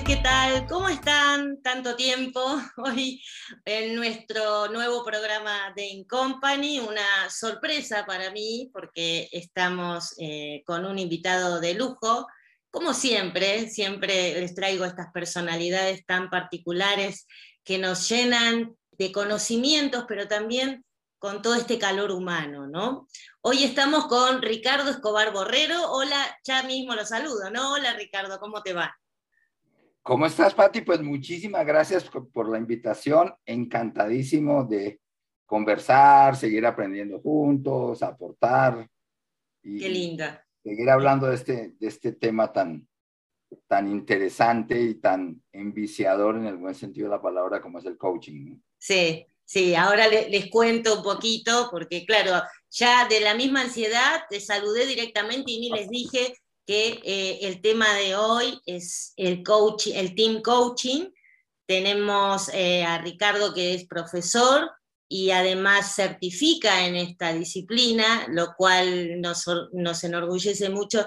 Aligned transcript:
¿qué 0.00 0.16
tal? 0.16 0.66
¿Cómo 0.68 0.88
están? 0.88 1.60
Tanto 1.60 1.94
tiempo. 1.96 2.40
Hoy 2.78 3.22
en 3.66 3.94
nuestro 3.94 4.68
nuevo 4.68 5.04
programa 5.04 5.70
de 5.76 5.84
In 5.86 6.04
Company, 6.04 6.80
una 6.80 7.28
sorpresa 7.28 8.06
para 8.06 8.30
mí 8.30 8.70
porque 8.72 9.28
estamos 9.32 10.14
eh, 10.18 10.62
con 10.64 10.86
un 10.86 10.98
invitado 10.98 11.60
de 11.60 11.74
lujo. 11.74 12.26
Como 12.70 12.94
siempre, 12.94 13.68
siempre 13.68 14.40
les 14.40 14.54
traigo 14.54 14.86
estas 14.86 15.12
personalidades 15.12 16.06
tan 16.06 16.30
particulares 16.30 17.26
que 17.62 17.76
nos 17.76 18.08
llenan 18.08 18.74
de 18.92 19.12
conocimientos, 19.12 20.06
pero 20.08 20.26
también 20.26 20.86
con 21.18 21.42
todo 21.42 21.54
este 21.54 21.78
calor 21.78 22.12
humano, 22.12 22.66
¿no? 22.66 23.06
Hoy 23.42 23.62
estamos 23.62 24.06
con 24.06 24.40
Ricardo 24.40 24.90
Escobar 24.90 25.34
Borrero. 25.34 25.92
Hola, 25.92 26.34
ya 26.44 26.62
mismo 26.62 26.94
lo 26.94 27.04
saludo, 27.04 27.50
¿no? 27.50 27.74
Hola 27.74 27.92
Ricardo, 27.92 28.40
¿cómo 28.40 28.62
te 28.62 28.72
va? 28.72 28.96
¿Cómo 30.02 30.26
estás, 30.26 30.52
Pati? 30.52 30.80
Pues 30.80 31.00
muchísimas 31.00 31.64
gracias 31.64 32.10
por 32.32 32.50
la 32.50 32.58
invitación. 32.58 33.32
Encantadísimo 33.46 34.64
de 34.64 35.00
conversar, 35.46 36.34
seguir 36.34 36.66
aprendiendo 36.66 37.20
juntos, 37.20 38.02
aportar. 38.02 38.88
Y 39.62 39.78
Qué 39.78 39.88
linda. 39.88 40.44
Seguir 40.64 40.90
hablando 40.90 41.28
de 41.28 41.36
este, 41.36 41.74
de 41.78 41.86
este 41.86 42.12
tema 42.12 42.52
tan, 42.52 42.88
tan 43.68 43.88
interesante 43.88 44.80
y 44.80 44.94
tan 44.94 45.40
enviciador 45.52 46.36
en 46.36 46.46
el 46.46 46.56
buen 46.56 46.74
sentido 46.74 47.06
de 47.06 47.16
la 47.16 47.22
palabra 47.22 47.60
como 47.60 47.78
es 47.78 47.84
el 47.84 47.96
coaching. 47.96 48.58
Sí, 48.78 49.24
Sí, 49.44 49.74
ahora 49.74 50.08
les, 50.08 50.48
cuento 50.48 50.96
un 50.96 51.02
poquito, 51.02 51.68
porque 51.70 52.06
claro, 52.06 52.42
ya 52.70 53.06
de 53.06 53.20
la 53.20 53.34
misma 53.34 53.60
ansiedad 53.60 54.22
te 54.30 54.40
saludé 54.40 54.86
directamente 54.86 55.52
y 55.52 55.60
ni 55.60 55.68
les 55.68 55.90
dije 55.90 56.34
que 56.66 57.00
eh, 57.04 57.38
el 57.42 57.60
tema 57.60 57.92
de 57.94 58.16
hoy 58.16 58.60
es 58.66 59.12
el, 59.16 59.42
coach, 59.42 59.88
el 59.88 60.14
team 60.14 60.42
coaching. 60.42 61.10
Tenemos 61.66 62.48
eh, 62.52 62.84
a 62.84 62.98
Ricardo 62.98 63.54
que 63.54 63.74
es 63.74 63.86
profesor 63.86 64.70
y 65.08 65.30
además 65.30 65.94
certifica 65.94 66.86
en 66.86 66.96
esta 66.96 67.32
disciplina, 67.32 68.26
lo 68.28 68.54
cual 68.56 69.20
nos, 69.20 69.44
nos 69.72 70.04
enorgullece 70.04 70.70
mucho, 70.70 71.04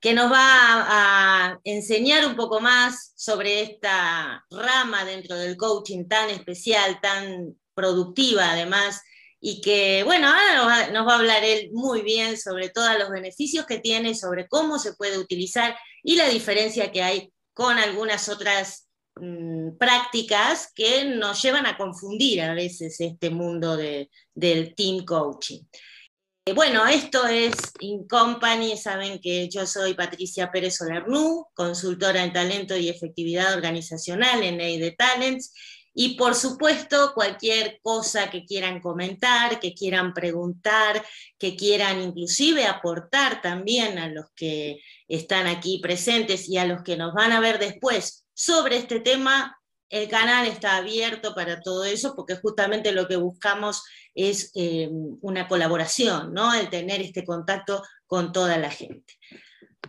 que 0.00 0.14
nos 0.14 0.30
va 0.30 0.38
a, 0.38 1.60
enseñar 1.64 2.24
un 2.26 2.36
poco 2.36 2.60
más 2.60 3.12
sobre 3.16 3.62
esta 3.62 4.44
rama 4.50 5.04
dentro 5.04 5.36
del 5.36 5.56
coaching 5.56 6.06
tan 6.06 6.30
especial, 6.30 7.00
tan 7.00 7.56
productiva 7.74 8.52
además, 8.52 9.02
y 9.40 9.60
que, 9.60 10.02
bueno, 10.04 10.28
ahora 10.28 10.90
nos 10.90 11.06
va, 11.06 11.12
a 11.12 11.18
hablar 11.18 11.44
él 11.44 11.70
muy 11.72 12.02
bien 12.02 12.36
sobre 12.36 12.70
todos 12.70 12.98
los 12.98 13.10
beneficios 13.10 13.66
que 13.66 13.78
tiene, 13.78 14.14
sobre 14.14 14.48
cómo 14.48 14.78
se 14.78 14.94
puede 14.94 15.18
utilizar 15.18 15.76
y 16.02 16.16
la 16.16 16.28
diferencia 16.28 16.90
que 16.90 17.02
hay 17.02 17.32
con 17.52 17.78
algunas 17.78 18.28
otras 18.28 18.88
mm, 19.16 19.76
prácticas 19.78 20.72
que 20.74 21.04
nos 21.04 21.40
llevan 21.42 21.66
a 21.66 21.76
confundir 21.76 22.42
a 22.42 22.54
veces 22.54 23.00
este 23.00 23.30
mundo 23.30 23.76
de, 23.76 24.10
del 24.34 24.74
team 24.74 25.04
coaching. 25.04 25.62
Eh, 26.48 26.54
bueno, 26.54 26.86
esto 26.86 27.26
es 27.26 27.54
In 27.80 28.08
Company, 28.08 28.76
saben 28.76 29.20
que 29.20 29.50
yo 29.50 29.66
soy 29.66 29.92
Patricia 29.92 30.50
Pérez 30.50 30.76
Solernú, 30.76 31.46
consultora 31.52 32.24
en 32.24 32.32
talento 32.32 32.74
y 32.74 32.88
efectividad 32.88 33.54
organizacional 33.54 34.42
en 34.42 34.58
EIDE 34.58 34.92
Talents, 34.92 35.52
y 36.00 36.14
por 36.14 36.36
supuesto, 36.36 37.12
cualquier 37.12 37.80
cosa 37.82 38.30
que 38.30 38.44
quieran 38.44 38.80
comentar, 38.80 39.58
que 39.58 39.74
quieran 39.74 40.14
preguntar, 40.14 41.04
que 41.36 41.56
quieran 41.56 42.00
inclusive 42.00 42.66
aportar 42.66 43.42
también 43.42 43.98
a 43.98 44.06
los 44.06 44.26
que 44.36 44.78
están 45.08 45.48
aquí 45.48 45.80
presentes 45.82 46.48
y 46.48 46.56
a 46.56 46.66
los 46.66 46.84
que 46.84 46.96
nos 46.96 47.14
van 47.14 47.32
a 47.32 47.40
ver 47.40 47.58
después 47.58 48.24
sobre 48.32 48.76
este 48.76 49.00
tema, 49.00 49.58
el 49.88 50.08
canal 50.08 50.46
está 50.46 50.76
abierto 50.76 51.34
para 51.34 51.60
todo 51.62 51.84
eso 51.84 52.14
porque 52.14 52.36
justamente 52.36 52.92
lo 52.92 53.08
que 53.08 53.16
buscamos 53.16 53.82
es 54.14 54.52
eh, 54.54 54.88
una 55.20 55.48
colaboración, 55.48 56.32
¿no? 56.32 56.54
el 56.54 56.70
tener 56.70 57.00
este 57.00 57.24
contacto 57.24 57.82
con 58.06 58.30
toda 58.30 58.56
la 58.56 58.70
gente 58.70 59.18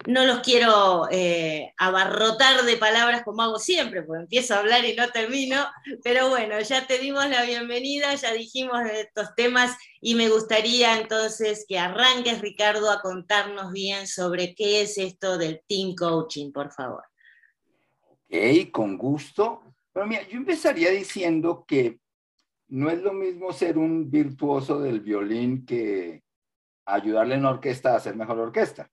no 0.05 0.25
los 0.25 0.39
quiero 0.39 1.07
eh, 1.11 1.73
abarrotar 1.77 2.63
de 2.63 2.77
palabras 2.77 3.23
como 3.23 3.41
hago 3.41 3.59
siempre, 3.59 4.03
porque 4.03 4.23
empiezo 4.23 4.53
a 4.53 4.59
hablar 4.59 4.85
y 4.85 4.95
no 4.95 5.09
termino, 5.09 5.65
pero 6.03 6.29
bueno, 6.29 6.59
ya 6.61 6.87
te 6.87 6.99
dimos 6.99 7.27
la 7.29 7.43
bienvenida, 7.43 8.13
ya 8.15 8.33
dijimos 8.33 8.79
estos 8.91 9.35
temas 9.35 9.77
y 10.01 10.15
me 10.15 10.29
gustaría 10.29 10.99
entonces 10.99 11.65
que 11.67 11.77
arranques, 11.77 12.41
Ricardo, 12.41 12.89
a 12.91 13.01
contarnos 13.01 13.71
bien 13.71 14.07
sobre 14.07 14.55
qué 14.55 14.81
es 14.81 14.97
esto 14.97 15.37
del 15.37 15.61
team 15.67 15.95
coaching, 15.95 16.51
por 16.51 16.71
favor. 16.71 17.03
Ok, 18.07 18.71
con 18.71 18.97
gusto. 18.97 19.63
Pero 19.91 20.05
mira, 20.05 20.27
yo 20.27 20.37
empezaría 20.37 20.91
diciendo 20.91 21.65
que 21.67 21.99
no 22.69 22.89
es 22.89 22.99
lo 22.99 23.11
mismo 23.11 23.51
ser 23.51 23.77
un 23.77 24.09
virtuoso 24.09 24.79
del 24.79 25.01
violín 25.01 25.65
que 25.65 26.21
ayudarle 26.85 27.35
en 27.35 27.45
orquesta 27.45 27.93
a 27.93 27.97
hacer 27.97 28.15
mejor 28.15 28.39
orquesta 28.39 28.89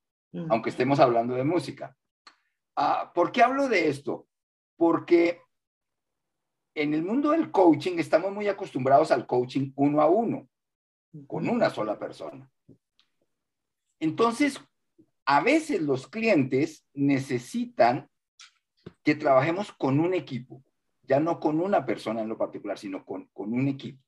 aunque 0.48 0.70
estemos 0.70 1.00
hablando 1.00 1.34
de 1.34 1.44
música. 1.44 1.96
Ah, 2.76 3.10
¿Por 3.14 3.32
qué 3.32 3.42
hablo 3.42 3.68
de 3.68 3.88
esto? 3.88 4.28
Porque 4.76 5.40
en 6.74 6.92
el 6.92 7.02
mundo 7.02 7.30
del 7.30 7.50
coaching 7.50 7.98
estamos 7.98 8.32
muy 8.32 8.48
acostumbrados 8.48 9.10
al 9.10 9.26
coaching 9.26 9.72
uno 9.76 10.02
a 10.02 10.06
uno, 10.08 10.48
con 11.26 11.48
una 11.48 11.70
sola 11.70 11.98
persona. 11.98 12.50
Entonces, 13.98 14.60
a 15.24 15.40
veces 15.40 15.80
los 15.80 16.06
clientes 16.06 16.86
necesitan 16.92 18.08
que 19.02 19.14
trabajemos 19.14 19.72
con 19.72 19.98
un 19.98 20.14
equipo, 20.14 20.62
ya 21.02 21.18
no 21.18 21.40
con 21.40 21.60
una 21.60 21.86
persona 21.86 22.20
en 22.20 22.28
lo 22.28 22.36
particular, 22.36 22.78
sino 22.78 23.04
con, 23.04 23.26
con 23.32 23.52
un 23.52 23.68
equipo. 23.68 24.02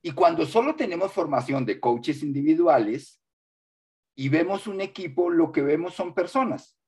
Y 0.00 0.12
cuando 0.12 0.46
solo 0.46 0.74
tenemos 0.74 1.12
formación 1.12 1.64
de 1.64 1.78
coaches 1.78 2.22
individuales, 2.22 3.21
y 4.14 4.28
vemos 4.28 4.66
un 4.66 4.80
equipo, 4.80 5.30
lo 5.30 5.52
que 5.52 5.62
vemos 5.62 5.94
son 5.94 6.14
personas. 6.14 6.78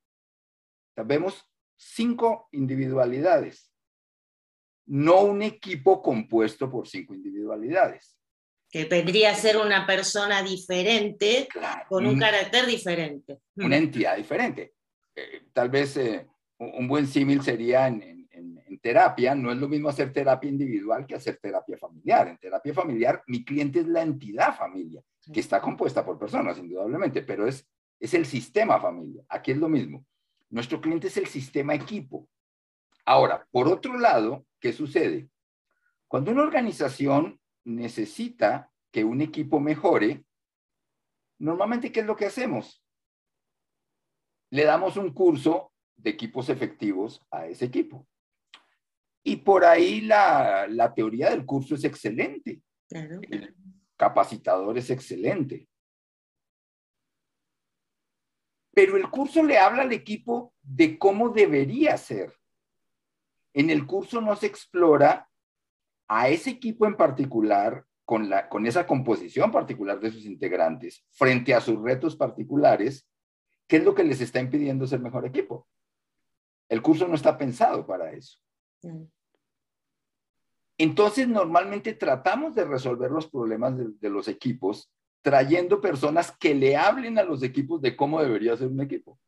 vemos 0.97 1.45
cinco 1.77 2.49
individualidades, 2.53 3.73
no 4.87 5.23
un 5.23 5.43
equipo 5.43 6.03
compuesto 6.03 6.71
por 6.71 6.87
cinco 6.87 7.15
individualidades. 7.15 8.17
Que 8.71 8.85
vendría 8.85 9.31
a 9.31 9.35
ser 9.35 9.57
una 9.57 9.87
persona 9.87 10.43
diferente, 10.43 11.49
con 11.89 12.07
un, 12.07 12.19
carácter 12.19 12.67
diferente. 12.67 13.39
Una 13.57 13.77
entidad 13.77 14.17
diferente. 14.17 14.75
Eh, 15.15 15.47
tal 15.53 15.69
vez 15.69 15.97
eh, 15.97 16.27
un 16.59 16.89
buen 16.89 17.07
símil 17.07 17.43
sería 17.43 17.87
en, 17.87 18.14
terapia, 18.85 19.35
no 19.35 19.51
es 19.51 19.57
lo 19.57 19.67
mismo 19.67 19.89
hacer 19.89 20.13
terapia 20.13 20.51
individual 20.51 21.07
que 21.07 21.15
hacer 21.15 21.39
terapia 21.39 21.79
familiar. 21.79 22.29
En 22.29 22.37
terapia 22.37 22.75
familiar, 22.75 23.23
mi 23.27 23.43
cliente 23.43 23.81
es 23.81 23.87
la 23.87 24.03
entidad 24.03 24.55
familia 24.55 25.03
que 25.33 25.41
está 25.41 25.59
compuesta 25.59 26.05
por 26.05 26.19
personas, 26.19 26.59
indudablemente, 26.59 27.23
pero 27.23 27.47
es, 27.47 27.67
es 27.99 28.13
el 28.13 28.27
sistema 28.27 28.79
familia. 28.79 29.25
Aquí 29.31 29.53
es 29.53 29.57
lo 29.57 29.71
mismo. 29.71 30.05
Nuestro 30.51 30.83
cliente 30.83 31.07
es 31.07 31.17
el 31.17 31.27
sistema 31.29 31.75
equipo. 31.75 32.29
Ahora, 33.07 33.49
por 33.51 33.69
otro 33.69 33.97
lado, 33.97 34.45
¿qué 34.61 34.71
sucede? 34.75 35.31
Cuando 36.07 36.33
una 36.33 36.43
organización 36.43 37.41
necesita 37.65 38.71
que 38.91 39.03
un 39.03 39.23
equipo 39.23 39.61
mejore, 39.61 40.27
normalmente, 41.39 41.91
¿qué 41.91 42.01
es 42.01 42.07
lo 42.07 42.17
que 42.17 42.27
hacemos? 42.27 42.85
Le 44.51 44.65
damos 44.65 44.99
un 44.99 45.11
curso 45.15 45.73
de 45.97 46.11
equipos 46.11 46.51
efectivos 46.51 47.27
a 47.31 47.47
ese 47.47 47.65
equipo. 47.65 48.07
Y 49.25 49.37
por 49.37 49.65
ahí 49.65 50.03
la, 50.03 50.93
teoría 50.95 51.31
del 51.31 51.45
curso 51.45 51.75
es 51.75 51.85
excelente. 51.85 52.61
Claro 52.89 53.21
capacitador 53.97 54.77
es 54.79 54.91
excelente. 54.91 55.69
Pero 58.73 58.97
el 58.97 59.09
curso 59.09 59.43
le 59.43 59.59
habla 59.59 59.83
al 59.83 59.93
equipo 59.93 60.53
de 60.63 60.99
cómo 60.99 61.29
debería 61.29 61.97
ser. 61.97 62.35
En 63.53 63.71
el 63.71 63.87
curso 63.87 64.21
no 64.21 64.35
se 64.35 64.47
explora 64.47 65.29
a 66.09 66.29
ese 66.29 66.51
equipo 66.51 66.87
en 66.87 66.97
particular, 66.97 67.85
con, 68.05 68.29
la, 68.29 68.49
con 68.49 68.67
esa 68.67 68.87
composición 68.87 69.51
particular 69.51 70.01
de 70.01 70.11
sus 70.11 70.27
integrantes, 70.27 71.07
frente 71.13 71.55
a 71.55 71.61
sus 71.61 71.81
retos 71.81 72.17
particulares, 72.17 73.09
qué 73.67 73.77
es 73.77 73.85
lo 73.85 73.95
que 73.95 74.05
les 74.05 74.21
está 74.21 74.41
impidiendo 74.41 74.87
ser 74.87 75.01
mejor 75.01 75.25
equipo. 75.25 75.69
El 76.69 76.83
curso 76.83 77.07
no 77.07 77.15
está 77.15 77.39
pensado 77.39 77.87
para 77.87 78.13
eso. 78.13 78.39
Entonces, 80.77 81.29
normalmente 81.29 81.95
tratamos 81.95 82.55
de 82.55 82.65
resolver 82.65 83.11
los 83.11 83.29
problemas 83.29 83.75
de, 83.77 84.11
los 84.11 84.29
equipos 84.29 84.91
trayendo 85.23 85.81
personas 85.81 86.33
que 86.37 86.55
le 86.55 86.77
hablen 86.77 87.19
a 87.19 87.23
los 87.23 87.43
equipos 87.43 87.81
de 87.81 87.97
cómo 87.97 88.21
debería 88.21 88.57
ser 88.57 88.69
un 88.69 88.81
equipo. 88.81 89.19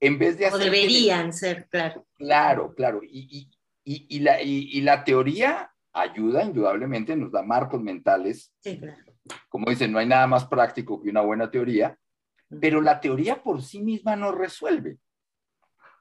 En 0.00 0.18
vez 0.18 0.38
de 0.38 0.46
hacer... 0.46 0.60
O 0.60 0.64
deberían 0.64 1.32
ser, 1.32 1.68
claro. 1.68 2.06
Claro, 2.14 2.74
claro. 2.74 3.00
Y, 3.02 3.50
la, 4.20 4.42
y, 4.42 4.80
la, 4.82 5.02
teoría 5.02 5.72
ayuda, 5.92 6.44
indudablemente, 6.44 7.16
nos 7.16 7.32
da 7.32 7.42
marcos 7.42 7.82
mentales. 7.82 8.52
Sí, 8.60 8.78
claro. 8.78 9.02
Como 9.48 9.70
dicen, 9.70 9.90
no 9.90 9.98
hay 9.98 10.06
nada 10.06 10.26
más 10.26 10.46
práctico 10.46 11.02
que 11.02 11.10
una 11.10 11.22
buena 11.22 11.50
teoría, 11.50 11.98
pero 12.60 12.80
la 12.80 13.00
teoría 13.00 13.42
por 13.42 13.62
sí 13.62 13.82
misma 13.82 14.16
no 14.16 14.32
resuelve. 14.32 14.98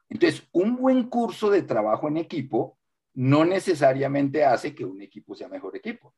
Entonces, 0.09 0.47
un 0.51 0.77
buen 0.77 1.09
curso 1.09 1.49
de 1.49 1.63
trabajo 1.63 2.07
en 2.07 2.17
equipo 2.17 2.77
no 3.13 3.43
necesariamente 3.43 4.45
hace 4.45 4.73
que 4.75 4.85
un 4.85 5.01
equipo 5.01 5.35
sea 5.35 5.49
mejor 5.49 5.75
equipo. 5.75 6.13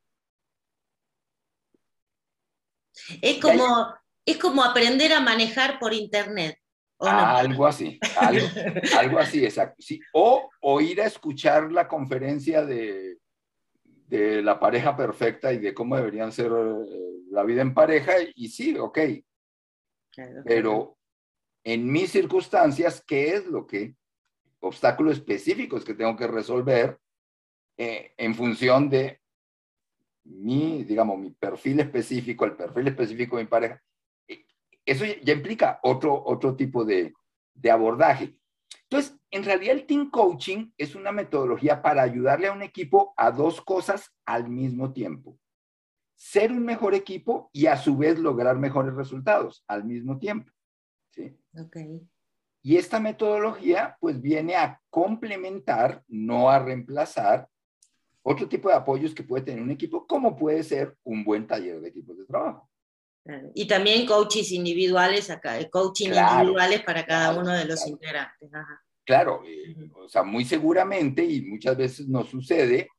Es 3.22 3.40
como, 3.40 3.94
es 4.26 4.38
como 4.38 4.64
aprender 4.64 5.14
a 5.14 5.22
manejar 5.22 5.80
por 5.80 5.94
internet. 5.94 6.58
Algo 7.00 7.66
así, 7.66 7.98
algo, 8.92 9.20
así, 9.20 9.46
exacto. 9.46 9.78
Sí. 9.80 10.02
O, 10.12 10.50
o 10.60 10.82
ir 10.82 11.02
a 11.02 11.06
escuchar 11.06 11.72
la 11.72 11.88
conferencia 11.88 12.66
de, 12.66 13.20
de 14.08 14.42
la 14.42 14.60
pareja 14.60 14.98
perfecta 14.98 15.54
y 15.54 15.60
de 15.60 15.74
cómo 15.74 15.96
deberían 15.96 16.34
ser 16.34 16.52
eh, 16.52 17.22
la 17.32 17.44
vida 17.44 17.62
en 17.62 17.74
pareja, 17.74 18.16
y 18.36 18.50
sí, 18.50 18.78
ok. 18.78 19.00
Pero 20.44 20.98
en 21.64 21.92
mis 21.92 22.12
circunstancias, 22.12 23.04
¿qué 23.06 23.36
es 23.36 23.46
lo 23.46 23.68
que, 23.68 23.96
obstáculos 24.60 25.18
específicos 25.18 25.84
que 25.84 25.94
tengo 25.94 26.16
que 26.16 26.28
resolver 26.28 27.00
eh, 27.78 28.14
en 28.18 28.36
función 28.36 28.90
de 28.90 29.22
mi, 30.24 30.84
digamos, 30.84 31.18
mi 31.18 31.32
perfil 31.32 31.80
específico, 31.80 32.46
el 32.46 32.56
perfil 32.56 32.88
específico 32.88 33.38
de 33.38 33.44
mi 33.44 33.50
pareja? 33.50 33.82
Eso 34.86 35.06
ya 35.06 35.34
implica 35.34 35.80
otro, 35.84 36.24
otro 36.26 36.56
tipo 36.56 36.84
de, 36.84 37.14
de 37.54 37.72
abordaje. 37.72 38.36
Entonces, 38.84 39.20
en 39.30 39.44
realidad 39.44 39.76
el 39.76 39.86
team 39.86 40.10
coaching 40.10 40.72
es 40.78 40.96
una 40.96 41.12
metodología 41.12 41.82
para 41.82 42.02
ayudarle 42.02 42.48
a 42.48 42.54
un 42.54 42.64
equipo 42.64 43.14
a 43.18 43.32
dos 43.32 43.62
cosas 43.62 44.12
al 44.26 44.50
mismo 44.50 44.92
tiempo. 44.92 45.38
Ser 46.16 46.52
un 46.52 46.66
mejor 46.66 46.96
equipo 46.96 47.50
y 47.54 47.68
a 47.68 47.78
su 47.78 47.98
vez 47.98 48.18
lograr 48.18 48.58
mejores 48.58 48.96
resultados 48.96 49.64
al 49.68 49.86
mismo 49.86 50.18
tiempo. 50.18 50.52
¿Sí? 51.12 51.38
Okay. 51.58 52.08
Y 52.62 52.78
esta 52.78 53.00
metodología 53.00 53.98
pues 54.00 54.22
viene 54.22 54.56
a 54.56 54.82
complementar, 54.90 56.04
no 56.08 56.50
a 56.50 56.60
reemplazar 56.60 57.48
otro 58.22 58.48
tipo 58.50 58.70
de 58.70 58.76
apoyos 58.76 59.14
que 59.16 59.24
puede 59.24 59.44
tener 59.44 59.62
un 59.62 59.72
equipo, 59.72 60.06
como 60.06 60.36
puede 60.36 60.64
ser 60.64 60.96
un 61.04 61.24
buen 61.24 61.48
taller 61.48 61.80
de 61.80 61.90
equipos 61.90 62.18
de 62.18 62.26
trabajo. 62.26 62.70
Y 63.54 63.68
también 63.68 64.08
coaches 64.08 64.52
individuales, 64.52 65.30
acá, 65.30 65.60
eh, 65.60 65.70
coaching 65.70 66.10
individuales 66.10 66.82
para 66.84 67.06
cada 67.06 67.40
uno 67.40 67.52
de 67.52 67.66
los 67.66 67.86
integrantes. 67.88 68.50
Claro, 69.06 69.42
eh, 69.46 69.76
o 69.96 70.08
sea, 70.08 70.24
muy 70.24 70.46
seguramente 70.46 71.24
y 71.24 71.42
muchas 71.42 71.78
veces 71.78 72.08
nos 72.08 72.30
sucede 72.30 72.90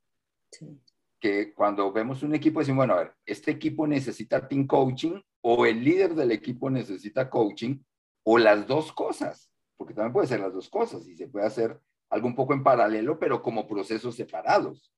que 1.19 1.53
cuando 1.53 1.91
vemos 1.91 2.23
un 2.23 2.33
equipo 2.33 2.59
decimos, 2.59 2.77
bueno, 2.77 2.93
a 2.93 3.03
ver, 3.03 3.13
este 3.25 3.51
equipo 3.51 3.85
necesita 3.85 4.47
team 4.47 4.67
coaching 4.67 5.21
o 5.41 5.65
el 5.65 5.83
líder 5.83 6.15
del 6.15 6.31
equipo 6.31 6.69
necesita 6.69 7.29
coaching 7.29 7.77
o 8.23 8.37
las 8.37 8.67
dos 8.67 8.91
cosas, 8.91 9.51
porque 9.77 9.93
también 9.93 10.13
puede 10.13 10.27
ser 10.27 10.39
las 10.39 10.53
dos 10.53 10.69
cosas 10.69 11.07
y 11.07 11.15
se 11.15 11.27
puede 11.27 11.45
hacer 11.45 11.79
algo 12.09 12.27
un 12.27 12.35
poco 12.35 12.53
en 12.53 12.63
paralelo, 12.63 13.17
pero 13.19 13.41
como 13.41 13.67
procesos 13.67 14.15
separados. 14.15 14.93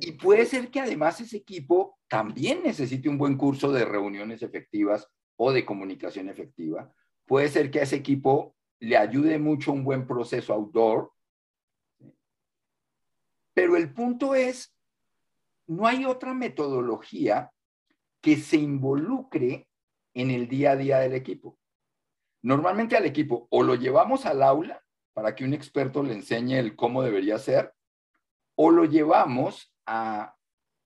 Y 0.00 0.12
puede 0.12 0.46
ser 0.46 0.70
que 0.70 0.80
además 0.80 1.20
ese 1.20 1.38
equipo 1.38 1.98
también 2.08 2.62
necesite 2.62 3.08
un 3.08 3.18
buen 3.18 3.36
curso 3.36 3.72
de 3.72 3.84
reuniones 3.84 4.42
efectivas 4.42 5.08
o 5.36 5.50
de 5.52 5.64
comunicación 5.64 6.28
efectiva. 6.28 6.92
Puede 7.26 7.48
ser 7.48 7.70
que 7.70 7.80
a 7.80 7.82
ese 7.82 7.96
equipo 7.96 8.54
le 8.78 8.96
ayude 8.96 9.38
mucho 9.38 9.72
un 9.72 9.82
buen 9.82 10.06
proceso 10.06 10.52
outdoor. 10.52 11.12
Pero 13.54 13.76
el 13.76 13.92
punto 13.92 14.34
es, 14.34 14.74
no 15.66 15.86
hay 15.86 16.04
otra 16.04 16.34
metodología 16.34 17.50
que 18.20 18.36
se 18.36 18.56
involucre 18.56 19.68
en 20.12 20.30
el 20.30 20.48
día 20.48 20.72
a 20.72 20.76
día 20.76 20.98
del 20.98 21.14
equipo. 21.14 21.58
Normalmente 22.44 22.94
al 22.94 23.06
equipo 23.06 23.48
o 23.50 23.62
lo 23.62 23.74
llevamos 23.74 24.26
al 24.26 24.42
aula 24.42 24.82
para 25.14 25.34
que 25.34 25.44
un 25.44 25.54
experto 25.54 26.02
le 26.02 26.12
enseñe 26.12 26.58
el 26.58 26.76
cómo 26.76 27.02
debería 27.02 27.38
ser, 27.38 27.72
o 28.54 28.70
lo 28.70 28.84
llevamos 28.84 29.74
a 29.86 30.36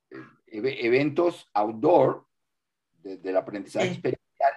eh, 0.09 0.21
eventos 0.47 1.51
outdoor 1.53 2.27
del 3.03 3.37
aprendizaje 3.37 3.89
experiencial 3.89 4.53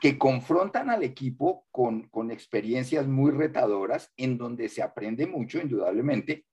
que 0.00 0.16
confrontan 0.16 0.90
al 0.90 1.02
equipo 1.02 1.66
con, 1.72 2.08
con 2.08 2.30
experiencias 2.30 3.08
muy 3.08 3.32
retadoras 3.32 4.12
en 4.16 4.38
donde 4.38 4.68
se 4.68 4.80
aprende 4.80 5.26
mucho, 5.26 5.58
indudablemente, 5.58 6.46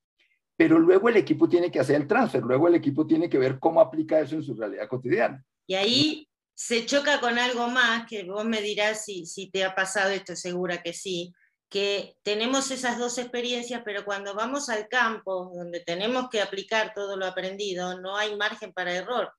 pero 0.57 0.79
luego 0.79 1.09
el 1.09 1.17
equipo 1.17 1.47
tiene 1.47 1.69
que 1.69 1.79
hacer 1.79 1.97
el 1.97 2.07
transfer, 2.07 2.41
luego 2.41 2.67
el 2.67 2.73
equipo 2.73 3.05
tiene 3.05 3.29
que 3.29 3.37
ver 3.37 3.59
cómo 3.59 3.79
aplica 3.79 4.19
eso 4.19 4.35
en 4.35 4.41
su 4.41 4.55
realidad 4.55 4.87
cotidiana. 4.87 5.45
Y 5.67 5.75
ahí 5.75 6.30
se 6.61 6.85
choca 6.85 7.19
con 7.19 7.39
algo 7.39 7.69
más, 7.69 8.05
que 8.05 8.23
vos 8.23 8.45
me 8.45 8.61
dirás 8.61 9.03
si, 9.03 9.25
si 9.25 9.49
te 9.49 9.65
ha 9.65 9.73
pasado, 9.73 10.11
esto 10.11 10.35
segura 10.35 10.83
que 10.83 10.93
sí, 10.93 11.33
que 11.69 12.15
tenemos 12.21 12.69
esas 12.69 12.99
dos 12.99 13.17
experiencias, 13.17 13.81
pero 13.83 14.05
cuando 14.05 14.35
vamos 14.35 14.69
al 14.69 14.87
campo, 14.87 15.51
donde 15.55 15.79
tenemos 15.79 16.29
que 16.29 16.39
aplicar 16.39 16.93
todo 16.93 17.17
lo 17.17 17.25
aprendido, 17.25 17.99
no 17.99 18.15
hay 18.15 18.35
margen 18.35 18.73
para 18.73 18.93
error. 18.93 19.33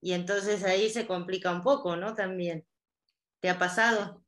Y 0.00 0.14
entonces 0.14 0.64
ahí 0.64 0.90
se 0.90 1.06
complica 1.06 1.52
un 1.52 1.62
poco, 1.62 1.94
¿no? 1.94 2.12
También. 2.12 2.66
¿Te 3.38 3.50
ha 3.50 3.56
pasado? 3.56 4.24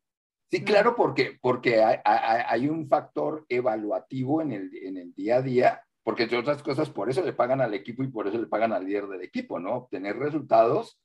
Sí, 0.49 0.62
claro, 0.62 0.94
porque, 0.94 1.37
porque 1.42 1.82
hay, 1.82 2.69
un 2.69 2.87
factor 2.88 3.44
evaluativo 3.49 4.40
en 4.40 4.52
el, 4.52 4.70
en 4.72 4.99
el 4.99 5.12
día 5.14 5.38
a 5.38 5.42
día, 5.42 5.82
porque 6.04 6.22
entre 6.22 6.38
otras 6.38 6.62
cosas, 6.62 6.90
por 6.90 7.10
eso 7.10 7.22
le 7.22 7.32
pagan 7.32 7.60
al 7.60 7.75
equipo 7.75 8.04
y 8.04 8.08
por 8.08 8.28
eso 8.28 8.38
le 8.38 8.46
pagan 8.46 8.72
al 8.72 8.87
líder 8.87 9.08
del 9.08 9.22
equipo, 9.22 9.58
¿no? 9.58 9.75
Obtener 9.75 10.16
resultados. 10.16 11.00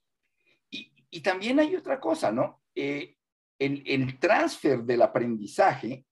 Y, 1.12 1.22
también 1.22 1.60
hay 1.60 1.76
otra 1.76 2.00
cosa, 2.00 2.32
¿no? 2.32 2.64
Eh, 2.74 3.18
el, 3.60 3.84
el 3.86 4.18
transfer 4.18 4.84
del 4.84 5.02
aprendizaje 5.02 6.06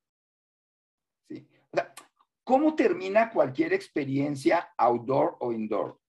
¿Cómo 2.50 2.76
termina 2.76 3.30
cualquier 3.30 3.74
experiencia 3.74 4.74
outdoor 4.76 5.38
o 5.40 5.54
indoor? 5.54 6.00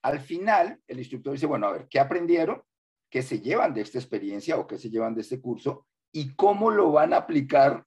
Al 0.00 0.20
final, 0.20 0.80
el 0.88 0.98
instructor 1.00 1.34
dice, 1.34 1.44
bueno, 1.44 1.66
a 1.66 1.72
ver, 1.72 1.86
¿qué 1.86 2.00
aprendieron? 2.00 2.62
¿Qué 3.10 3.20
se 3.20 3.40
llevan 3.40 3.74
de 3.74 3.82
esta 3.82 3.98
experiencia 3.98 4.56
o 4.56 4.66
qué 4.66 4.78
se 4.78 4.88
llevan 4.88 5.14
de 5.14 5.20
este 5.20 5.38
curso? 5.38 5.86
¿Y 6.10 6.34
cómo 6.34 6.70
lo 6.70 6.92
van 6.92 7.12
a 7.12 7.18
aplicar 7.18 7.84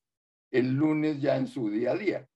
el 0.52 0.74
lunes 0.76 1.20
ya 1.20 1.36
en 1.36 1.48
su 1.48 1.68
día 1.72 1.94
a 1.94 1.96
día? 1.96 2.30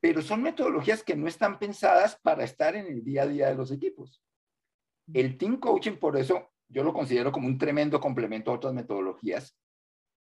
Pero 0.00 0.22
son 0.22 0.40
metodologías 0.40 1.02
que 1.04 1.16
no 1.16 1.28
están 1.28 1.58
pensadas 1.58 2.18
para 2.22 2.42
estar 2.42 2.74
en 2.76 2.86
el 2.86 3.04
día 3.04 3.24
a 3.24 3.26
día 3.26 3.48
de 3.48 3.56
los 3.56 3.70
equipos. 3.70 4.24
El 5.12 5.36
team 5.36 5.60
coaching, 5.60 5.98
por 5.98 6.16
eso 6.16 6.50
yo 6.68 6.82
lo 6.82 6.92
considero 6.92 7.32
como 7.32 7.46
un 7.46 7.58
tremendo 7.58 8.00
complemento 8.00 8.50
a 8.50 8.54
otras 8.54 8.74
metodologías. 8.74 9.56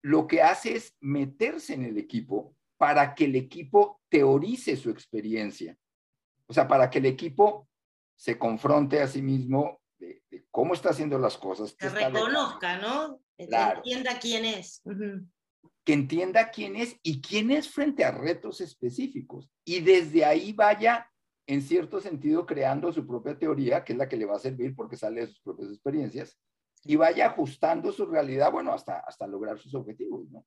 Lo 0.02 0.28
que 0.28 0.42
hace 0.42 0.76
es 0.76 0.96
meterse 1.00 1.74
en 1.74 1.86
el 1.86 1.98
equipo 1.98 2.56
para 2.78 3.16
que 3.16 3.26
el 3.26 3.36
equipo 3.36 4.02
teorice 4.10 4.76
su 4.76 4.90
experiencia. 4.90 5.78
O 6.48 6.54
sea, 6.54 6.68
para 6.68 6.90
que 6.90 7.00
el 7.00 7.06
equipo 7.06 7.68
se 8.16 8.38
confronte 8.38 9.02
a 9.02 9.08
sí 9.08 9.22
mismo 9.22 9.82
de, 9.98 10.22
cómo 10.52 10.74
está 10.74 10.90
haciendo 10.90 11.18
las 11.18 11.38
cosas. 11.38 11.74
Que 11.74 11.90
reconozca, 11.90 12.78
¿no? 12.78 13.20
Que 13.38 13.46
entienda 13.46 14.20
quién 14.20 14.46
es. 14.46 14.82
Que 15.84 15.94
entienda 15.94 16.52
quién 16.52 16.76
es 16.76 16.98
y 17.02 17.22
quién 17.22 17.52
es 17.52 17.70
frente 17.70 18.04
a 18.04 18.12
retos 18.12 18.62
específicos. 18.62 19.50
Y 19.64 19.82
desde 19.82 20.26
ahí 20.26 20.54
vaya, 20.54 21.12
en 21.48 21.62
cierto 21.62 22.00
sentido, 22.00 22.46
creando 22.46 22.92
su 22.92 23.06
propia 23.06 23.38
teoría, 23.38 23.84
que 23.84 23.94
es 23.94 24.00
la 24.00 24.10
que 24.10 24.18
le 24.18 24.26
va 24.26 24.36
a 24.36 24.40
servir 24.40 24.76
porque 24.76 24.98
sale 24.98 25.22
de 25.22 25.28
sus 25.28 25.42
propias 25.42 25.70
experiencias, 25.70 26.40
y 26.84 26.96
vaya 26.96 27.28
ajustando 27.28 27.92
su 27.92 28.06
realidad, 28.06 28.52
bueno, 28.52 28.72
hasta, 28.72 29.00
hasta 29.00 29.28
lograr 29.28 29.58
sus 29.58 29.74
objetivos, 29.74 30.30
¿no? 30.30 30.46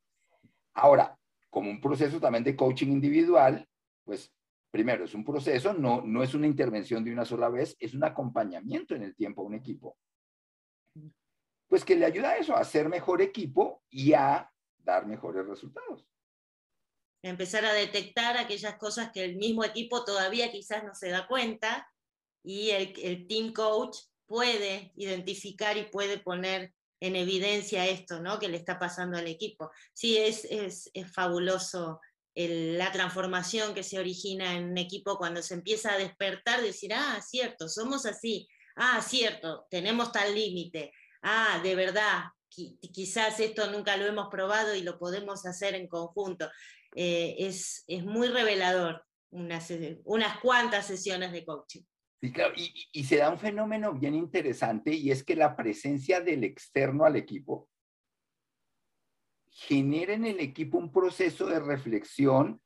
Ahora, 0.75 1.19
como 1.51 1.71
un 1.71 1.81
proceso 1.81 2.21
también 2.21 2.45
de 2.45 2.55
coaching 2.55 2.89
individual, 2.89 3.67
pues 4.05 4.33
primero 4.71 5.05
es 5.05 5.15
un 5.15 5.25
proceso, 5.25 5.73
no, 5.73 6.03
no 6.03 6.23
es 6.23 6.35
una 6.35 6.47
intervención 6.47 7.05
de 7.05 7.13
una 7.13 7.25
sola 7.25 7.49
vez, 7.49 7.77
es 7.81 7.95
un 7.95 8.05
acompañamiento 8.05 8.95
en 8.95 9.03
el 9.03 9.17
tiempo 9.17 9.43
a 9.43 9.47
un 9.47 9.55
equipo. 9.55 9.97
Pues 11.67 11.85
que 11.85 11.97
le 11.97 12.07
ayuda 12.07 12.31
a 12.31 12.37
eso, 12.37 12.57
a 12.57 12.65
ser 12.65 12.89
mejor 12.89 13.21
equipo 13.21 13.83
y 13.91 14.13
a 14.13 14.51
dar 14.79 15.07
mejores 15.07 15.47
resultados. 15.47 16.07
Empezar 17.29 17.65
a 17.65 17.73
detectar 17.73 18.37
aquellas 18.37 18.77
cosas 18.77 19.11
que 19.13 19.25
el 19.25 19.37
mismo 19.37 19.65
equipo 19.65 20.05
todavía 20.05 20.51
quizás 20.51 20.85
no 20.85 20.95
se 20.95 21.11
da 21.11 21.27
cuenta 21.27 21.89
y 22.43 22.71
el, 22.71 22.95
el 23.03 23.27
team 23.27 23.53
coach 23.53 23.99
puede 24.27 24.93
identificar 24.97 25.77
y 25.77 25.85
puede 25.85 26.19
poner 26.19 26.73
en 27.01 27.17
evidencia 27.17 27.87
esto, 27.87 28.21
¿no? 28.21 28.39
Que 28.39 28.49
le 28.49 28.57
está 28.57 28.79
pasando 28.79 29.17
al 29.17 29.27
equipo. 29.27 29.71
Sí, 29.93 30.17
es, 30.19 30.45
es, 30.45 30.91
fabuloso 31.13 32.01
la 32.35 32.93
transformación 32.93 33.75
que 33.75 33.83
se 33.83 33.99
origina 33.99 34.55
en 34.55 34.71
un 34.71 34.79
equipo 34.79 35.19
cuando 35.19 35.43
se 35.43 35.55
empieza 35.55 35.93
a 35.93 35.99
despertar, 35.99 36.63
decir, 36.63 36.93
ah, 36.95 37.21
cierto, 37.21 37.69
somos 37.69 38.07
así, 38.07 38.49
ah, 38.77 39.03
cierto, 39.03 39.67
tenemos 39.69 40.13
tal 40.13 40.37
límite, 40.37 40.93
ah, 41.23 41.61
de 41.65 41.75
verdad, 41.75 42.27
quizás 42.49 43.41
esto 43.41 43.69
nunca 43.73 43.97
lo 43.97 44.07
hemos 44.07 44.29
probado 44.29 44.77
y 44.77 44.83
lo 44.83 45.01
podemos 45.01 45.47
hacer 45.47 45.75
en 45.75 45.89
conjunto. 45.89 46.49
Eh, 46.95 47.37
es, 47.39 47.85
es, 47.87 48.05
muy 48.05 48.29
revelador 48.29 49.05
unas, 49.31 49.73
unas 50.05 50.39
cuantas 50.41 50.87
sesiones 50.87 51.33
de 51.33 51.45
coaching. 51.45 51.83
Y, 52.21 53.05
se 53.05 53.19
da 53.19 53.31
un 53.31 53.39
fenómeno 53.39 53.95
bien 53.95 54.15
interesante 54.15 54.93
y 54.93 55.11
es 55.13 55.23
que 55.23 55.37
la 55.37 55.55
presencia 55.55 56.21
del 56.21 56.43
externo 56.43 57.05
al 57.05 57.15
equipo 57.15 57.69
genera 59.51 60.15
en 60.15 60.25
el 60.25 60.41
equipo 60.41 60.79
un 60.79 60.91
proceso 60.91 61.47
de 61.47 61.61
reflexión 61.61 62.61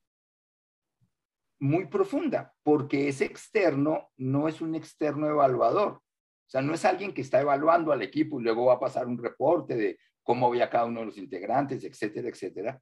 muy 1.61 1.87
profunda, 1.87 2.52
porque 2.62 3.09
ese 3.09 3.26
externo 3.26 4.11
no 4.17 4.49
es 4.49 4.61
un 4.61 4.75
externo 4.75 5.29
evaluador. 5.29 5.93
O 5.93 6.50
sea, 6.52 6.61
no 6.61 6.75
es 6.75 6.85
alguien 6.85 7.14
que 7.14 7.21
está 7.21 7.41
evaluando 7.41 7.93
al 7.93 8.02
equipo 8.02 8.41
y 8.41 8.45
luego 8.45 8.67
va 8.67 8.75
a 8.75 8.81
pasar 8.81 9.07
un 9.07 9.19
reporte 9.19 9.76
de 9.76 9.99
cómo 10.23 10.50
veía 10.50 10.71
cada 10.71 10.87
uno 10.87 11.00
de 11.00 11.07
los 11.07 11.19
integrantes, 11.19 11.85
etcétera, 11.85 12.29
etcétera. 12.29 12.81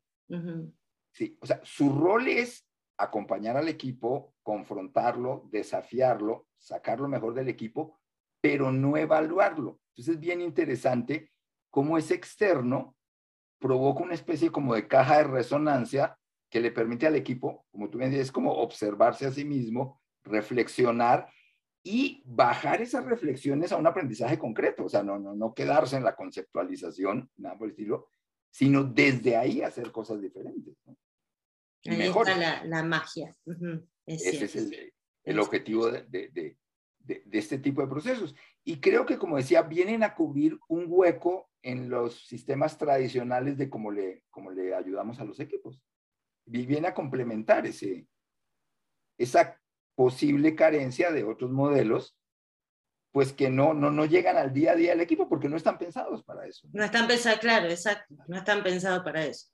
Sí, 1.13 1.37
o 1.41 1.47
sea, 1.47 1.61
su 1.65 1.91
rol 1.91 2.29
es 2.29 2.67
acompañar 2.97 3.57
al 3.57 3.69
equipo, 3.69 4.35
confrontarlo, 4.43 5.49
desafiarlo, 5.51 6.47
sacar 6.59 7.01
lo 7.01 7.09
mejor 7.09 7.35
del 7.35 7.49
equipo, 7.49 7.99
pero 8.41 8.71
no 8.71 8.97
evaluarlo. 8.97 9.81
Entonces 9.91 10.15
es 10.15 10.21
bien 10.21 10.41
interesante 10.41 11.33
cómo 11.71 11.99
ese 11.99 12.15
externo 12.15 12.97
provoca 13.59 14.03
una 14.03 14.15
especie 14.15 14.51
como 14.51 14.75
de 14.75 14.87
caja 14.87 15.19
de 15.19 15.25
resonancia 15.25 16.17
que 16.51 16.61
le 16.61 16.73
permite 16.73 17.07
al 17.07 17.15
equipo, 17.15 17.67
como 17.71 17.89
tú 17.89 17.99
me 17.99 18.09
dices, 18.09 18.33
como 18.33 18.53
observarse 18.53 19.27
a 19.27 19.31
sí 19.31 19.45
mismo, 19.45 20.01
reflexionar 20.25 21.29
y 21.83 22.23
bajar 22.27 22.83
esas 22.83 23.05
reflexiones 23.05 23.73
a 23.73 23.77
un 23.77 23.87
aprendizaje 23.87 24.39
concreto, 24.39 24.85
o 24.85 24.89
sea, 24.89 25.03
no, 25.03 25.19
no, 25.19 25.35
no 25.35 25.55
quedarse 25.55 25.97
en 25.97 26.05
la 26.05 26.15
conceptualización, 26.15 27.31
nada 27.37 27.57
por 27.57 27.67
el 27.67 27.71
estilo, 27.71 28.09
sino 28.51 28.85
desde 28.85 29.37
ahí 29.37 29.63
hacer 29.63 29.93
cosas 29.93 30.21
diferentes. 30.21 30.75
Ahí 31.87 32.03
está 32.03 32.37
la, 32.37 32.65
la 32.65 32.83
magia. 32.83 33.37
Ese 34.07 34.45
es 34.45 34.57
el, 34.57 34.93
el 35.25 35.39
objetivo 35.39 35.91
de, 35.91 36.03
de, 36.05 36.29
de, 36.31 36.57
de, 37.25 37.39
este 37.39 37.59
tipo 37.59 37.81
de 37.81 37.89
procesos. 37.89 38.35
Y 38.65 38.81
creo 38.81 39.07
que, 39.07 39.19
como 39.19 39.37
decía, 39.37 39.63
vienen 39.63 40.03
a 40.03 40.15
cubrir 40.15 40.59
un 40.69 40.87
hueco 40.89 41.49
en 41.63 41.89
los 41.89 42.27
sistemas 42.27 42.77
tradicionales 42.79 43.57
de 43.57 43.71
cómo 43.71 43.91
le, 43.91 44.25
cómo 44.31 44.51
le 44.51 44.75
ayudamos 44.75 45.21
a 45.21 45.25
los 45.25 45.41
equipos. 45.41 45.81
Y 46.47 46.67
viene 46.67 46.89
a 46.89 46.95
complementar 46.95 47.67
ese, 47.67 48.07
esa 49.19 49.61
posible 49.95 50.55
carencia 50.55 51.13
de 51.13 51.25
otros 51.25 51.51
modelos, 51.51 52.17
pues 53.13 53.33
que 53.33 53.51
no, 53.51 53.75
no, 53.75 53.91
no 53.91 54.05
llegan 54.05 54.37
al 54.37 54.53
día 54.53 54.73
a 54.73 54.77
día 54.77 54.91
del 54.91 55.01
equipo 55.01 55.29
porque 55.29 55.49
no 55.49 55.57
están 55.57 55.79
pensados 55.79 56.23
para 56.23 56.47
eso. 56.47 56.69
No 56.73 56.85
están 56.85 57.09
pensados, 57.09 57.41
claro, 57.41 57.69
exacto, 57.69 58.15
no 58.29 58.37
están 58.37 58.63
pensados 58.63 59.03
para 59.03 59.25
eso. 59.25 59.47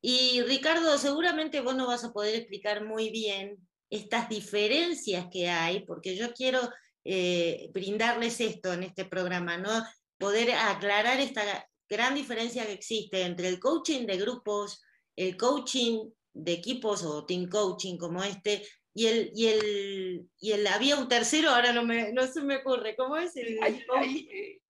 Y 0.00 0.42
Ricardo, 0.42 0.98
seguramente 0.98 1.60
vos 1.60 1.76
no 1.76 1.86
vas 1.86 2.04
a 2.04 2.12
poder 2.12 2.34
explicar 2.34 2.84
muy 2.84 3.10
bien 3.10 3.56
estas 3.90 4.28
diferencias 4.28 5.26
que 5.30 5.48
hay, 5.48 5.84
porque 5.84 6.16
yo 6.16 6.32
quiero 6.32 6.60
eh, 7.04 7.70
brindarles 7.72 8.40
esto 8.40 8.72
en 8.72 8.82
este 8.82 9.04
programa, 9.04 9.56
¿no? 9.56 9.70
Poder 10.18 10.50
aclarar 10.52 11.20
esta 11.20 11.68
gran 11.88 12.14
diferencia 12.14 12.66
que 12.66 12.72
existe 12.72 13.22
entre 13.22 13.48
el 13.48 13.60
coaching 13.60 14.06
de 14.06 14.16
grupos, 14.16 14.82
el 15.14 15.36
coaching 15.36 16.10
de 16.32 16.52
equipos 16.52 17.04
o 17.04 17.24
team 17.24 17.48
coaching 17.48 17.96
como 17.96 18.22
este, 18.22 18.66
y 18.96 19.08
el, 19.08 19.30
y 19.34 19.46
el, 19.48 20.30
y 20.40 20.52
el 20.52 20.66
había 20.68 20.96
un 20.96 21.06
tercero, 21.06 21.50
ahora 21.50 21.70
no, 21.70 21.84
me, 21.84 22.14
no 22.14 22.26
se 22.26 22.40
me 22.40 22.56
ocurre, 22.56 22.96
¿cómo 22.96 23.18
es 23.18 23.36
el? 23.36 23.58
Eh, 23.62 24.62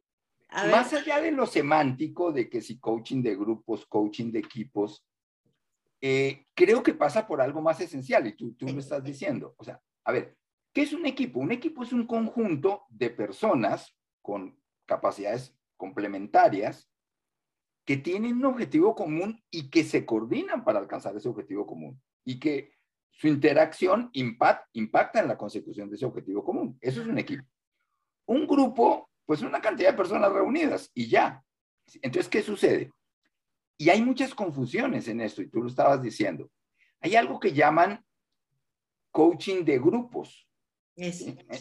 más 0.51 0.93
allá 0.93 1.21
de 1.21 1.31
lo 1.31 1.47
semántico, 1.47 2.33
de 2.33 2.51
que 2.51 2.61
si 2.61 2.81
coaching 2.81 3.23
de 3.23 3.37
grupos, 3.37 3.87
coaching 3.87 4.33
de 4.33 4.41
equipos, 4.41 5.07
eh, 6.01 6.47
creo 6.55 6.83
que 6.83 6.93
pasa 6.93 7.25
por 7.25 7.41
algo 7.41 7.63
más 7.63 7.81
esencial 7.81 8.27
y 8.27 8.35
tú, 8.35 8.53
tú 8.55 8.67
me 8.67 8.81
estás 8.81 9.05
diciendo. 9.05 9.55
O 9.59 9.63
sea, 9.63 9.81
a 10.05 10.11
ver, 10.11 10.37
¿qué 10.73 10.83
es 10.83 10.93
un 10.93 11.07
equipo? 11.07 11.39
Un 11.39 11.53
equipo 11.53 11.85
es 11.85 11.93
un 11.93 12.05
conjunto 12.05 12.83
de 12.89 13.11
personas 13.11 13.97
con 14.23 14.61
capacidades 14.87 15.57
complementarias 15.77 16.91
que 17.85 17.97
tienen 17.97 18.39
un 18.39 18.47
objetivo 18.47 18.97
común 18.97 19.41
y 19.53 19.71
que 19.71 19.85
se 19.85 20.05
coordinan 20.05 20.65
para 20.65 20.81
alcanzar 20.81 21.17
ese 21.17 21.29
objetivo 21.29 21.65
común 21.65 22.03
y 22.25 22.41
que 22.41 22.76
su 23.17 23.29
interacción 23.29 24.11
impact, 24.13 24.69
impacta 24.75 25.21
en 25.21 25.29
la 25.29 25.39
consecución 25.39 25.89
de 25.89 25.97
ese 25.97 26.05
objetivo 26.05 26.45
común. 26.45 26.77
Eso 26.81 27.01
es 27.01 27.07
un 27.07 27.19
equipo. 27.19 27.45
Un 28.27 28.47
grupo, 28.47 29.11
pues 29.25 29.41
una 29.41 29.61
cantidad 29.61 29.91
de 29.91 29.97
personas 29.97 30.31
reunidas 30.31 30.91
y 30.93 31.09
ya. 31.09 31.43
Entonces, 32.03 32.29
¿qué 32.29 32.43
sucede? 32.43 32.93
Y 33.79 33.89
hay 33.89 34.03
muchas 34.03 34.35
confusiones 34.35 35.09
en 35.09 35.21
esto, 35.21 35.41
y 35.41 35.49
tú 35.49 35.63
lo 35.63 35.69
estabas 35.69 36.03
diciendo. 36.03 36.51
Hay 37.01 37.17
algo 37.17 37.41
que 37.41 37.53
llaman 37.53 38.05
coaching 39.11 39.65
de 39.65 39.79
grupos. 39.79 40.47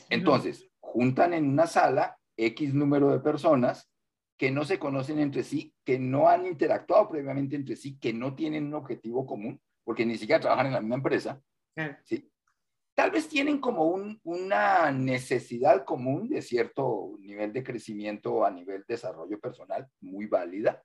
Entonces, 0.09 0.69
juntan 0.81 1.33
en 1.33 1.47
una 1.47 1.67
sala 1.67 2.17
X 2.35 2.73
número 2.73 3.11
de 3.11 3.19
personas 3.19 3.89
que 4.37 4.51
no 4.51 4.65
se 4.65 4.77
conocen 4.77 5.19
entre 5.19 5.43
sí, 5.43 5.73
que 5.85 5.97
no 5.99 6.27
han 6.27 6.45
interactuado 6.45 7.07
previamente 7.07 7.55
entre 7.55 7.77
sí, 7.77 7.97
que 7.97 8.11
no 8.11 8.35
tienen 8.35 8.65
un 8.65 8.73
objetivo 8.73 9.25
común, 9.25 9.61
porque 9.85 10.05
ni 10.05 10.17
siquiera 10.17 10.41
trabajan 10.41 10.67
en 10.67 10.73
la 10.73 10.81
misma 10.81 10.95
empresa. 10.95 11.41
¿sí? 12.03 12.29
Tal 12.95 13.11
vez 13.11 13.29
tienen 13.29 13.59
como 13.59 13.93
una 14.23 14.91
necesidad 14.91 15.85
común 15.85 16.27
de 16.27 16.41
cierto 16.41 17.15
nivel 17.19 17.53
de 17.53 17.63
crecimiento 17.63 18.45
a 18.45 18.51
nivel 18.51 18.83
desarrollo 18.87 19.39
personal, 19.39 19.87
muy 20.01 20.25
válida, 20.25 20.83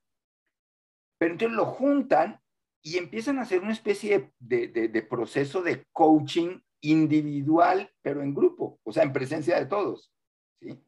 pero 1.17 1.33
entonces 1.33 1.55
lo 1.55 1.65
juntan 1.65 2.41
y 2.81 2.97
empiezan 2.97 3.37
a 3.37 3.43
hacer 3.43 3.61
una 3.61 3.73
especie 3.73 4.33
de, 4.39 5.07
proceso 5.09 5.61
de 5.61 5.85
coaching 5.91 6.59
individual, 6.81 7.91
pero 8.01 8.23
en 8.23 8.33
grupo, 8.33 8.79
o 8.83 8.91
sea, 8.91 9.03
en 9.03 9.13
presencia 9.13 9.57
de 9.59 9.67
todos. 9.67 10.11
¿sí? 10.59 10.83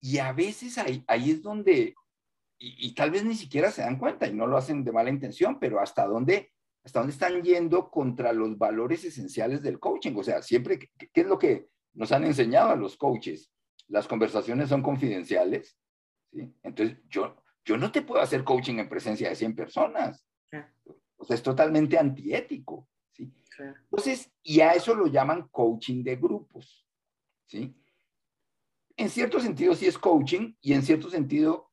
Y 0.00 0.18
a 0.18 0.32
veces 0.32 0.78
ahí, 0.78 1.02
ahí 1.08 1.30
es 1.30 1.42
donde, 1.42 1.94
y, 2.58 2.94
tal 2.94 3.10
vez 3.10 3.24
ni 3.24 3.34
siquiera 3.34 3.70
se 3.70 3.82
dan 3.82 3.98
cuenta 3.98 4.26
y 4.26 4.34
no 4.34 4.46
lo 4.46 4.56
hacen 4.56 4.84
de 4.84 4.92
mala 4.92 5.10
intención, 5.10 5.58
pero 5.58 5.80
hasta 5.80 6.06
dónde, 6.06 6.52
hasta 6.88 7.00
dónde 7.00 7.12
están 7.12 7.42
yendo 7.42 7.90
contra 7.90 8.32
los 8.32 8.56
valores 8.56 9.04
esenciales 9.04 9.62
del 9.62 9.78
coaching. 9.78 10.14
O 10.16 10.22
sea, 10.22 10.40
siempre, 10.40 10.78
¿qué, 10.78 11.10
qué 11.12 11.20
es 11.20 11.26
lo 11.26 11.38
que 11.38 11.68
nos 11.92 12.12
han 12.12 12.24
enseñado 12.24 12.70
a 12.70 12.76
los 12.76 12.96
coaches? 12.96 13.52
Las 13.88 14.08
conversaciones 14.08 14.70
son 14.70 14.82
confidenciales. 14.82 15.76
¿sí? 16.32 16.50
Entonces, 16.62 16.96
yo, 17.10 17.42
yo 17.62 17.76
no 17.76 17.92
te 17.92 18.00
puedo 18.00 18.22
hacer 18.22 18.42
coaching 18.42 18.78
en 18.78 18.88
presencia 18.88 19.28
de 19.28 19.36
100 19.36 19.54
personas. 19.54 20.26
O 21.18 21.24
sea, 21.24 21.36
es 21.36 21.42
totalmente 21.42 21.98
antiético. 21.98 22.88
¿sí? 23.12 23.30
Entonces, 23.58 24.32
y 24.42 24.60
a 24.60 24.72
eso 24.72 24.94
lo 24.94 25.08
llaman 25.08 25.48
coaching 25.50 26.02
de 26.02 26.16
grupos. 26.16 26.86
¿sí? 27.44 27.76
En 28.96 29.10
cierto 29.10 29.40
sentido 29.40 29.74
sí 29.74 29.86
es 29.86 29.98
coaching 29.98 30.54
y 30.62 30.72
en 30.72 30.82
cierto 30.82 31.10
sentido 31.10 31.70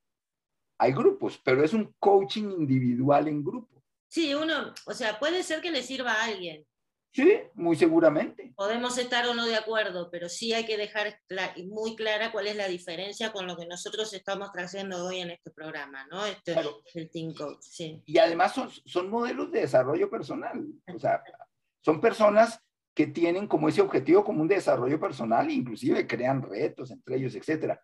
hay 0.77 0.91
grupos, 0.91 1.39
pero 1.41 1.63
es 1.63 1.73
un 1.73 1.95
coaching 1.99 2.51
individual 2.51 3.29
en 3.29 3.45
grupo. 3.45 3.74
Sí, 4.15 4.33
uno, 4.33 4.73
o 4.85 4.93
sea, 4.93 5.19
puede 5.19 5.43
ser 5.43 5.59
que 5.59 5.71
le 5.71 5.83
sirva 5.83 6.13
a 6.13 6.23
alguien, 6.23 6.65
Sí, 7.11 7.33
muy 7.53 7.75
seguramente. 7.77 8.53
Podemos 8.57 8.97
estar 8.97 9.25
o 9.25 9.33
no 9.33 9.45
de 9.45 9.55
acuerdo, 9.55 10.09
pero 10.09 10.27
sí 10.29 10.53
hay 10.53 10.65
que 10.65 10.77
dejar 10.77 11.17
muy 11.65 11.95
clara 11.97 12.31
cuál 12.31 12.47
es 12.47 12.55
la 12.55 12.67
diferencia 12.67 13.33
con 13.33 13.45
lo 13.47 13.57
que 13.57 13.65
nosotros 13.65 14.13
estamos 14.13 14.51
trayendo 14.53 15.05
hoy 15.05 15.19
en 15.19 15.31
este 15.31 15.51
programa, 15.51 16.05
¿no? 16.11 16.25
Este, 16.25 16.53
el 16.93 17.09
Team 17.09 17.33
Coach, 17.33 17.61
sí. 17.61 18.01
Y 18.05 18.17
además 18.17 18.53
son, 18.53 18.69
son 18.69 19.09
modelos 19.09 19.51
de 19.51 19.61
desarrollo 19.61 20.09
personal, 20.09 20.65
o 20.93 20.99
sea, 20.99 21.21
son 21.81 21.99
personas 21.99 22.59
que 22.93 23.07
tienen 23.07 23.47
como 23.47 23.67
ese 23.67 23.81
objetivo 23.81 24.23
común 24.23 24.47
de 24.47 24.55
desarrollo 24.55 24.97
personal, 24.97 25.51
inclusive 25.51 26.07
crean 26.07 26.41
retos 26.41 26.89
entre 26.91 27.17
ellos, 27.17 27.35
etcétera. 27.35 27.81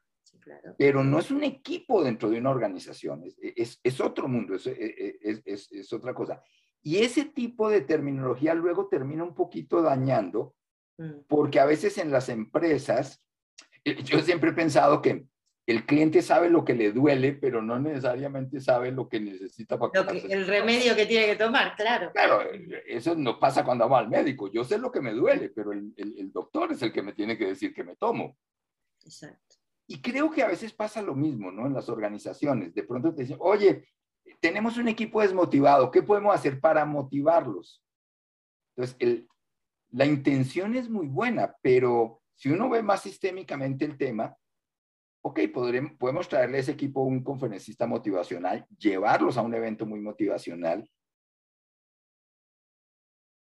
Claro. 0.60 0.75
Pero 0.77 1.03
no 1.03 1.20
es 1.20 1.31
un 1.31 1.43
equipo 1.43 2.03
dentro 2.03 2.29
de 2.29 2.39
una 2.39 2.50
organización, 2.50 3.24
es, 3.24 3.38
es, 3.39 3.79
es 3.84 4.01
otro 4.01 4.27
mundo, 4.27 4.55
es, 4.55 4.67
es, 4.67 5.93
otra 5.93 6.13
cosa. 6.13 6.41
Y 6.81 6.98
ese 6.98 7.25
tipo 7.25 7.70
de 7.70 7.81
terminología 7.81 8.53
luego 8.53 8.88
termina 8.88 9.24
un 9.24 9.36
poquito 9.36 9.81
dañando, 9.81 10.55
mm. 10.98 11.25
porque 11.27 11.60
a 11.60 11.65
veces 11.65 11.98
en 11.98 12.12
las 12.12 12.29
empresas, 12.29 13.24
eh, 13.84 14.01
yo 14.03 14.20
siempre 14.20 14.51
he 14.51 14.53
pensado 14.53 15.01
que 15.01 15.25
el 15.67 15.86
cliente 15.86 16.22
sabe 16.22 16.50
lo 16.50 16.65
que 16.65 16.74
le 16.74 16.91
duele, 16.91 17.34
pero 17.34 17.62
no 17.62 17.79
necesariamente 17.79 18.60
sabe 18.60 18.91
lo 18.91 19.08
que 19.08 19.20
necesita 19.20 19.77
para 19.77 20.03
lo 20.03 20.10
El 20.12 20.48
remedio 20.48 20.96
que 20.96 21.05
tiene 21.05 21.27
que 21.27 21.36
tomar, 21.36 21.75
claro. 21.75 22.12
Claro, 22.12 22.41
eso 22.86 23.15
no 23.15 23.39
pasa 23.39 23.63
cuando 23.63 23.88
va 23.88 24.00
al 24.00 24.10
médico. 24.10 24.51
Yo 24.51 24.63
sé 24.63 24.79
lo 24.79 24.91
que 24.91 25.01
me 25.01 25.13
duele, 25.13 25.50
pero 25.50 25.72
el, 25.72 25.93
el 25.96 26.31
doctor 26.31 26.72
es 26.72 26.81
el 26.81 26.91
que 26.91 27.03
me 27.03 27.13
tiene 27.13 27.38
que 27.38 27.46
decir 27.46 27.74
que 27.74 27.84
me 27.84 27.96
tomo. 27.96 28.38
Exacto. 29.03 29.61
Y 29.91 30.01
creo 30.01 30.31
que 30.31 30.41
a 30.41 30.48
veces 30.48 30.71
pasa 30.71 31.01
lo 31.01 31.13
mismo, 31.13 31.51
¿no? 31.51 31.67
En 31.67 31.74
las 31.74 31.89
organizaciones. 31.89 32.74
De 32.74 32.83
pronto 32.83 33.13
te 33.13 33.24
dicen, 33.24 33.36
oye, 33.41 33.89
tenemos 34.39 34.77
un 34.77 34.88
equipo 34.88 35.19
desmotivado, 35.19 35.91
¿qué 35.91 36.01
podemos 36.01 36.33
hacer 36.33 36.62
para 36.62 36.86
motivarlos? 36.86 37.83
Entonces, 38.74 39.25
la 39.89 40.05
intención 40.05 40.75
es 40.75 40.89
muy 40.89 41.07
buena, 41.07 41.57
pero 41.62 42.21
si 42.36 42.48
uno 42.48 42.69
ve 42.69 42.81
más 42.81 43.01
sistémicamente 43.01 43.83
el 43.83 43.98
tema, 43.98 44.33
ok, 45.25 45.41
podremos, 45.53 45.91
podemos 46.00 46.29
traerle 46.29 46.60
a 46.60 46.62
ese 46.62 46.71
equipo 46.71 47.01
un 47.01 47.21
conferencista 47.21 47.86
motivacional, 47.86 48.65
llevarlos 48.77 49.38
a 49.38 49.41
un 49.41 49.53
evento 49.53 49.86
muy 49.86 50.00
motivacional, 50.00 50.89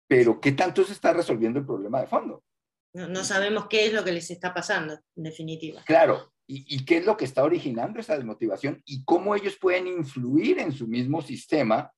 pero 0.07 0.41
¿qué 0.41 0.53
tanto 0.53 0.83
se 0.83 0.93
está 0.93 1.13
resolviendo 1.13 1.59
el 1.59 1.65
problema 1.67 2.01
de 2.01 2.07
fondo? 2.07 2.43
No, 2.95 3.07
no, 3.07 3.23
sabemos 3.23 3.67
qué 3.67 3.85
es 3.85 3.93
lo 3.93 4.03
que 4.03 4.13
les 4.13 4.31
está 4.31 4.51
pasando, 4.51 4.99
en 5.15 5.23
definitiva. 5.23 5.83
Claro, 5.85 6.33
y, 6.51 6.83
qué 6.83 6.97
es 6.97 7.05
lo 7.05 7.15
que 7.15 7.25
está 7.25 7.43
originando 7.43 7.99
esa 7.99 8.15
desmotivación 8.15 8.81
y 8.83 9.05
cómo 9.05 9.35
ellos 9.35 9.55
pueden 9.61 9.85
influir 9.85 10.57
en 10.57 10.71
su 10.71 10.87
mismo 10.87 11.21
sistema 11.21 11.93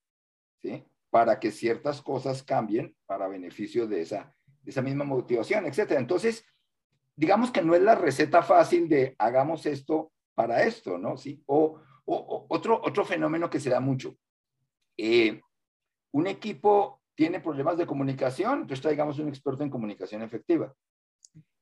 para 1.10 1.40
que 1.40 1.52
ciertas 1.52 2.02
cosas 2.02 2.44
cambien 2.44 2.94
para 3.06 3.30
beneficio 3.30 3.88
de 3.88 4.02
esa, 4.02 4.36
de 4.62 4.72
esa 4.72 4.82
misma 4.82 5.06
motivación, 5.06 5.66
etc. 5.66 5.92
Entonces, 5.92 6.46
digamos 7.16 7.50
que 7.50 7.62
no 7.62 7.76
es 7.76 7.82
la 7.82 7.96
receta 7.96 8.44
fácil 8.44 8.90
de 8.90 9.16
hagamos 9.20 9.66
esto 9.66 10.12
para 10.36 10.64
esto, 10.64 10.98
¿no? 10.98 11.16
¿Sí? 11.16 11.42
O, 11.46 11.80
otro, 12.04 12.82
otro 12.84 13.06
fenómeno 13.06 13.50
que 13.50 13.62
se 13.62 13.70
da 13.70 13.80
mucho. 13.80 14.18
Eh, 14.98 15.40
un 16.12 16.28
equipo 16.28 17.02
tiene 17.16 17.40
problemas 17.40 17.78
de 17.78 17.86
comunicación, 17.86 18.64
entonces 18.64 18.82
traigamos 18.82 19.18
un 19.18 19.30
experto 19.30 19.64
en 19.64 19.70
comunicación 19.70 20.22
efectiva. 20.24 20.74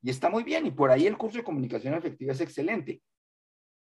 Y 0.01 0.09
está 0.09 0.29
muy 0.29 0.43
bien, 0.43 0.65
y 0.65 0.71
por 0.71 0.91
ahí 0.91 1.07
el 1.07 1.17
curso 1.17 1.37
de 1.37 1.43
comunicación 1.43 1.93
efectiva 1.93 2.31
es 2.31 2.41
excelente, 2.41 3.01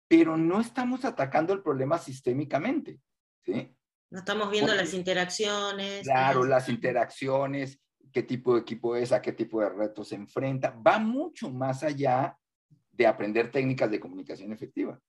pero 0.07 0.37
no 0.37 0.61
estamos 0.61 1.05
atacando 1.05 1.53
el 1.53 1.63
problema 1.63 1.97
sistémicamente, 1.97 2.99
¿sí? 3.43 3.75
No 4.11 4.19
estamos 4.19 4.51
viendo 4.51 4.75
las 4.75 4.93
interacciones. 4.93 6.03
Claro, 6.03 6.43
las 6.43 6.69
interacciones, 6.69 7.81
qué 8.11 8.21
tipo 8.21 8.53
de 8.53 8.61
equipo 8.61 8.95
es, 8.95 9.11
a 9.11 9.21
qué 9.21 9.33
tipo 9.33 9.59
de 9.59 9.69
retos 9.69 10.09
se 10.09 10.15
enfrenta, 10.15 10.69
va 10.69 10.99
mucho 10.99 11.49
más 11.49 11.81
allá 11.81 12.37
de 12.91 13.07
aprender 13.07 13.51
técnicas 13.51 13.89
de 13.89 13.99
comunicación 13.99 14.51
efectiva. 14.53 15.01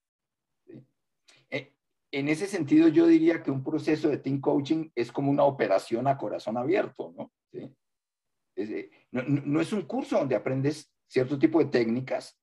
Eh, 1.50 1.74
en 2.10 2.28
ese 2.28 2.46
sentido, 2.46 2.88
yo 2.88 3.06
diría 3.06 3.42
que 3.42 3.50
un 3.50 3.62
proceso 3.62 4.08
de 4.08 4.16
team 4.16 4.40
coaching 4.40 4.88
es 4.94 5.12
como 5.12 5.30
una 5.30 5.44
operación 5.44 6.08
a 6.08 6.16
corazón 6.16 6.56
abierto, 6.56 7.12
¿no? 7.14 7.30
No, 9.10 9.22
no, 9.22 9.60
es 9.60 9.72
un 9.72 9.82
curso 9.82 10.18
donde 10.18 10.36
aprendes 10.36 10.92
cierto 11.06 11.38
tipo 11.38 11.58
de 11.58 11.66
técnicas. 11.66 12.38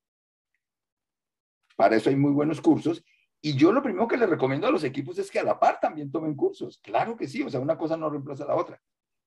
Para 1.75 1.96
eso 1.96 2.10
hay 2.10 2.15
muy 2.15 2.32
buenos 2.32 2.62
cursos. 2.62 3.03
Y 3.41 3.56
yo 3.56 3.72
lo 3.72 3.82
primero 3.82 4.08
que 4.08 4.18
le 4.18 4.27
recomiendo 4.27 4.68
a 4.68 4.72
los 4.72 4.84
equipos 4.84 5.18
es 5.18 5.32
que 5.32 5.39
a 5.39 5.44
la 5.44 5.60
par 5.60 5.80
también 5.80 6.12
tomen 6.12 6.36
cursos. 6.36 6.80
Claro 6.84 7.18
que 7.18 7.27
sí, 7.27 7.41
o 7.41 7.50
sea, 7.50 7.60
una 7.60 7.77
cosa 7.77 7.98
no 7.98 8.10
reemplaza 8.10 8.44
a 8.44 8.48
la 8.48 8.56
otra. 8.56 8.80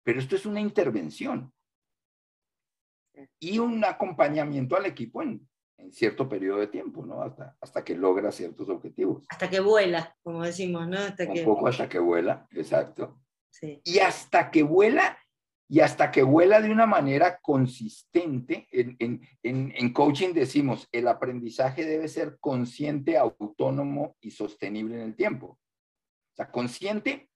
Pero 0.05 0.21
esto 0.21 0.37
es 0.37 0.47
una 0.47 0.61
intervención 0.61 1.53
y 3.41 3.59
un 3.59 3.85
acompañamiento 3.85 4.77
al 4.77 4.87
equipo 4.87 5.23
en, 5.23 5.49
en 5.79 5.93
cierto 5.93 6.29
periodo 6.29 6.61
de 6.61 6.67
tiempo, 6.69 7.05
¿no? 7.05 7.23
Hasta, 7.23 7.57
hasta 7.61 7.85
que 7.85 7.97
logra 7.97 8.31
ciertos 8.33 8.69
objetivos. 8.69 9.25
Hasta 9.29 9.51
que 9.51 9.61
vuela, 9.61 10.17
como 10.23 10.43
decimos, 10.43 10.87
¿no? 10.89 10.99
Hasta 10.99 11.25
Un 11.25 11.45
poco 11.45 11.69
hasta 11.69 11.89
que 11.89 11.99
vuela, 11.99 12.47
exacto. 12.53 13.21
Sí. 13.51 13.81
Y 13.85 13.99
hasta 13.99 14.51
que 14.51 14.63
vuela, 14.63 15.19
y 15.69 15.81
hasta 15.81 16.11
que 16.11 16.23
vuela 16.23 16.61
de 16.61 16.71
una 16.71 16.87
manera 16.87 17.39
consistente, 17.41 18.69
en, 18.71 18.97
en, 18.99 19.21
en, 19.43 19.73
en, 19.75 19.93
coaching 19.93 20.35
decimos, 20.35 20.89
el 20.93 21.09
aprendizaje 21.09 21.87
debe 21.87 22.09
ser 22.09 22.39
consciente, 22.39 23.17
autónomo 23.17 24.17
y 24.21 24.31
sostenible 24.31 24.97
en 24.97 25.01
el 25.01 25.17
tiempo. 25.17 25.59
O 26.33 26.37
sea, 26.37 26.51
consciente 26.51 27.31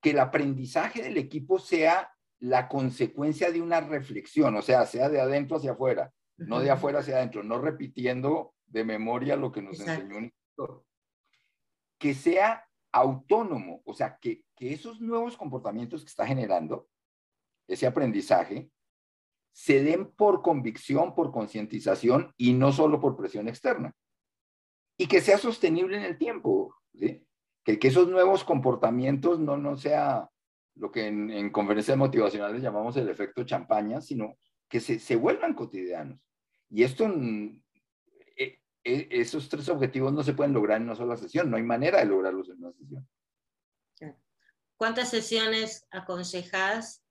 que 0.00 0.10
el 0.10 0.18
aprendizaje 0.18 1.02
del 1.02 1.18
equipo 1.18 1.58
sea 1.58 2.14
la 2.38 2.68
consecuencia 2.68 3.50
de 3.50 3.60
una 3.60 3.80
reflexión, 3.80 4.56
o 4.56 4.62
sea, 4.62 4.86
sea 4.86 5.08
de 5.08 5.20
adentro 5.20 5.58
hacia 5.58 5.72
afuera, 5.72 6.12
no 6.36 6.60
de 6.60 6.70
afuera 6.70 7.00
hacia 7.00 7.16
adentro, 7.16 7.42
no 7.42 7.58
repitiendo 7.58 8.54
de 8.66 8.84
memoria 8.84 9.36
lo 9.36 9.52
que 9.52 9.62
nos 9.62 9.78
enseñó 9.80 10.16
un 10.16 10.24
instructor. 10.24 10.84
Que 11.98 12.14
sea 12.14 12.66
autónomo, 12.92 13.82
o 13.84 13.94
sea, 13.94 14.18
que, 14.20 14.44
que 14.56 14.72
esos 14.72 15.00
nuevos 15.00 15.36
comportamientos 15.36 16.02
que 16.02 16.08
está 16.08 16.26
generando, 16.26 16.88
ese 17.66 17.86
aprendizaje, 17.86 18.70
se 19.52 19.82
den 19.82 20.10
por 20.12 20.42
convicción, 20.42 21.14
por 21.14 21.30
concientización 21.30 22.32
y 22.36 22.54
no 22.54 22.72
solo 22.72 23.00
por 23.00 23.16
presión 23.16 23.48
externa. 23.48 23.94
Y 24.96 25.06
que 25.06 25.20
sea 25.20 25.38
sostenible 25.38 25.96
en 25.96 26.02
el 26.02 26.18
tiempo, 26.18 26.74
que, 26.92 27.22
esos 27.64 28.08
nuevos 28.08 28.44
comportamientos 28.44 29.38
no, 29.38 29.56
no 29.56 29.76
sea 29.76 30.28
lo 30.76 30.90
que 30.90 31.06
en, 31.06 31.30
en 31.30 31.50
conferencias 31.50 31.96
motivacionales 31.96 32.62
llamamos 32.62 32.96
el 32.96 33.08
efecto 33.08 33.44
champaña, 33.44 34.00
sino 34.00 34.36
que 34.68 34.80
se, 34.80 34.98
se 34.98 35.16
vuelvan 35.16 35.54
cotidianos. 35.54 36.18
Y 36.68 36.82
esto, 36.82 37.06
mm, 37.06 37.62
e, 38.36 38.60
e, 38.82 39.08
esos 39.10 39.48
tres 39.48 39.68
objetivos 39.68 40.12
no 40.12 40.24
se 40.24 40.34
pueden 40.34 40.52
lograr 40.52 40.78
en 40.78 40.84
una 40.84 40.96
sola 40.96 41.16
sesión, 41.16 41.48
no 41.48 41.56
hay 41.56 41.62
manera 41.62 42.00
de 42.00 42.06
lograrlos 42.06 42.48
en 42.48 42.58
una 42.58 42.72
sesión. 42.72 43.08
¿Cuántas 44.76 45.10
sesiones 45.10 45.86
aconsejas 45.92 47.03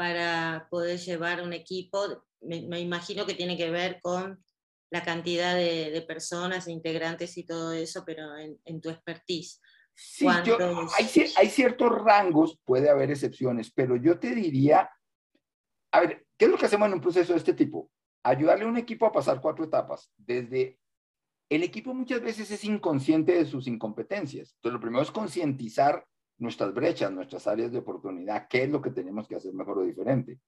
para 0.00 0.66
poder 0.70 0.98
llevar 0.98 1.42
un 1.42 1.52
equipo? 1.52 2.24
Me, 2.40 2.80
imagino 2.80 3.26
que 3.26 3.34
tiene 3.34 3.58
que 3.58 3.70
ver 3.70 4.00
con 4.00 4.42
la 4.90 5.02
cantidad 5.02 5.54
de, 5.54 5.90
de 5.90 6.00
personas, 6.00 6.68
integrantes 6.68 7.36
y 7.36 7.44
todo 7.44 7.74
eso, 7.74 8.02
pero 8.06 8.34
en, 8.38 8.58
en 8.64 8.80
tu 8.80 8.88
expertise. 8.88 9.60
Sí, 9.94 10.26
hay, 10.26 10.42
hay, 11.36 11.48
ciertos 11.50 11.92
rangos, 12.02 12.58
puede 12.64 12.88
haber 12.88 13.10
excepciones, 13.10 13.70
pero 13.70 13.94
yo 13.94 14.18
te 14.18 14.34
diría, 14.34 14.90
a 15.92 16.00
ver, 16.00 16.26
¿qué 16.38 16.46
es 16.46 16.50
lo 16.50 16.56
que 16.56 16.64
hacemos 16.64 16.88
en 16.88 16.94
un 16.94 17.02
proceso 17.02 17.34
de 17.34 17.38
este 17.38 17.52
tipo? 17.52 17.90
Ayudarle 18.24 18.64
a 18.64 18.68
un 18.68 18.78
equipo 18.78 19.04
a 19.04 19.12
pasar 19.12 19.38
cuatro 19.42 19.66
etapas. 19.66 20.10
Desde 20.16 20.78
el 21.50 21.62
equipo 21.62 21.92
muchas 21.92 22.22
veces 22.22 22.50
es 22.50 22.64
inconsciente 22.64 23.32
de 23.32 23.44
sus 23.44 23.66
incompetencias. 23.66 24.54
Entonces, 24.54 24.72
lo 24.72 24.80
primero 24.80 25.02
es 25.02 25.10
concientizar 25.10 26.06
nuestras 26.40 26.74
brechas, 26.74 27.12
nuestras 27.12 27.46
áreas 27.46 27.70
de 27.70 27.78
oportunidad, 27.78 28.48
qué 28.48 28.64
es 28.64 28.70
lo 28.70 28.80
que 28.80 28.90
tenemos 28.90 29.28
que 29.28 29.36
hacer 29.36 29.52
mejor 29.52 29.78
o 29.78 29.82
diferente. 29.82 30.40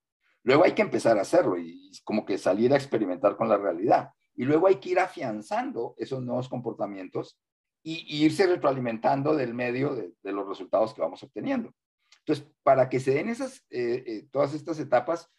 Luego 0.43 0.65
hay 0.65 0.73
que 0.73 0.83
empezar 0.83 1.19
a 1.19 1.23
hacerlo 1.23 1.59
y 1.59 1.93
como 2.05 2.25
que 2.25 2.39
salir 2.39 2.73
a 2.73 2.77
experimentar 2.77 3.37
con 3.37 3.49
la 3.49 3.57
realidad. 3.57 4.11
Y 4.35 4.45
luego 4.45 4.67
hay 4.67 4.77
que 4.77 4.91
ir 4.91 4.99
afianzando 4.99 5.95
esos 5.99 6.23
nuevos 6.23 6.49
comportamientos 6.49 7.39
y, 7.83 8.25
irse 8.25 8.47
retroalimentando 8.47 9.37
del 9.37 9.55
medio 9.55 9.95
de, 9.95 10.33
los 10.33 10.49
resultados 10.49 10.95
que 10.95 11.03
vamos 11.03 11.23
obteniendo. 11.23 11.73
Entonces, 12.21 12.49
para 12.63 12.89
que 12.89 13.01
se 13.01 13.15
den 13.15 13.29
esas, 13.29 13.65
eh, 13.71 14.03
eh, 14.07 14.29
todas 14.31 14.55
estas 14.55 14.79
etapas, 14.79 15.31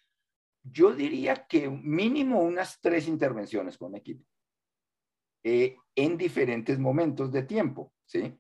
yo 0.64 0.94
diría 0.94 1.46
que 1.48 1.70
mínimo 1.70 2.42
unas 2.42 2.80
tres 2.80 3.08
intervenciones 3.08 3.78
con 3.78 3.96
equipo 3.96 4.26
eh, 5.44 5.78
en 5.96 6.18
diferentes 6.18 6.80
momentos 6.80 7.32
de 7.32 7.44
tiempo, 7.44 7.94
¿sí? 8.06 8.38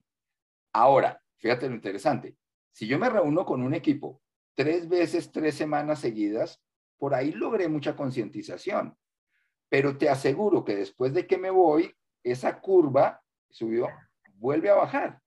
Ahora, 0.74 1.22
fíjate 1.40 1.70
lo 1.70 1.76
interesante, 1.76 2.38
si 2.72 2.88
yo 2.88 2.98
me 2.98 3.10
reúno 3.10 3.46
con 3.46 3.62
un 3.62 3.74
equipo 3.74 4.22
tres 4.56 4.88
veces, 4.88 5.32
tres 5.32 5.56
semanas 5.56 6.00
seguidas, 6.00 6.62
por 6.98 7.14
ahí 7.14 7.32
logré 7.32 7.68
mucha 7.68 7.96
concientización, 7.96 8.98
pero 9.70 9.98
te 9.98 10.10
aseguro 10.10 10.64
que 10.64 10.76
después 10.76 11.14
de 11.14 11.28
que 11.28 11.38
me 11.38 11.50
voy, 11.50 11.94
esa 12.24 12.60
curva 12.60 13.22
subió, 13.50 13.88
vuelve 14.36 14.70
a 14.70 14.76
bajar. 14.76 15.22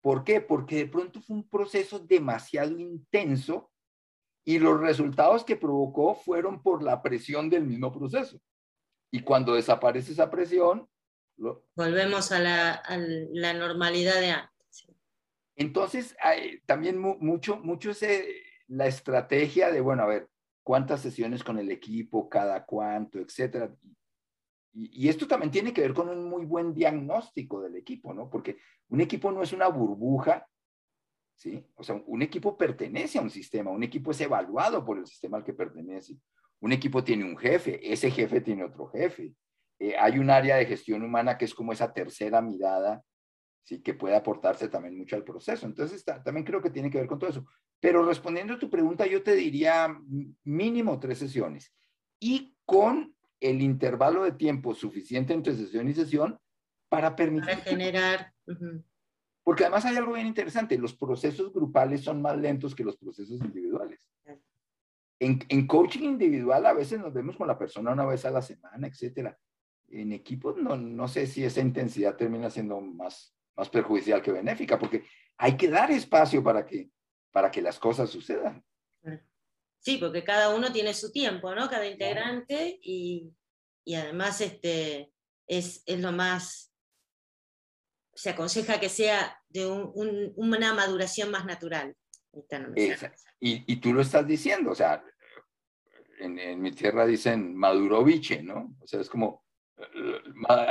¿Por 0.00 0.24
qué? 0.24 0.40
Porque 0.40 0.76
de 0.76 0.86
pronto 0.86 1.20
fue 1.20 1.36
un 1.36 1.48
proceso 1.48 1.98
demasiado 1.98 2.78
intenso 2.78 3.70
y 4.44 4.58
los 4.58 4.80
resultados 4.80 5.44
que 5.44 5.56
provocó 5.56 6.14
fueron 6.14 6.62
por 6.62 6.82
la 6.82 7.02
presión 7.02 7.50
del 7.50 7.64
mismo 7.64 7.92
proceso. 7.92 8.40
Y 9.10 9.20
cuando 9.20 9.54
desaparece 9.54 10.12
esa 10.12 10.30
presión... 10.30 10.88
Volvemos 11.76 12.32
a 12.32 12.38
la, 12.38 12.82
la, 13.32 13.52
normalidad 13.52 14.20
de 14.20 14.30
antes. 14.30 14.57
Entonces, 15.58 16.16
también 16.66 16.98
mucho, 16.98 17.56
mucho 17.56 17.90
es 17.90 18.04
la 18.68 18.86
estrategia 18.86 19.72
de, 19.72 19.80
bueno, 19.80 20.04
a 20.04 20.06
ver, 20.06 20.28
cuántas 20.62 21.00
sesiones 21.00 21.42
con 21.42 21.58
el 21.58 21.68
equipo, 21.72 22.28
cada 22.28 22.64
cuánto, 22.64 23.18
etcétera. 23.18 23.74
Y, 24.72 25.08
esto 25.08 25.26
también 25.26 25.50
tiene 25.50 25.72
que 25.72 25.80
ver 25.80 25.94
con 25.94 26.08
un 26.08 26.28
muy 26.28 26.44
buen 26.44 26.74
diagnóstico 26.74 27.60
del 27.60 27.74
equipo, 27.74 28.14
¿no? 28.14 28.30
Porque 28.30 28.58
un 28.88 29.00
equipo 29.00 29.32
no 29.32 29.42
es 29.42 29.52
una 29.52 29.66
burbuja, 29.66 30.46
¿sí? 31.34 31.66
O 31.74 31.82
sea, 31.82 32.00
un 32.06 32.22
equipo 32.22 32.56
pertenece 32.56 33.18
a 33.18 33.22
un 33.22 33.30
sistema, 33.30 33.72
un 33.72 33.82
equipo 33.82 34.12
es 34.12 34.20
evaluado 34.20 34.84
por 34.84 34.98
el 34.98 35.06
sistema 35.08 35.38
al 35.38 35.44
que 35.44 35.54
pertenece. 35.54 36.16
Un 36.60 36.70
equipo 36.70 37.02
tiene 37.02 37.24
un 37.24 37.36
jefe, 37.36 37.80
ese 37.92 38.12
jefe 38.12 38.40
tiene 38.40 38.62
otro 38.62 38.86
jefe. 38.90 39.34
Eh, 39.80 39.96
hay 39.98 40.20
un 40.20 40.30
área 40.30 40.54
de 40.54 40.66
gestión 40.66 41.02
humana 41.02 41.36
que 41.36 41.46
es 41.46 41.54
como 41.54 41.72
esa 41.72 41.92
tercera 41.92 42.40
mirada, 42.40 43.02
¿sí? 43.68 43.82
Que 43.82 43.92
puede 43.92 44.16
aportarse 44.16 44.68
también 44.68 44.96
mucho 44.96 45.14
al 45.14 45.24
proceso. 45.24 45.66
Entonces, 45.66 46.02
también 46.02 46.44
creo 46.44 46.62
que 46.62 46.70
tiene 46.70 46.90
que 46.90 46.98
ver 46.98 47.06
con 47.06 47.18
todo 47.18 47.28
eso. 47.28 47.46
Pero 47.80 48.02
respondiendo 48.04 48.54
a 48.54 48.58
tu 48.58 48.70
pregunta, 48.70 49.06
yo 49.06 49.22
te 49.22 49.34
diría 49.36 49.94
mínimo 50.44 50.98
tres 50.98 51.18
sesiones 51.18 51.74
y 52.18 52.56
con 52.64 53.14
el 53.40 53.60
intervalo 53.60 54.24
de 54.24 54.32
tiempo 54.32 54.74
suficiente 54.74 55.34
entre 55.34 55.54
sesión 55.54 55.86
y 55.86 55.94
sesión 55.94 56.38
para 56.88 57.14
permitir... 57.14 57.50
Para 57.50 57.60
generar... 57.60 58.32
Porque 59.44 59.64
además 59.64 59.84
hay 59.84 59.96
algo 59.96 60.14
bien 60.14 60.26
interesante, 60.26 60.76
los 60.76 60.94
procesos 60.94 61.52
grupales 61.52 62.02
son 62.02 62.20
más 62.20 62.36
lentos 62.38 62.74
que 62.74 62.84
los 62.84 62.96
procesos 62.96 63.40
individuales. 63.40 64.06
En, 65.20 65.40
en, 65.48 65.66
coaching 65.66 66.04
individual 66.04 66.64
a 66.64 66.72
veces 66.72 67.00
nos 67.00 67.12
vemos 67.12 67.36
con 67.36 67.48
la 67.48 67.58
persona 67.58 67.92
una 67.92 68.06
vez 68.06 68.24
a 68.24 68.30
la 68.30 68.42
semana, 68.42 68.86
etcétera. 68.86 69.38
En 69.88 70.12
equipos 70.12 70.56
no, 70.58 70.76
no 70.76 71.08
sé 71.08 71.26
si 71.26 71.44
esa 71.44 71.60
intensidad 71.60 72.16
termina 72.16 72.50
siendo 72.50 72.80
más, 72.80 73.37
más 73.58 73.68
perjudicial 73.68 74.22
que 74.22 74.30
benéfica, 74.30 74.78
porque 74.78 75.04
hay 75.36 75.56
que 75.56 75.68
dar 75.68 75.90
espacio 75.90 76.42
para 76.42 76.64
que, 76.64 76.90
para 77.32 77.50
que 77.50 77.60
las 77.60 77.78
cosas 77.78 78.08
sucedan. 78.08 78.64
Sí, 79.80 79.98
porque 79.98 80.24
cada 80.24 80.54
uno 80.54 80.72
tiene 80.72 80.94
su 80.94 81.10
tiempo, 81.10 81.54
¿no? 81.54 81.68
Cada 81.68 81.86
integrante 81.86 82.78
y, 82.80 83.32
y 83.84 83.94
además 83.94 84.40
este, 84.40 85.12
es, 85.46 85.82
es 85.86 86.00
lo 86.00 86.12
más, 86.12 86.72
se 88.14 88.30
aconseja 88.30 88.78
que 88.78 88.88
sea 88.88 89.42
de 89.48 89.66
una 89.66 90.72
maduración 90.72 91.30
más 91.30 91.44
natural. 91.44 91.96
Y, 93.40 93.72
y, 93.72 93.76
tú 93.76 93.92
lo 93.92 94.02
estás 94.02 94.26
diciendo, 94.26 94.70
o 94.70 94.74
sea, 94.74 95.02
en, 96.20 96.60
mi 96.60 96.70
tierra 96.72 97.06
dicen 97.06 97.56
maduroviche, 97.56 98.42
¿no? 98.42 98.76
O 98.80 98.86
sea, 98.86 99.00
es 99.00 99.08
como 99.08 99.44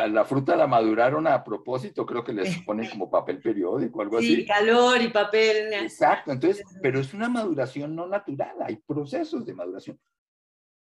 la 0.10 0.26
fruta 0.26 0.56
la 0.56 0.68
maduraron 0.68 1.28
a 1.28 1.44
propósito, 1.44 2.06
creo 2.06 2.24
que 2.24 2.34
les 2.34 2.60
ponen 2.64 2.90
como 2.90 3.10
papel 3.10 3.40
periódico, 3.42 4.02
algo 4.02 4.18
así. 4.18 4.38
Sí, 4.38 4.46
calor 4.46 5.02
y 5.02 5.10
papel. 5.10 5.74
Exacto, 5.74 6.32
entonces, 6.32 6.66
pero 6.82 7.00
es 7.00 7.14
una 7.14 7.30
maduración 7.30 7.96
no 7.96 8.08
natural, 8.08 8.56
hay 8.62 8.78
procesos 8.78 9.46
de 9.46 9.54
maduración. 9.54 10.00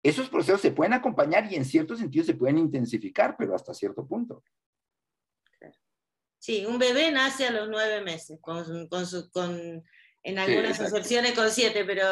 Esos 0.03 0.29
procesos 0.29 0.61
se 0.61 0.71
pueden 0.71 0.93
acompañar 0.93 1.51
y 1.51 1.55
en 1.55 1.65
cierto 1.65 1.95
sentido 1.95 2.25
se 2.25 2.35
pueden 2.35 2.57
intensificar, 2.57 3.35
pero 3.37 3.55
hasta 3.55 3.73
cierto 3.73 4.05
punto. 4.05 4.43
Sí, 6.39 6.65
un 6.65 6.77
bebé 6.77 7.11
nace 7.11 7.47
a 7.47 7.51
los 7.51 7.67
nueve 7.67 8.01
meses, 8.01 8.39
con, 8.39 8.87
con, 8.87 9.05
su, 9.05 9.29
con 9.31 9.83
en 10.23 10.39
algunas 10.39 10.79
excepciones 10.79 11.33
con 11.33 11.49
siete, 11.49 11.83
pero 11.83 12.03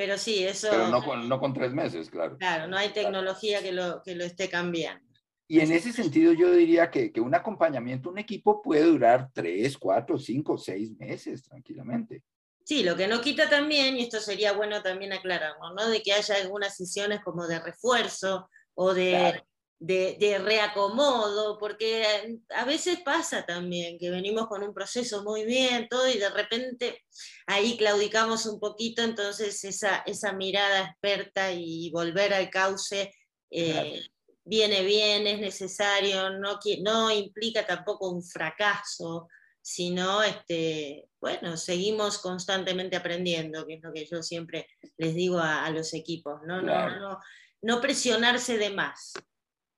pero 0.00 0.16
sí, 0.16 0.42
eso... 0.44 0.68
Pero 0.70 0.88
no 0.88 1.04
con, 1.04 1.28
no 1.28 1.38
con 1.38 1.52
tres 1.52 1.74
meses, 1.74 2.08
claro. 2.08 2.38
Claro, 2.38 2.66
no 2.68 2.78
hay 2.78 2.88
tecnología 2.88 3.62
que 3.62 3.70
lo, 3.70 4.02
que 4.02 4.14
lo 4.14 4.24
esté 4.24 4.48
cambiando. 4.48 5.09
Y 5.50 5.58
en 5.58 5.72
ese 5.72 5.92
sentido 5.92 6.32
yo 6.32 6.52
diría 6.52 6.92
que, 6.92 7.10
que 7.10 7.20
un 7.20 7.34
acompañamiento, 7.34 8.08
un 8.08 8.18
equipo 8.18 8.62
puede 8.62 8.84
durar 8.84 9.30
tres, 9.34 9.76
cuatro, 9.76 10.16
cinco, 10.16 10.56
seis 10.56 10.96
meses 10.96 11.42
tranquilamente. 11.42 12.22
Sí, 12.64 12.84
lo 12.84 12.94
que 12.94 13.08
no 13.08 13.20
quita 13.20 13.50
también, 13.50 13.96
y 13.96 14.02
esto 14.02 14.20
sería 14.20 14.52
bueno 14.52 14.80
también 14.80 15.12
aclararlo, 15.12 15.74
¿no? 15.74 15.88
De 15.88 16.02
que 16.02 16.12
haya 16.12 16.36
algunas 16.36 16.76
sesiones 16.76 17.18
como 17.24 17.48
de 17.48 17.58
refuerzo 17.58 18.48
o 18.74 18.94
de, 18.94 19.42
de, 19.80 20.38
reacomodo, 20.38 21.58
porque 21.58 22.38
a 22.50 22.64
veces 22.64 23.00
pasa 23.04 23.44
también 23.44 23.98
que 23.98 24.08
venimos 24.08 24.46
con 24.46 24.62
un 24.62 24.72
proceso 24.72 25.24
muy 25.24 25.44
bien, 25.44 25.88
todo, 25.90 26.08
y 26.08 26.16
de 26.16 26.30
repente 26.30 27.02
ahí 27.48 27.76
claudicamos 27.76 28.46
un 28.46 28.60
poquito, 28.60 29.02
entonces 29.02 29.64
esa, 29.64 30.04
esa 30.06 30.32
mirada 30.32 30.84
experta 30.84 31.50
y 31.50 31.90
volver 31.90 32.34
al 32.34 32.50
cauce 32.50 33.12
eh, 33.50 34.00
viene 34.44 34.82
bien, 34.82 35.26
es 35.26 35.40
necesario, 35.40 36.30
no, 36.30 36.58
no 36.82 37.10
implica 37.10 37.66
tampoco 37.66 38.10
un 38.10 38.22
fracaso, 38.22 39.28
sino, 39.62 40.22
este, 40.22 41.08
bueno, 41.20 41.56
seguimos 41.56 42.18
constantemente 42.18 42.96
aprendiendo, 42.96 43.66
que 43.66 43.74
es 43.74 43.82
lo 43.82 43.92
que 43.92 44.06
yo 44.06 44.22
siempre 44.22 44.66
les 44.96 45.14
digo 45.14 45.38
a, 45.38 45.68
los 45.70 45.92
equipos, 45.94 46.40
¿no? 46.46 46.62
No, 46.62 46.98
no, 46.98 47.18
no 47.62 47.80
presionarse 47.80 48.56
de 48.56 48.70
más 48.70 49.12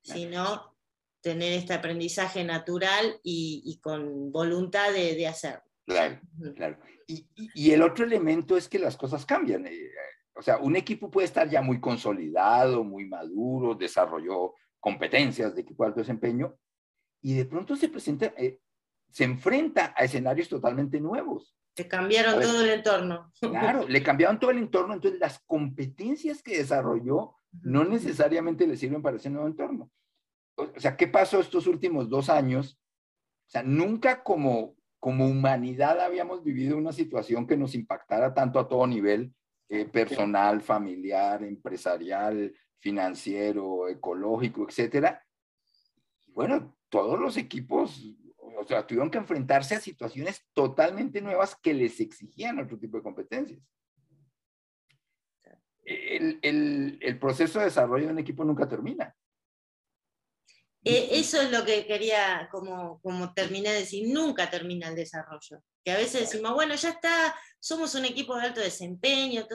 sino 0.03 0.77
tener 1.21 1.53
este 1.53 1.73
aprendizaje 1.73 2.45
natural 2.45 3.21
y, 3.23 3.79
con 3.83 4.33
voluntad 4.33 4.93
de, 4.93 5.27
hacerlo. 5.27 5.63
Claro, 5.87 6.21
claro. 6.57 6.79
Y, 7.07 7.71
el 7.71 7.83
otro 7.83 8.05
elemento 8.05 8.57
es 8.57 8.69
que 8.69 8.79
las 8.79 8.97
cosas 8.97 9.25
cambian. 9.25 9.67
O 10.35 10.43
sea, 10.43 10.59
un 10.59 10.77
equipo 10.77 11.11
puede 11.11 11.27
estar 11.27 11.49
ya 11.49 11.63
muy 11.63 11.81
consolidado, 11.81 12.85
muy 12.85 13.07
maduro, 13.07 13.75
desarrolló 13.75 14.55
competencias 14.81 15.55
de 15.55 15.61
equipo 15.61 15.85
de 15.85 15.89
alto 15.89 16.01
desempeño, 16.01 16.57
y 17.23 17.35
de 17.35 17.45
pronto 17.45 17.77
se 17.77 17.89
presenta, 17.89 18.27
eh, 18.37 18.59
se 19.11 19.25
enfrenta 19.25 19.95
a 19.97 20.05
escenarios 20.05 20.49
totalmente 20.49 21.01
nuevos. 21.01 21.57
Se 21.77 21.89
cambiaron 21.89 22.41
todo 22.41 22.63
el 22.63 22.71
entorno. 22.71 23.33
Claro, 23.41 23.87
le 23.89 24.03
cambiaron 24.03 24.39
todo 24.39 24.51
el 24.51 24.59
entorno, 24.59 24.95
entonces 24.95 25.21
las 25.21 25.39
competencias 25.47 26.43
que 26.43 26.59
desarrolló 26.59 27.37
no 27.63 27.85
necesariamente 27.85 28.67
le 28.67 28.77
sirven 28.77 29.03
para 29.03 29.17
ese 29.17 29.31
nuevo 29.31 29.47
entorno. 29.47 29.91
O 30.57 30.69
sea, 30.79 30.97
¿qué 30.97 31.07
pasó 31.07 31.41
estos 31.41 31.67
últimos 31.67 32.11
dos 32.11 32.29
años? 32.29 32.79
O 33.47 33.51
sea, 33.51 33.63
nunca 33.63 34.23
como, 34.23 34.77
como 34.99 35.27
humanidad 35.27 36.01
habíamos 36.01 36.43
vivido 36.43 36.77
una 36.77 36.93
situación 36.93 37.47
que 37.47 37.57
nos 37.57 37.75
impactara 37.75 38.35
tanto 38.35 38.59
a 38.59 38.69
todo 38.69 38.87
nivel, 38.87 39.35
eh, 39.73 39.85
personal, 39.87 40.61
familiar, 40.61 41.43
empresarial, 41.43 42.55
financiero, 42.79 43.89
ecológico, 43.89 44.67
etcétera. 44.69 45.25
Bueno, 46.29 46.77
todos 46.89 47.19
los 47.19 47.37
equipos, 47.37 48.05
o 48.39 48.65
sea, 48.65 48.87
tuvieron 48.87 49.11
que 49.11 49.19
enfrentarse 49.19 49.75
a 49.75 49.81
situaciones 49.81 50.45
totalmente 50.53 51.21
nuevas 51.21 51.57
que 51.57 51.75
les 51.75 52.01
exigían 52.01 52.59
otro 52.59 52.79
tipo 52.79 52.97
de 52.97 53.03
competencias 53.03 53.61
el, 55.85 57.19
proceso 57.19 57.59
de 57.59 57.67
desarrollo 57.67 58.07
de 58.07 58.13
un 58.13 58.19
equipo 58.19 58.45
nunca 58.45 58.69
termina. 58.69 59.15
E, 60.85 61.21
eso 61.21 61.41
es 61.41 61.51
lo 61.51 61.65
que 61.65 61.87
quería, 61.87 62.49
como, 62.51 63.01
como 63.01 63.33
terminé 63.35 63.71
de 63.71 63.81
decir, 63.81 64.13
nunca 64.13 64.51
termina 64.51 64.89
el 64.89 64.97
desarrollo. 64.97 65.63
Que 65.85 65.93
a 65.93 65.97
veces 65.97 66.23
decimos, 66.23 66.55
bueno, 66.55 66.75
ya 66.75 66.91
está, 66.91 67.35
somos 67.61 67.95
un 67.95 68.05
equipo 68.05 68.37
de 68.37 68.43
alto 68.43 68.61
desempeño. 68.61 69.47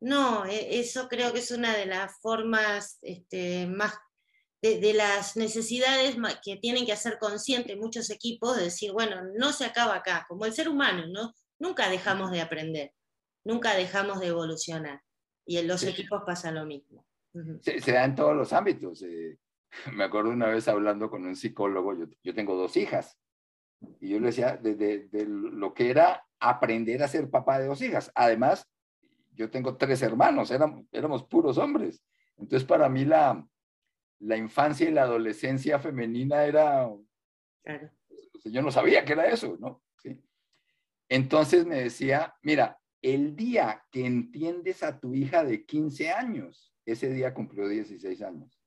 No, 0.00 0.44
e, 0.44 0.78
eso 0.78 1.08
creo 1.08 1.32
que 1.32 1.40
es 1.40 1.50
una 1.50 1.76
de 1.76 1.86
las 1.86 2.20
formas 2.20 2.98
este, 3.02 3.66
más, 3.66 3.94
de, 4.60 4.92
las 4.94 5.36
necesidades 5.36 6.16
que 6.44 6.56
tienen 6.56 6.84
que 6.84 6.92
hacer 6.92 7.18
conscientes 7.18 7.76
muchos 7.76 8.10
equipos, 8.10 8.56
de 8.56 8.64
decir, 8.64 8.92
bueno, 8.92 9.22
no 9.36 9.52
se 9.52 9.64
acaba 9.64 9.96
acá, 9.96 10.26
como 10.28 10.44
el 10.44 10.52
ser 10.52 10.68
humano, 10.68 11.06
¿no? 11.06 11.32
Nunca 11.58 11.88
dejamos 11.88 12.30
de 12.30 12.40
aprender, 12.40 12.92
nunca 13.44 13.74
dejamos 13.74 14.20
de 14.20 14.28
evolucionar. 14.28 15.02
Y 15.46 15.56
en 15.56 15.66
los 15.66 15.82
equipos 15.84 16.22
pasa 16.26 16.50
lo 16.50 16.66
mismo. 16.66 17.06
se, 17.62 17.92
da 17.92 18.04
en 18.04 18.14
todos 18.14 18.36
los 18.36 18.52
ámbitos. 18.52 19.02
Eh, 19.02 19.38
me 19.94 20.04
acuerdo 20.04 20.30
una 20.30 20.48
vez 20.48 20.68
hablando 20.68 21.10
con 21.10 21.24
un 21.24 21.36
psicólogo, 21.36 21.94
yo, 21.94 22.06
yo 22.22 22.34
tengo 22.34 22.54
dos 22.54 22.76
hijas, 22.76 23.18
y 24.00 24.08
yo 24.08 24.20
le 24.20 24.26
decía 24.26 24.56
de, 24.56 24.74
de, 24.74 25.24
lo 25.26 25.72
que 25.72 25.90
era 25.90 26.24
aprender 26.40 27.02
a 27.02 27.08
ser 27.08 27.30
papá 27.30 27.58
de 27.58 27.66
dos 27.66 27.80
hijas. 27.82 28.10
Además, 28.14 28.68
yo 29.32 29.50
tengo 29.50 29.76
tres 29.76 30.02
hermanos, 30.02 30.50
éramos, 30.50 30.84
éramos 30.92 31.24
puros 31.24 31.58
hombres. 31.58 32.02
Entonces, 32.36 32.66
para 32.66 32.88
mí 32.88 33.04
la, 33.04 33.46
la 34.20 34.36
infancia 34.36 34.88
y 34.88 34.92
la 34.92 35.02
adolescencia 35.02 35.78
femenina 35.78 36.44
era... 36.44 36.90
Claro. 37.62 37.90
Yo 38.44 38.62
no 38.62 38.70
sabía 38.70 39.04
que 39.04 39.12
era 39.12 39.26
eso, 39.26 39.56
¿no? 39.60 39.82
¿Sí? 39.96 40.20
Entonces 41.08 41.66
me 41.66 41.82
decía, 41.82 42.34
mira, 42.42 42.80
el 43.02 43.36
día 43.36 43.84
que 43.90 44.06
entiendes 44.06 44.82
a 44.82 44.98
tu 44.98 45.14
hija 45.14 45.44
de 45.44 45.64
15 45.64 46.10
años, 46.10 46.74
ese 46.84 47.12
día 47.12 47.34
cumplió 47.34 47.68
16 47.68 48.22
años. 48.22 48.57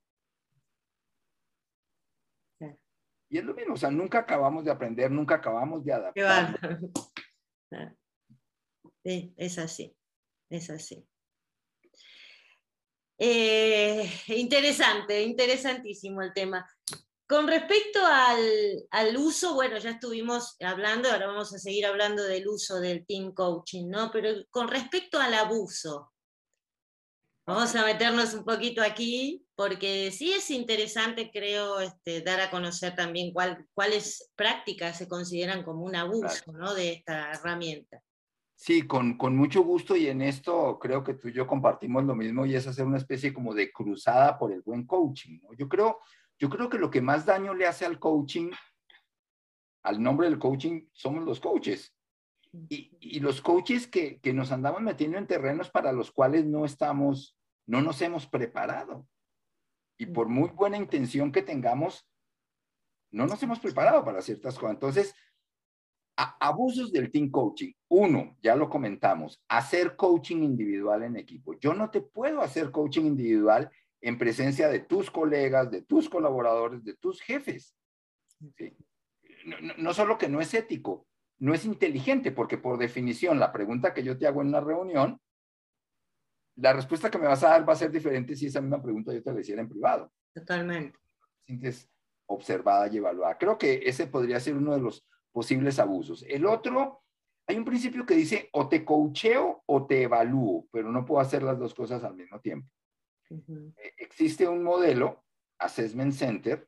Y 3.31 3.37
es 3.37 3.45
lo 3.45 3.53
mismo, 3.53 3.75
o 3.75 3.77
sea, 3.77 3.89
nunca 3.89 4.19
acabamos 4.19 4.65
de 4.65 4.71
aprender, 4.71 5.09
nunca 5.09 5.35
acabamos 5.35 5.85
de 5.85 5.93
adaptar. 5.93 6.59
Es 9.03 9.57
así, 9.57 9.97
es 10.47 10.69
así. 10.69 11.03
Eh, 13.17 14.07
interesante, 14.27 15.23
interesantísimo 15.23 16.21
el 16.21 16.33
tema. 16.33 16.69
Con 17.27 17.47
respecto 17.47 17.99
al, 18.05 19.17
uso, 19.17 19.55
bueno, 19.55 19.79
ya 19.79 19.91
estuvimos 19.91 20.55
hablando, 20.59 21.09
ahora 21.09 21.27
vamos 21.27 21.51
a 21.53 21.57
seguir 21.57 21.87
hablando 21.87 22.23
del 22.23 22.47
uso 22.47 22.79
del 22.79 23.05
team 23.07 23.33
coaching, 23.33 23.89
¿no? 23.89 24.11
Pero 24.11 24.45
con 24.51 24.67
respecto 24.67 25.17
al 25.19 25.33
abuso, 25.33 26.10
vamos 27.53 27.75
a 27.75 27.85
meternos 27.85 28.33
un 28.33 28.43
poquito 28.43 28.81
aquí, 28.81 29.45
porque 29.55 30.11
sí 30.11 30.31
es 30.31 30.49
interesante, 30.51 31.29
creo, 31.31 31.79
este, 31.79 32.21
dar 32.21 32.41
a 32.41 32.49
conocer 32.49 32.95
también 32.95 33.33
cuáles 33.33 34.31
prácticas 34.35 34.97
se 34.97 35.07
consideran 35.07 35.63
como 35.63 35.83
un 35.83 35.95
abuso, 35.95 36.51
¿no? 36.53 36.73
De 36.73 36.93
esta 36.93 37.31
herramienta. 37.31 38.01
Sí, 38.55 38.83
con, 38.83 39.17
con, 39.17 39.35
mucho 39.35 39.63
gusto 39.63 39.95
y 39.95 40.07
en 40.07 40.21
esto 40.21 40.77
creo 40.79 41.03
que 41.03 41.15
tú 41.15 41.29
y 41.29 41.33
yo 41.33 41.47
compartimos 41.47 42.03
lo 42.03 42.15
mismo 42.15 42.45
y 42.45 42.53
es 42.53 42.67
hacer 42.67 42.85
una 42.85 42.97
especie 42.97 43.33
como 43.33 43.55
de 43.55 43.71
cruzada 43.71 44.37
por 44.37 44.51
el 44.51 44.61
buen 44.61 44.85
coaching. 44.85 45.39
¿no? 45.41 45.49
Yo 45.57 45.67
creo 45.67 45.99
yo 46.41 46.49
creo 46.49 46.69
que 46.69 46.79
lo 46.79 46.89
que 46.89 47.01
más 47.01 47.23
daño 47.23 47.53
le 47.53 47.67
hace 47.67 47.85
al 47.85 47.99
coaching, 47.99 48.49
al 49.83 50.01
nombre 50.01 50.27
del 50.27 50.39
coaching, 50.39 50.87
somos 50.91 51.23
los 51.23 51.39
coaches. 51.39 51.95
Y, 52.67 53.19
los 53.19 53.41
coaches 53.41 53.85
que, 53.85 54.19
nos 54.33 54.51
andamos 54.51 54.81
metiendo 54.81 55.19
en 55.19 55.27
terrenos 55.27 55.69
para 55.69 55.93
los 55.93 56.11
cuales 56.11 56.45
no 56.45 56.65
estamos, 56.65 57.37
no 57.65 57.81
nos 57.81 58.01
hemos 58.01 58.27
preparado. 58.27 59.07
Y 59.97 60.07
por 60.07 60.27
muy 60.27 60.49
buena 60.49 60.77
intención 60.77 61.31
que 61.31 61.41
tengamos, 61.41 62.07
no 63.11 63.27
nos 63.27 63.41
hemos 63.43 63.59
preparado 63.59 64.03
para 64.03 64.21
ciertas 64.21 64.55
cosas. 64.55 64.75
Entonces, 64.75 65.15
abusos 66.15 66.91
del 66.91 67.11
team 67.11 67.29
coaching. 67.29 67.71
Uno, 67.89 68.37
ya 68.41 68.55
lo 68.55 68.69
comentamos, 68.69 69.41
hacer 69.47 69.95
coaching 69.95 70.43
individual 70.43 71.03
en 71.03 71.17
equipo. 71.17 71.53
Yo 71.59 71.73
no 71.73 71.89
te 71.89 72.01
puedo 72.01 72.41
hacer 72.41 72.71
coaching 72.71 73.05
individual 73.05 73.69
en 74.01 74.17
presencia 74.17 74.67
de 74.67 74.79
tus 74.79 75.11
colegas, 75.11 75.69
de 75.69 75.83
tus 75.83 76.09
colaboradores, 76.09 76.83
de 76.83 76.95
tus 76.95 77.21
jefes. 77.21 77.75
No, 79.77 79.93
solo 79.93 80.17
que 80.17 80.29
no 80.29 80.41
es 80.41 80.53
ético, 80.53 81.07
no 81.39 81.53
es 81.53 81.65
inteligente, 81.65 82.31
porque 82.31 82.57
por 82.57 82.77
definición 82.77 83.39
la 83.39 83.51
pregunta 83.51 83.93
que 83.93 84.03
yo 84.03 84.17
te 84.17 84.27
hago 84.27 84.41
en 84.41 84.49
una 84.49 84.61
reunión, 84.61 85.19
la 86.55 86.73
respuesta 86.73 87.09
que 87.09 87.17
me 87.17 87.27
vas 87.27 87.43
a 87.43 87.49
dar 87.49 87.67
va 87.67 87.73
a 87.73 87.77
ser 87.77 87.91
diferente 87.91 88.35
si 88.35 88.47
esa 88.47 88.61
misma 88.61 88.81
pregunta 88.81 89.13
yo 89.13 89.23
te 89.23 89.33
la 89.33 89.41
hiciera 89.41 89.61
en 89.61 89.69
privado. 89.69 90.11
Totalmente. 90.33 90.97
Entonces, 91.47 91.89
observada 92.27 92.87
y 92.87 92.97
evaluada. 92.97 93.37
Creo 93.37 93.57
que 93.57 93.81
ese 93.85 94.07
podría 94.07 94.39
ser 94.39 94.55
uno 94.55 94.73
de 94.73 94.81
los 94.81 95.05
posibles 95.31 95.79
abusos. 95.79 96.23
El 96.27 96.45
otro, 96.45 97.03
hay 97.47 97.57
un 97.57 97.65
principio 97.65 98.05
que 98.05 98.15
dice 98.15 98.49
o 98.53 98.67
te 98.69 98.85
coacheo 98.85 99.63
o 99.65 99.85
te 99.85 100.03
evalúo, 100.03 100.67
pero 100.71 100.91
no 100.91 101.05
puedo 101.05 101.21
hacer 101.21 101.43
las 101.43 101.59
dos 101.59 101.73
cosas 101.73 102.03
al 102.03 102.15
mismo 102.15 102.39
tiempo. 102.39 102.69
Eh, 103.29 103.93
existe 103.97 104.47
un 104.47 104.63
modelo, 104.63 105.23
Assessment 105.59 106.13
Center, 106.13 106.67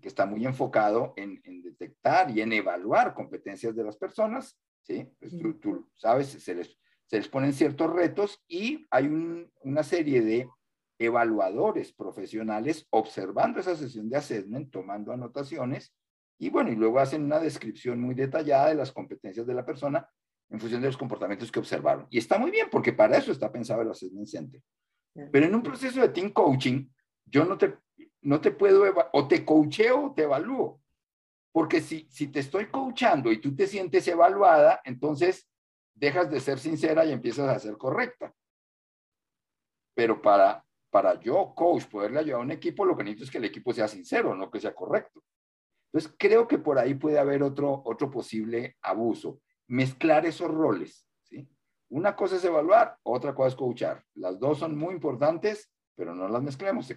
que 0.00 0.08
está 0.08 0.24
muy 0.24 0.46
enfocado 0.46 1.14
en, 1.16 1.40
detectar 1.62 2.30
y 2.30 2.40
en 2.40 2.52
evaluar 2.52 3.14
competencias 3.14 3.74
de 3.74 3.84
las 3.84 3.96
personas, 3.96 4.58
¿sí? 4.82 5.10
Pues 5.18 5.32
tú, 5.60 5.90
sabes, 5.96 6.28
se 6.28 6.54
les, 6.54 6.78
se 7.10 7.16
les 7.16 7.28
ponen 7.28 7.52
ciertos 7.52 7.92
retos 7.92 8.40
y 8.46 8.86
hay 8.88 9.08
una 9.62 9.82
serie 9.82 10.22
de 10.22 10.48
evaluadores 10.96 11.92
profesionales 11.92 12.86
observando 12.90 13.58
esa 13.58 13.74
sesión 13.74 14.08
de 14.08 14.16
assessment, 14.16 14.70
tomando 14.70 15.12
anotaciones 15.12 15.92
y 16.38 16.50
bueno, 16.50 16.70
y 16.70 16.76
luego 16.76 17.00
hacen 17.00 17.24
una 17.24 17.40
descripción 17.40 18.00
muy 18.00 18.14
detallada 18.14 18.68
de 18.68 18.76
las 18.76 18.92
competencias 18.92 19.44
de 19.44 19.54
la 19.54 19.66
persona 19.66 20.08
en 20.50 20.60
función 20.60 20.80
de 20.82 20.86
los 20.86 20.96
comportamientos 20.96 21.50
que 21.50 21.58
observaron. 21.58 22.06
Y 22.10 22.18
está 22.18 22.38
muy 22.38 22.52
bien 22.52 22.68
porque 22.70 22.92
para 22.92 23.16
eso 23.16 23.32
está 23.32 23.50
pensado 23.50 23.82
el 23.82 23.90
Assessment 23.90 24.28
Center. 24.28 24.62
Pero 25.32 25.46
en 25.46 25.54
un 25.56 25.64
proceso 25.64 26.00
de 26.00 26.10
team 26.10 26.30
coaching, 26.30 26.88
yo 27.24 27.44
no 27.44 27.58
te, 27.58 27.76
no 28.22 28.40
te 28.40 28.52
puedo, 28.52 28.84
o 29.12 29.26
te 29.26 29.44
coacheo 29.44 30.06
o 30.06 30.14
te 30.14 30.22
evalúo. 30.22 30.80
Porque 31.50 31.80
si, 31.80 32.06
si 32.08 32.28
te 32.28 32.38
estoy 32.38 32.66
coachando 32.66 33.32
y 33.32 33.40
tú 33.40 33.56
te 33.56 33.66
sientes 33.66 34.06
evaluada, 34.06 34.80
entonces 34.84 35.49
dejas 36.00 36.30
de 36.30 36.40
ser 36.40 36.58
sincera 36.58 37.04
y 37.04 37.12
empiezas 37.12 37.48
a 37.48 37.58
ser 37.58 37.76
correcta. 37.76 38.34
Pero 39.94 40.22
para, 40.22 40.64
para 40.90 41.20
yo, 41.20 41.52
coach, 41.54 41.84
poderle 41.84 42.20
ayudar 42.20 42.40
a 42.40 42.44
un 42.44 42.50
equipo, 42.50 42.86
lo 42.86 42.96
que 42.96 43.04
necesito 43.04 43.24
es 43.24 43.30
que 43.30 43.38
el 43.38 43.44
equipo 43.44 43.72
sea 43.72 43.86
sincero, 43.86 44.34
no 44.34 44.50
que 44.50 44.60
sea 44.60 44.74
correcto. 44.74 45.22
Entonces, 45.92 46.16
creo 46.18 46.48
que 46.48 46.58
por 46.58 46.78
ahí 46.78 46.94
puede 46.94 47.18
haber 47.18 47.42
otro, 47.42 47.82
otro 47.84 48.10
posible 48.10 48.78
abuso. 48.80 49.40
Mezclar 49.68 50.24
esos 50.24 50.50
roles. 50.50 51.06
¿sí? 51.24 51.46
Una 51.90 52.16
cosa 52.16 52.36
es 52.36 52.44
evaluar, 52.44 52.96
otra 53.02 53.34
cosa 53.34 53.48
es 53.48 53.54
coachar. 53.56 54.02
Las 54.14 54.40
dos 54.40 54.58
son 54.58 54.78
muy 54.78 54.94
importantes, 54.94 55.70
pero 55.96 56.14
no 56.14 56.28
las 56.28 56.42
mezclemos 56.42 56.90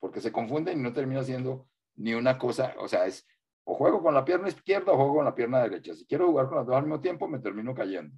porque 0.00 0.20
se 0.20 0.32
confunden 0.32 0.80
y 0.80 0.82
no 0.82 0.92
termina 0.92 1.22
siendo 1.22 1.68
ni 1.96 2.14
una 2.14 2.38
cosa, 2.38 2.74
o 2.78 2.88
sea, 2.88 3.06
es 3.06 3.26
o 3.64 3.74
juego 3.74 4.02
con 4.02 4.14
la 4.14 4.24
pierna 4.24 4.48
izquierda 4.48 4.92
o 4.92 4.96
juego 4.96 5.16
con 5.16 5.24
la 5.26 5.34
pierna 5.34 5.62
derecha. 5.62 5.94
Si 5.94 6.06
quiero 6.06 6.26
jugar 6.26 6.48
con 6.48 6.56
las 6.56 6.66
dos 6.66 6.74
al 6.74 6.82
mismo 6.82 7.00
tiempo, 7.00 7.28
me 7.28 7.38
termino 7.38 7.74
cayendo. 7.74 8.16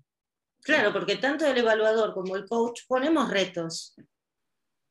Claro, 0.62 0.92
porque 0.92 1.16
tanto 1.16 1.44
el 1.46 1.58
evaluador 1.58 2.14
como 2.14 2.36
el 2.36 2.46
coach 2.46 2.82
ponemos 2.86 3.30
retos, 3.30 3.94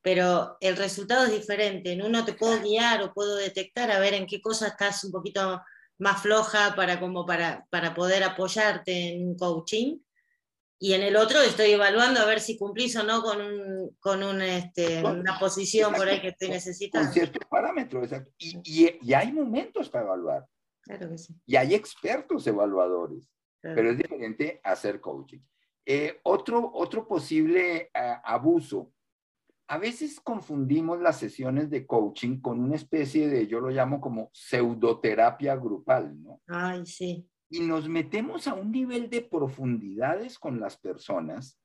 pero 0.01 0.57
el 0.59 0.75
resultado 0.75 1.25
es 1.25 1.31
diferente. 1.31 1.93
En 1.93 2.01
uno 2.01 2.25
te 2.25 2.33
puedo 2.33 2.59
guiar 2.61 3.01
o 3.01 3.13
puedo 3.13 3.35
detectar 3.37 3.89
a 3.89 3.99
ver 3.99 4.13
en 4.13 4.25
qué 4.25 4.41
cosa 4.41 4.67
estás 4.67 5.03
un 5.03 5.11
poquito 5.11 5.61
más 5.99 6.21
floja 6.21 6.75
para, 6.75 6.99
como 6.99 7.25
para, 7.25 7.65
para 7.69 7.93
poder 7.93 8.23
apoyarte 8.23 9.13
en 9.13 9.27
un 9.27 9.37
coaching. 9.37 9.99
Y 10.79 10.93
en 10.93 11.03
el 11.03 11.15
otro 11.15 11.39
estoy 11.41 11.71
evaluando 11.71 12.19
a 12.19 12.25
ver 12.25 12.41
si 12.41 12.57
cumplís 12.57 12.95
o 12.95 13.03
no 13.03 13.21
con, 13.21 13.39
un, 13.39 13.95
con 13.99 14.23
un, 14.23 14.41
este, 14.41 15.03
una 15.03 15.37
posición 15.37 15.93
por 15.93 16.07
ahí 16.07 16.19
que 16.19 16.31
te 16.31 16.49
necesitas. 16.49 17.05
Con 17.05 17.13
ciertos 17.13 17.47
parámetros, 17.47 18.05
exacto. 18.05 18.31
Y, 18.39 18.57
y, 18.63 18.99
y, 18.99 19.13
hay 19.13 19.31
momentos 19.31 19.89
para 19.89 20.05
evaluar. 20.05 20.45
Claro 20.81 21.07
que 21.11 21.19
sí. 21.19 21.35
Y 21.45 21.55
hay 21.55 21.75
expertos 21.75 22.47
evaluadores. 22.47 23.29
Pero 23.61 23.91
es 23.91 23.97
diferente 23.97 24.59
hacer 24.63 24.99
coaching. 24.99 25.39
Eh, 25.85 26.19
otro, 26.23 26.71
otro 26.73 27.07
posible 27.07 27.89
eh, 27.93 28.15
abuso. 28.23 28.91
A 29.67 29.77
veces 29.77 30.19
confundimos 30.19 30.99
las 30.99 31.17
sesiones 31.17 31.69
de 31.69 31.85
coaching 31.87 32.41
con 32.41 32.59
una 32.59 32.75
especie 32.75 33.29
de, 33.29 33.47
yo 33.47 33.59
lo 33.61 33.69
llamo 33.69 34.01
como 34.01 34.29
pseudoterapia 34.33 35.55
grupal, 35.55 36.21
¿no? 36.21 36.41
Ay, 36.47 36.85
sí. 36.85 37.27
Y 37.49 37.61
nos 37.61 37.87
metemos 37.87 38.47
a 38.47 38.53
un 38.53 38.71
nivel 38.71 39.09
de 39.09 39.21
profundidades 39.21 40.37
con 40.37 40.59
las 40.59 40.77
personas. 40.77 41.57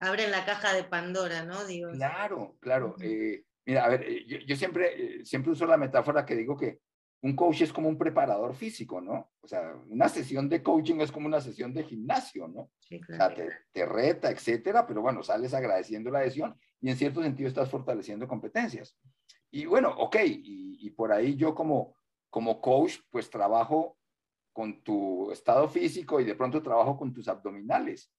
Abren 0.00 0.30
la 0.30 0.44
caja 0.44 0.74
de 0.74 0.84
Pandora, 0.84 1.44
¿no? 1.44 1.64
Digo. 1.64 1.90
Claro, 1.92 2.56
claro. 2.60 2.96
Eh, 3.00 3.44
mira, 3.66 3.84
a 3.84 3.88
ver, 3.88 4.26
yo, 4.26 4.38
yo 4.38 4.56
siempre, 4.56 5.24
siempre 5.24 5.52
uso 5.52 5.66
la 5.66 5.76
metáfora 5.76 6.24
que 6.24 6.36
digo 6.36 6.56
que 6.56 6.80
un 7.24 7.34
coach 7.34 7.62
es 7.62 7.72
como 7.72 7.88
un 7.88 7.96
preparador 7.96 8.54
físico, 8.54 9.00
¿no? 9.00 9.32
O 9.40 9.48
sea, 9.48 9.74
una 9.88 10.10
sesión 10.10 10.46
de 10.46 10.62
coaching 10.62 11.00
es 11.00 11.10
como 11.10 11.26
una 11.26 11.40
sesión 11.40 11.72
de 11.72 11.82
gimnasio, 11.82 12.46
¿no? 12.48 12.70
Sí, 12.78 13.00
claro. 13.00 13.32
O 13.32 13.36
sea, 13.38 13.48
te, 13.72 13.86
reta, 13.86 14.30
etcétera, 14.30 14.86
pero 14.86 15.00
bueno, 15.00 15.22
sales 15.22 15.54
agradeciendo 15.54 16.10
la 16.10 16.18
adhesión 16.18 16.54
y 16.82 16.90
en 16.90 16.98
cierto 16.98 17.22
sentido 17.22 17.48
estás 17.48 17.70
fortaleciendo 17.70 18.28
competencias. 18.28 18.98
Y 19.50 19.64
bueno, 19.64 19.94
ok, 19.96 20.16
y, 20.22 20.90
por 20.90 21.12
ahí 21.12 21.34
yo 21.34 21.54
como, 21.54 21.96
como 22.28 22.60
coach, 22.60 22.98
pues 23.08 23.30
trabajo 23.30 23.96
con 24.52 24.82
tu 24.82 25.30
estado 25.30 25.66
físico 25.66 26.20
y 26.20 26.24
de 26.24 26.34
pronto 26.34 26.62
trabajo 26.62 26.94
con 26.98 27.14
tus 27.14 27.26
abdominales, 27.28 28.12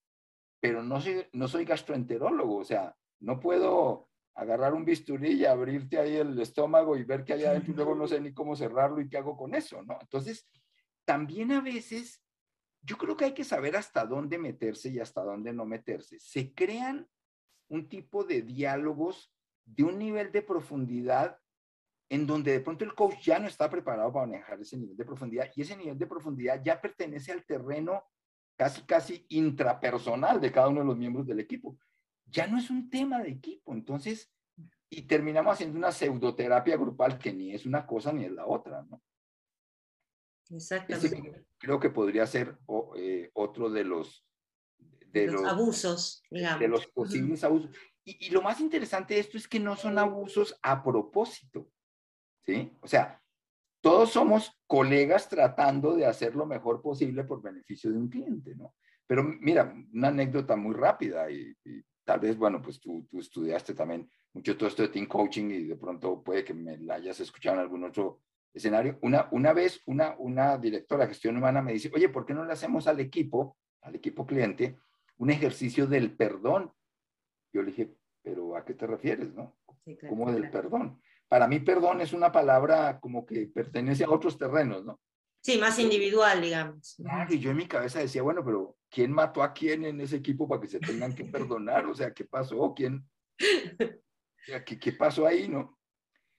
pero 0.60 0.82
no 0.82 1.00
soy, 1.00 1.28
no 1.32 1.48
soy 1.48 1.64
gastroenterólogo, 1.64 2.58
o 2.58 2.64
sea, 2.64 2.96
no 3.20 3.40
puedo 3.40 4.10
agarrar 4.36 4.74
un 4.74 4.84
bisturí 4.84 5.34
y 5.34 5.46
abrirte 5.46 5.98
ahí 5.98 6.18
el 6.18 6.38
estómago 6.40 6.98
y 6.98 7.04
ver 7.04 7.24
qué 7.24 7.34
hay 7.34 7.46
adentro 7.46 7.72
y 7.72 7.76
luego 7.76 7.96
no 7.96 8.08
sé 8.08 8.20
ni 8.20 8.34
cómo 8.34 8.56
cerrarlo 8.56 9.00
y 9.00 9.10
qué 9.10 9.18
hago 9.18 9.38
con 9.38 9.56
eso, 9.56 9.82
¿no? 9.84 9.98
Entonces, 10.02 10.48
también 11.06 11.54
a 11.54 11.62
veces 11.62 12.22
yo 12.82 12.98
creo 12.98 13.16
que 13.16 13.26
hay 13.26 13.34
que 13.34 13.46
saber 13.46 13.78
hasta 13.78 14.06
dónde 14.06 14.38
meterse 14.38 14.90
y 14.90 15.00
hasta 15.00 15.24
dónde 15.24 15.54
no 15.54 15.66
meterse. 15.66 16.20
Se 16.20 16.54
crean 16.54 17.08
un 17.70 17.88
tipo 17.88 18.24
de 18.24 18.42
diálogos 18.42 19.34
de 19.64 19.84
un 19.84 19.98
nivel 19.98 20.32
de 20.32 20.42
profundidad 20.42 21.40
en 22.10 22.28
donde 22.28 22.52
de 22.52 22.60
pronto 22.60 22.84
el 22.86 22.94
coach 22.94 23.16
ya 23.24 23.40
no 23.40 23.48
está 23.48 23.70
preparado 23.70 24.12
para 24.14 24.28
manejar 24.28 24.60
ese 24.60 24.78
nivel 24.78 24.96
de 24.96 25.06
profundidad 25.06 25.50
y 25.56 25.62
ese 25.62 25.76
nivel 25.76 25.98
de 25.98 26.06
profundidad 26.06 26.62
ya 26.64 26.80
pertenece 26.80 27.32
al 27.32 27.44
terreno 27.46 28.04
casi, 28.56 28.84
casi 28.84 29.26
intrapersonal 29.30 30.40
de 30.40 30.52
cada 30.52 30.68
uno 30.68 30.82
de 30.82 30.88
los 30.88 30.98
miembros 30.98 31.26
del 31.26 31.40
equipo 31.40 31.80
ya 32.26 32.48
no 32.48 32.58
es 32.58 32.70
un 32.70 32.90
tema 32.90 33.22
de 33.22 33.30
equipo. 33.30 33.74
Entonces, 33.74 34.32
y 34.90 35.04
terminamos 35.04 35.54
haciendo 35.54 35.78
una 35.78 35.92
pseudoterapia 35.92 36.78
grupal 36.78 37.18
que 37.18 37.34
ni 37.34 37.54
es 37.54 37.66
una 37.66 37.86
cosa 37.86 38.14
ni 38.14 38.26
es 38.26 38.32
la 38.32 38.46
otra, 38.46 38.84
¿no? 38.84 39.02
Exactamente. 40.52 41.46
creo 41.58 41.80
que 41.80 41.90
podría 41.90 42.28
ser 42.28 42.58
eh, 42.98 43.32
otro 43.34 43.70
de 43.70 43.84
los, 43.84 44.26
de 45.12 45.28
los, 45.28 45.44
abusos, 45.44 46.22
digamos. 46.30 46.60
De 46.60 46.68
los 46.68 46.88
posibles 46.88 47.44
abusos. 47.44 47.72
Y, 48.04 48.28
y, 48.28 48.30
lo 48.30 48.44
más 48.44 48.60
interesante 48.60 49.16
de 49.16 49.22
esto 49.22 49.38
es 49.38 49.48
que 49.48 49.60
no 49.60 49.76
son 49.76 49.98
abusos 49.98 50.56
a 50.62 50.84
propósito, 50.84 51.72
¿sí? 52.46 52.72
O 52.82 52.88
sea, 52.88 53.20
todos 53.82 54.12
somos 54.12 54.52
colegas 54.68 55.28
tratando 55.28 55.96
de 55.96 56.06
hacer 56.06 56.36
lo 56.36 56.46
mejor 56.46 56.82
posible 56.84 57.24
por 57.24 57.42
beneficio 57.42 57.92
de 57.92 57.98
un 57.98 58.10
cliente, 58.10 58.56
¿no? 58.56 58.76
Pero 59.08 59.24
mira, 59.24 59.76
una 59.94 60.10
anécdota 60.10 60.56
muy 60.56 60.76
rápida 60.76 61.30
y 61.32 61.56
tal 62.06 62.20
vez, 62.20 62.38
bueno, 62.38 62.62
pues 62.62 62.80
tú, 62.80 63.06
tú 63.10 63.20
estudiaste 63.20 63.74
también 63.74 64.10
mucho 64.34 64.56
todo 64.56 64.70
esto 64.70 64.84
de 64.84 64.90
team 64.90 65.08
coaching 65.08 65.50
y 65.50 65.64
de 65.64 65.76
pronto 65.76 66.22
puede 66.24 66.46
que 66.46 66.54
me 66.54 66.78
la 66.78 66.96
hayas 66.96 67.20
escuchado 67.20 67.56
en 67.56 67.62
algún 67.64 67.84
otro 67.84 68.22
escenario. 68.54 68.98
Una, 69.02 69.28
una 69.32 69.52
vez 69.54 69.82
una, 69.86 70.16
una 70.20 70.58
directora 70.58 71.04
de 71.04 71.10
gestión 71.10 71.36
humana 71.36 71.62
me 71.62 71.74
dice, 71.74 71.92
oye, 71.94 72.10
¿por 72.10 72.26
qué 72.26 72.34
no 72.34 72.46
le 72.46 72.54
hacemos 72.54 72.88
al 72.88 73.00
equipo, 73.00 73.58
al 73.82 73.96
equipo 73.96 74.26
cliente, 74.26 74.78
un 75.18 75.32
ejercicio 75.32 75.88
del 75.88 76.16
perdón? 76.16 76.72
Yo 77.52 77.62
le 77.62 77.72
dije, 77.72 77.96
pero 78.22 78.56
¿a 78.56 78.64
qué 78.64 78.74
te 78.74 78.88
refieres, 78.88 79.34
no? 79.34 79.58
¿Cómo 80.10 80.32
del 80.32 80.50
perdón? 80.50 81.02
Para 81.28 81.48
mí 81.48 81.60
perdón 81.60 82.02
es 82.02 82.14
una 82.14 82.32
palabra 82.32 83.00
como 83.00 83.26
que 83.26 83.48
pertenece 83.48 84.04
a 84.04 84.10
otros 84.10 84.38
terrenos, 84.38 84.86
¿no? 84.86 85.00
Sí, 85.42 85.60
más 85.60 85.78
individual, 85.80 86.42
digamos. 86.42 87.00
y 87.30 87.40
yo 87.40 87.52
en 87.52 87.58
mi 87.58 87.68
cabeza 87.68 88.00
decía, 88.00 88.24
bueno, 88.24 88.44
pero 88.44 88.75
¿quién 88.96 89.12
mató 89.12 89.44
a 89.44 89.52
quién 89.52 89.84
en 89.84 90.00
ese 90.00 90.16
equipo 90.16 90.48
para 90.48 90.62
que 90.62 90.70
se 90.70 90.80
tengan 90.80 91.14
que 91.14 91.26
perdonar? 91.26 91.86
O 91.86 91.94
sea, 91.94 92.14
¿qué 92.14 92.24
pasó? 92.24 92.74
¿Quién? 92.74 93.06
¿qué, 94.66 94.80
¿qué 94.80 94.92
pasó 94.94 95.28
ahí, 95.28 95.50
no? 95.50 95.78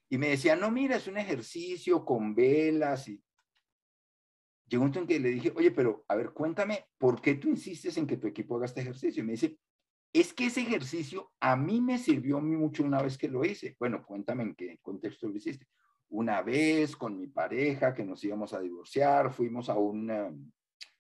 Y 0.08 0.16
me 0.16 0.30
decía, 0.30 0.56
no, 0.56 0.70
mira, 0.70 0.96
es 0.96 1.06
un 1.06 1.18
ejercicio 1.18 2.02
con 2.02 2.34
velas 2.34 3.08
y... 3.08 3.22
Llegó 4.68 4.84
un 4.84 4.88
momento 4.90 5.00
en 5.00 5.06
que 5.06 5.20
le 5.20 5.28
dije, 5.28 5.52
oye, 5.54 5.70
pero 5.70 6.06
a 6.08 6.16
ver, 6.16 6.30
cuéntame, 6.30 6.86
¿por 6.96 7.20
qué 7.20 7.34
tú 7.34 7.48
insistes 7.48 7.98
en 7.98 8.06
que 8.06 8.16
tu 8.16 8.26
equipo 8.26 8.56
haga 8.56 8.64
este 8.64 8.80
ejercicio? 8.80 9.22
Y 9.22 9.26
me 9.26 9.32
dice, 9.32 9.58
es 10.12 10.32
que 10.32 10.46
ese 10.46 10.62
ejercicio 10.62 11.32
a 11.40 11.56
mí 11.56 11.82
me 11.82 11.98
sirvió 11.98 12.40
mucho 12.40 12.84
una 12.84 13.02
vez 13.02 13.18
que 13.18 13.28
lo 13.28 13.44
hice. 13.44 13.76
Bueno, 13.78 14.02
cuéntame 14.04 14.44
en 14.44 14.54
qué 14.54 14.78
contexto 14.82 15.28
lo 15.28 15.36
hiciste 15.36 15.68
una 16.08 16.42
vez 16.42 16.96
con 16.96 17.18
mi 17.18 17.26
pareja 17.26 17.92
que 17.92 18.04
nos 18.04 18.22
íbamos 18.22 18.52
a 18.52 18.60
divorciar, 18.60 19.32
fuimos 19.32 19.68
a 19.68 19.74
un 19.74 20.52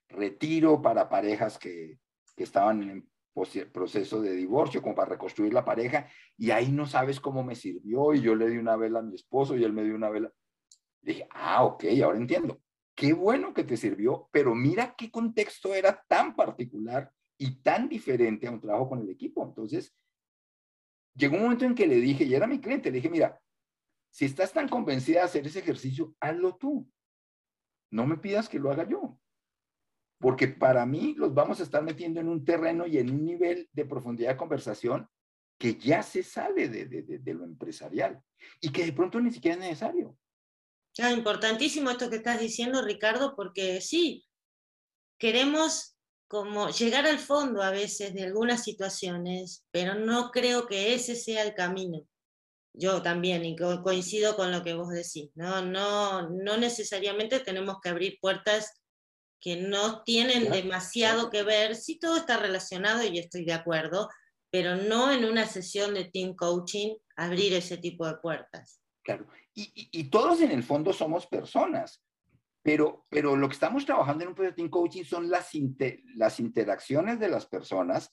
retiro 0.08 0.80
para 0.80 1.08
parejas 1.08 1.58
que, 1.58 1.98
estaban 2.36 2.82
en 2.82 3.08
proceso 3.72 4.20
de 4.20 4.32
divorcio, 4.32 4.82
como 4.82 4.94
para 4.94 5.10
reconstruir 5.10 5.54
la 5.54 5.64
pareja, 5.64 6.06
y 6.36 6.50
ahí 6.50 6.70
no 6.70 6.86
sabes 6.86 7.18
cómo 7.18 7.42
me 7.42 7.54
sirvió, 7.54 8.12
y 8.12 8.20
yo 8.20 8.34
le 8.34 8.48
di 8.48 8.58
una 8.58 8.76
vela 8.76 8.98
a 8.98 9.02
mi 9.02 9.14
esposo 9.14 9.56
y 9.56 9.64
él 9.64 9.72
me 9.72 9.84
dio 9.84 9.94
una 9.94 10.10
vela. 10.10 10.32
dije, 11.00 11.26
ah, 11.30 11.64
ok, 11.64 11.84
ahora 12.02 12.18
entiendo. 12.18 12.60
Qué 12.94 13.12
bueno 13.12 13.52
que 13.52 13.64
te 13.64 13.76
sirvió, 13.76 14.28
pero 14.32 14.54
mira 14.54 14.94
qué 14.96 15.10
contexto 15.10 15.74
era 15.74 16.02
tan 16.08 16.34
particular 16.34 17.12
y 17.38 17.62
tan 17.62 17.88
diferente 17.88 18.46
a 18.46 18.50
un 18.50 18.60
trabajo 18.60 18.88
con 18.88 19.00
el 19.00 19.10
equipo. 19.10 19.44
Entonces, 19.44 19.94
llegó 21.14 21.36
un 21.36 21.42
momento 21.42 21.64
en 21.66 21.74
que 21.74 21.86
le 21.86 21.96
dije, 21.96 22.24
y 22.24 22.34
era 22.34 22.46
mi 22.46 22.58
cliente, 22.58 22.90
le 22.90 22.96
dije, 22.96 23.10
mira, 23.10 23.40
si 24.10 24.24
estás 24.24 24.52
tan 24.52 24.68
convencida 24.68 25.18
de 25.18 25.24
hacer 25.26 25.46
ese 25.46 25.58
ejercicio, 25.58 26.14
hazlo 26.20 26.56
tú. 26.56 26.90
No 27.90 28.06
me 28.06 28.16
pidas 28.16 28.48
que 28.48 28.58
lo 28.58 28.70
haga 28.70 28.88
yo. 28.88 29.15
Porque 30.18 30.48
para 30.48 30.86
mí 30.86 31.14
los 31.16 31.34
vamos 31.34 31.60
a 31.60 31.62
estar 31.62 31.82
metiendo 31.82 32.20
en 32.20 32.28
un 32.28 32.44
terreno 32.44 32.86
y 32.86 32.98
en 32.98 33.10
un 33.10 33.24
nivel 33.24 33.68
de 33.72 33.84
profundidad 33.84 34.30
de 34.30 34.36
conversación 34.36 35.08
que 35.58 35.76
ya 35.76 36.02
se 36.02 36.22
sale 36.22 36.68
de, 36.68 37.34
lo 37.34 37.44
empresarial 37.44 38.20
y 38.60 38.70
que 38.70 38.84
de 38.84 38.92
pronto 38.92 39.20
ni 39.20 39.30
siquiera 39.30 39.54
es 39.54 39.60
necesario. 39.60 40.16
Es 40.94 41.16
importantísimo 41.16 41.90
esto 41.90 42.08
que 42.08 42.16
estás 42.16 42.40
diciendo, 42.40 42.82
Ricardo, 42.82 43.34
porque 43.36 43.80
sí, 43.80 44.26
queremos 45.18 45.96
como 46.28 46.70
llegar 46.70 47.06
al 47.06 47.18
fondo 47.18 47.62
a 47.62 47.70
veces 47.70 48.14
de 48.14 48.24
algunas 48.24 48.64
situaciones, 48.64 49.64
pero 49.70 49.94
no 49.94 50.30
creo 50.30 50.66
que 50.66 50.94
ese 50.94 51.14
sea 51.14 51.42
el 51.42 51.54
camino. 51.54 52.06
Yo 52.72 53.00
también, 53.00 53.44
y 53.44 53.56
coincido 53.56 54.36
con 54.36 54.52
lo 54.52 54.62
que 54.62 54.74
vos 54.74 54.90
decís, 54.90 55.30
¿no? 55.34 55.62
No, 55.62 56.28
no 56.28 56.56
necesariamente 56.58 57.40
tenemos 57.40 57.76
que 57.80 57.88
abrir 57.88 58.18
puertas 58.20 58.82
que 59.46 59.54
no 59.54 60.02
tienen 60.02 60.50
demasiado 60.50 61.30
que 61.30 61.44
ver, 61.44 61.76
sí 61.76 62.00
todo 62.00 62.16
está 62.16 62.36
relacionado 62.36 63.04
y 63.04 63.20
estoy 63.20 63.44
de 63.44 63.52
acuerdo, 63.52 64.08
pero 64.50 64.74
no 64.74 65.12
en 65.12 65.24
una 65.24 65.46
sesión 65.46 65.94
de 65.94 66.06
team 66.06 66.34
coaching 66.34 66.96
abrir 67.14 67.54
ese 67.54 67.76
tipo 67.76 68.04
de 68.08 68.16
puertas. 68.16 68.82
Claro, 69.04 69.28
y, 69.54 69.70
y, 69.72 70.10
todos 70.10 70.40
en 70.40 70.50
el 70.50 70.64
fondo 70.64 70.92
somos 70.92 71.28
personas, 71.28 72.04
pero, 72.60 73.06
pero 73.08 73.36
lo 73.36 73.46
que 73.46 73.54
estamos 73.54 73.86
trabajando 73.86 74.24
en 74.24 74.30
un 74.30 74.34
proyecto 74.34 74.62
de 74.62 74.64
team 74.64 74.68
coaching 74.68 75.04
son 75.04 75.30
las, 75.30 75.52
las 76.16 76.40
interacciones 76.40 77.20
de 77.20 77.28
las 77.28 77.46
personas 77.46 78.12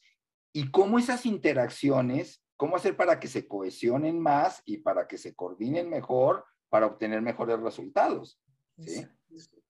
y 0.53 0.69
cómo 0.69 0.99
esas 0.99 1.25
interacciones, 1.25 2.43
cómo 2.57 2.75
hacer 2.75 2.95
para 2.95 3.19
que 3.19 3.27
se 3.27 3.47
cohesionen 3.47 4.19
más 4.19 4.61
y 4.65 4.77
para 4.77 5.07
que 5.07 5.17
se 5.17 5.33
coordinen 5.33 5.89
mejor 5.89 6.45
para 6.69 6.85
obtener 6.85 7.23
mejores 7.23 7.59
resultados. 7.59 8.39
¿Sí? 8.77 9.05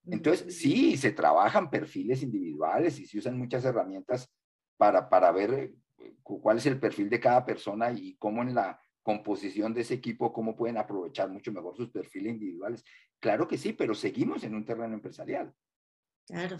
Entonces, 0.05 0.57
sí, 0.57 0.97
se 0.97 1.11
trabajan 1.11 1.69
perfiles 1.69 2.23
individuales 2.23 2.99
y 2.99 3.05
se 3.05 3.19
usan 3.19 3.37
muchas 3.37 3.63
herramientas 3.63 4.29
para, 4.77 5.09
para 5.09 5.31
ver 5.31 5.53
eh, 5.53 6.15
cuál 6.21 6.57
es 6.57 6.65
el 6.65 6.79
perfil 6.79 7.09
de 7.09 7.19
cada 7.19 7.45
persona 7.45 7.91
y 7.91 8.15
cómo 8.15 8.41
en 8.41 8.53
la 8.53 8.81
composición 9.01 9.73
de 9.73 9.81
ese 9.81 9.95
equipo, 9.95 10.33
cómo 10.33 10.55
pueden 10.55 10.77
aprovechar 10.77 11.29
mucho 11.29 11.51
mejor 11.51 11.75
sus 11.75 11.89
perfiles 11.89 12.33
individuales. 12.33 12.83
Claro 13.19 13.47
que 13.47 13.57
sí, 13.57 13.73
pero 13.73 13.93
seguimos 13.93 14.43
en 14.43 14.55
un 14.55 14.65
terreno 14.65 14.93
empresarial. 14.93 15.53
Claro. 16.25 16.57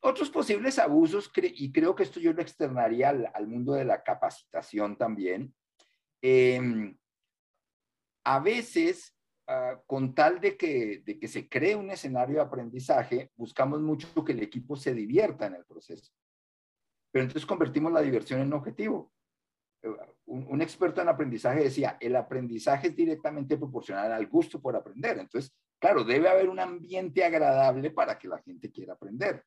Otros 0.00 0.30
posibles 0.30 0.78
abusos, 0.80 1.30
y 1.36 1.72
creo 1.72 1.94
que 1.94 2.02
esto 2.02 2.18
yo 2.18 2.32
lo 2.32 2.42
externaría 2.42 3.10
al, 3.10 3.46
mundo 3.46 3.74
de 3.74 3.84
la 3.84 4.02
capacitación 4.02 4.96
también. 4.96 5.54
Em, 6.20 6.96
a 8.24 8.40
veces 8.40 9.14
Ah, 9.46 9.78
con 9.86 10.14
tal 10.14 10.40
de 10.40 10.56
que, 10.56 11.02
de 11.04 11.18
que 11.18 11.28
se 11.28 11.48
cree 11.48 11.76
un 11.76 11.90
escenario 11.90 12.36
de 12.36 12.42
aprendizaje, 12.42 13.30
buscamos 13.36 13.80
mucho 13.80 14.24
que 14.24 14.32
el 14.32 14.42
equipo 14.42 14.74
se 14.74 14.94
divierta 14.94 15.46
en 15.46 15.56
el 15.56 15.66
proceso. 15.66 16.12
Pero 17.12 17.24
entonces 17.24 17.44
convertimos 17.44 17.92
la 17.92 18.00
diversión 18.00 18.40
en 18.40 18.52
objetivo. 18.54 19.12
Eh, 19.82 19.88
un, 20.26 20.46
un, 20.48 20.62
experto 20.62 21.02
en 21.02 21.08
aprendizaje 21.08 21.64
decía, 21.64 21.98
el 22.00 22.16
aprendizaje 22.16 22.88
es 22.88 22.96
directamente 22.96 23.58
proporcional 23.58 24.12
al 24.12 24.26
gusto 24.28 24.62
por 24.62 24.76
aprender. 24.76 25.18
Entonces, 25.18 25.54
claro, 25.78 26.04
debe 26.04 26.30
haber 26.30 26.48
un 26.48 26.58
ambiente 26.58 27.22
agradable 27.22 27.90
para 27.90 28.18
que 28.18 28.28
la 28.28 28.38
gente 28.38 28.72
quiera 28.72 28.94
aprender. 28.94 29.44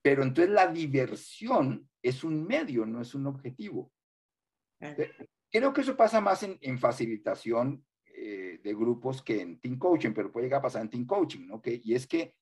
Pero 0.00 0.22
entonces 0.22 0.54
la 0.54 0.68
diversión 0.68 1.86
es 2.00 2.24
un 2.24 2.46
medio, 2.46 2.86
no 2.86 3.02
es 3.02 3.14
un 3.14 3.26
objetivo. 3.26 3.92
Eh, 4.80 5.10
creo 5.50 5.74
que 5.74 5.82
eso 5.82 5.98
pasa 5.98 6.22
más 6.22 6.42
en, 6.44 6.56
en 6.62 6.78
facilitación 6.78 7.84
eh, 8.20 8.60
de 8.62 8.74
grupos 8.74 9.22
que 9.22 9.40
en 9.40 9.60
team 9.60 9.78
coaching, 9.78 10.12
pero 10.12 10.32
puede 10.32 10.46
llegar 10.46 10.58
a 10.58 10.62
pasar 10.62 10.82
en 10.82 10.90
team 10.90 11.06
coaching, 11.06 11.46
¿no? 11.46 11.62
Que, 11.62 11.80
y 11.82 11.94
es 11.94 12.06
que, 12.06 12.34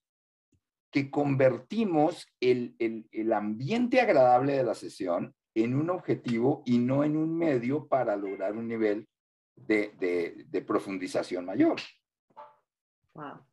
que 0.91 1.11
convertimos 1.11 2.27
el, 2.41 2.75
el, 2.79 3.07
el 3.13 3.33
ambiente 3.33 4.01
agradable 4.01 4.55
de 4.55 4.65
la 4.65 4.75
sesión 4.75 5.35
en 5.55 5.75
un 5.75 5.91
objetivo 5.91 6.63
y 6.65 6.79
no 6.79 7.05
en 7.05 7.17
un 7.17 7.37
medio 7.37 7.87
para 7.87 8.17
lograr 8.17 8.57
un 8.57 8.69
nivel 8.69 9.09
de, 9.55 9.95
de, 9.99 10.47
de 10.49 10.63
profundización 10.63 11.45
mayor. 11.45 11.81
Wow. 13.15 13.45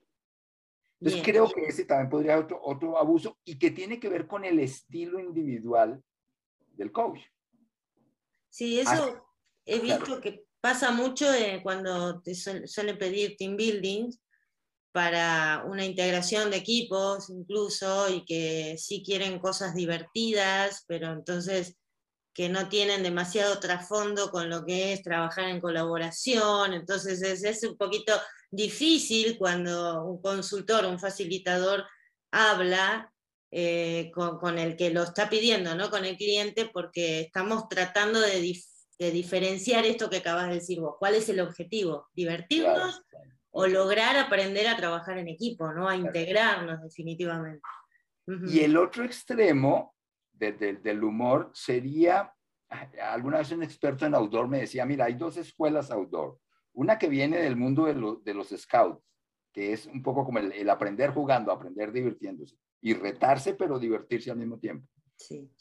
Entonces 1.00 1.24
creo 1.24 1.52
que 1.52 1.66
ese 1.66 1.86
también 1.86 2.10
podría 2.10 2.36
ser 2.36 2.46
otro, 2.46 2.62
otro 2.64 2.98
abuso 2.98 3.38
y 3.44 3.60
que 3.60 3.72
tiene 3.72 4.00
que 4.00 4.10
ver 4.10 4.26
con 4.26 4.46
el 4.46 4.60
estilo 4.60 5.20
individual 5.20 6.02
del 6.78 6.92
coach. 6.92 7.20
Sí, 8.50 8.80
eso 8.80 9.26
he 9.66 9.80
visto 9.80 10.22
que 10.22 10.46
Pasa 10.64 10.92
mucho 10.92 11.26
cuando 11.62 12.22
te 12.22 12.34
suelen 12.36 12.98
pedir 12.98 13.36
team 13.36 13.58
buildings 13.58 14.18
para 14.94 15.66
una 15.68 15.84
integración 15.84 16.52
de 16.52 16.56
equipos 16.56 17.30
incluso 17.30 18.10
y 18.10 18.24
que 18.24 18.78
sí 18.78 19.04
quieren 19.06 19.40
cosas 19.40 19.76
divertidas, 19.76 20.86
pero 20.88 21.12
entonces 21.12 21.76
que 22.34 22.48
no 22.48 22.70
tienen 22.70 23.04
demasiado 23.04 23.60
trasfondo 23.60 24.32
con 24.32 24.50
lo 24.50 24.64
que 24.64 24.94
es 24.94 25.04
trabajar 25.04 25.50
en 25.50 25.60
colaboración, 25.60 26.74
entonces 26.74 27.44
es, 27.44 27.64
un 27.66 27.76
poquito 27.76 28.14
difícil 28.50 29.38
cuando 29.38 30.06
un 30.06 30.22
consultor, 30.22 30.86
un 30.86 30.98
facilitador 30.98 31.84
habla 32.32 33.12
eh, 33.52 34.12
con, 34.16 34.38
con, 34.38 34.58
el 34.58 34.78
que 34.78 34.92
lo 34.92 35.04
está 35.04 35.30
pidiendo, 35.30 35.76
¿no? 35.76 35.90
con 35.90 36.06
el 36.06 36.16
cliente, 36.16 36.70
porque 36.72 37.20
estamos 37.20 37.68
tratando 37.68 38.22
de, 38.22 38.40
de 39.00 39.12
diferenciar 39.12 39.86
esto 39.86 40.10
que 40.10 40.18
acabas 40.18 40.50
de 40.50 40.56
decir 40.56 40.80
vos. 40.80 40.96
¿Cuál 41.00 41.16
es 41.16 41.28
el 41.30 41.40
objetivo? 41.40 42.08
¿Divertirnos 42.14 43.02
o 43.52 43.68
lograr 43.68 44.18
aprender 44.18 44.68
a 44.68 44.76
trabajar 44.76 45.18
en 45.18 45.28
equipo, 45.28 45.72
¿no? 45.72 45.88
a 45.88 45.96
integrarnos 45.96 46.82
definitivamente? 46.82 47.62
Y 48.48 48.62
el 48.62 48.78
otro 48.78 49.04
extremo 49.04 49.96
del 50.32 51.04
humor 51.04 51.52
sería, 51.54 52.34
alguna 53.02 53.40
vez 53.40 53.52
un 53.52 53.64
experto 53.64 54.06
en 54.06 54.16
outdoor 54.16 54.48
me 54.48 54.60
decía, 54.60 54.86
mira, 54.86 55.06
hay 55.06 55.14
dos 55.14 55.38
escuelas 55.38 55.92
outdoor. 55.92 56.40
Una 56.74 56.98
que 56.98 57.08
viene 57.08 57.38
del 57.38 57.56
mundo 57.56 57.86
de, 57.86 58.34
los 58.34 58.50
scouts, 58.50 59.04
que 59.54 59.74
es 59.74 59.86
un 59.86 60.02
poco 60.02 60.26
como 60.26 60.40
el, 60.40 60.70
aprender 60.70 61.12
jugando, 61.12 61.52
aprender 61.52 61.92
divirtiéndose 61.92 62.58
y 62.82 62.94
retarse, 62.94 63.54
pero 63.54 63.78
divertirse 63.78 64.32
al 64.32 64.38
mismo 64.38 64.58
tiempo. 64.58 64.88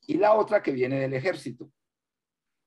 Y 0.06 0.14
la 0.14 0.34
otra 0.34 0.62
que 0.62 0.72
viene 0.72 0.98
del 0.98 1.14
ejército. 1.14 1.70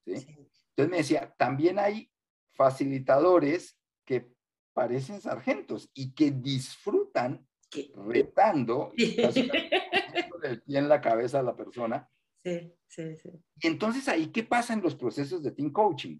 ¿sí? 0.05 0.44
Entonces 0.75 0.91
me 0.91 0.97
decía, 0.97 1.33
también 1.37 1.79
hay 1.79 2.11
facilitadores 2.51 3.77
que 4.05 4.29
parecen 4.73 5.21
sargentos 5.21 5.89
y 5.93 6.13
que 6.13 6.31
disfrutan 6.31 7.47
retando 7.95 8.91
y 8.95 9.15
el 10.43 10.61
pie 10.61 10.77
en 10.79 10.89
la 10.89 10.99
cabeza 10.99 11.39
a 11.39 11.43
la 11.43 11.55
persona. 11.55 12.09
Sí, 12.43 12.73
sí, 12.87 13.15
sí. 13.15 13.29
Y 13.61 13.67
entonces 13.67 14.07
ahí, 14.09 14.27
¿qué 14.27 14.43
pasa 14.43 14.73
en 14.73 14.81
los 14.81 14.95
procesos 14.95 15.41
de 15.43 15.51
team 15.51 15.71
coaching? 15.71 16.19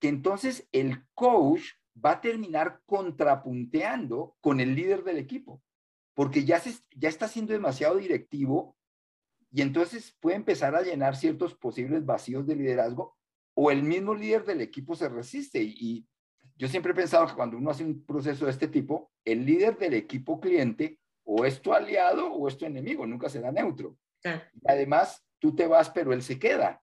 Que 0.00 0.08
entonces 0.08 0.66
el 0.72 1.06
coach 1.14 1.62
va 2.02 2.12
a 2.12 2.20
terminar 2.20 2.82
contrapunteando 2.86 4.36
con 4.40 4.58
el 4.60 4.74
líder 4.74 5.04
del 5.04 5.18
equipo, 5.18 5.62
porque 6.14 6.44
ya, 6.44 6.58
se, 6.58 6.82
ya 6.96 7.08
está 7.08 7.28
siendo 7.28 7.52
demasiado 7.52 7.96
directivo 7.96 8.76
y 9.52 9.62
entonces 9.62 10.16
puede 10.18 10.36
empezar 10.36 10.74
a 10.74 10.82
llenar 10.82 11.14
ciertos 11.14 11.54
posibles 11.54 12.04
vacíos 12.04 12.46
de 12.46 12.56
liderazgo 12.56 13.16
o 13.54 13.70
el 13.70 13.82
mismo 13.82 14.14
líder 14.14 14.44
del 14.44 14.60
equipo 14.60 14.94
se 14.94 15.08
resiste. 15.08 15.62
Y, 15.62 16.06
yo 16.56 16.68
siempre 16.68 16.92
he 16.92 16.94
pensado 16.94 17.26
que 17.26 17.34
cuando 17.34 17.56
uno 17.56 17.70
hace 17.70 17.84
un 17.84 18.04
proceso 18.04 18.44
de 18.44 18.52
este 18.52 18.68
tipo, 18.68 19.10
el 19.24 19.44
líder 19.44 19.76
del 19.76 19.94
equipo 19.94 20.40
cliente 20.40 21.00
o 21.24 21.44
es 21.44 21.60
tu 21.60 21.72
aliado 21.72 22.32
o 22.32 22.46
es 22.46 22.56
tu 22.56 22.64
enemigo, 22.64 23.06
nunca 23.06 23.28
será 23.28 23.50
neutro. 23.50 23.98
Y 24.22 24.28
además, 24.66 25.24
tú 25.38 25.54
te 25.54 25.66
vas, 25.66 25.90
pero 25.90 26.12
él 26.12 26.22
se 26.22 26.38
queda. 26.38 26.80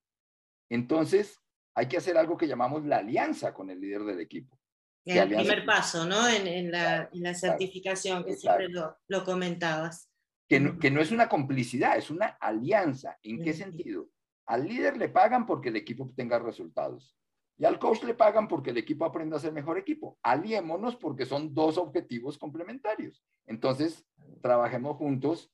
Entonces, 0.70 1.40
hay 1.74 1.88
que 1.88 1.98
hacer 1.98 2.18
algo 2.18 2.38
que 2.38 2.48
llamamos 2.48 2.86
la 2.86 2.98
alianza 2.98 3.54
con 3.54 3.70
el 3.70 3.80
líder 3.80 4.04
del 4.04 4.20
equipo. 4.20 4.60
El 5.06 5.30
primer 5.30 5.66
paso, 5.66 6.06
¿no? 6.06 6.28
En, 6.28 6.72
la, 6.72 7.10
certificación, 7.34 8.24
que 8.24 8.36
siempre 8.36 8.68
lo, 8.70 9.24
comentabas. 9.24 10.10
Que 10.48 10.60
no, 10.60 10.78
que 10.78 10.92
no, 10.92 11.02
es 11.02 11.12
una 11.12 11.30
complicidad, 11.30 11.98
es 11.98 12.10
una 12.10 12.28
alianza. 12.28 13.18
¿En 13.24 13.42
qué 13.42 13.54
sentido? 13.54 14.10
Al 14.52 14.68
líder 14.68 14.98
le 14.98 15.08
pagan 15.08 15.46
porque 15.46 15.70
el 15.70 15.78
equipo 15.78 16.12
tenga 16.14 16.38
resultados. 16.38 17.18
Y 17.58 17.64
al 17.64 17.80
coach 17.80 18.04
le 18.04 18.16
pagan 18.16 18.50
porque 18.50 18.72
el 18.72 18.78
equipo 18.78 19.06
aprenda 19.06 19.38
a 19.38 19.40
ser 19.40 19.54
mejor 19.54 19.78
equipo. 19.78 20.20
Aliémonos 20.24 20.98
porque 20.98 21.26
son 21.26 21.54
dos 21.54 21.78
objetivos 21.78 22.38
complementarios. 22.38 23.24
Entonces, 23.46 24.06
trabajemos 24.42 24.98
juntos. 24.98 25.54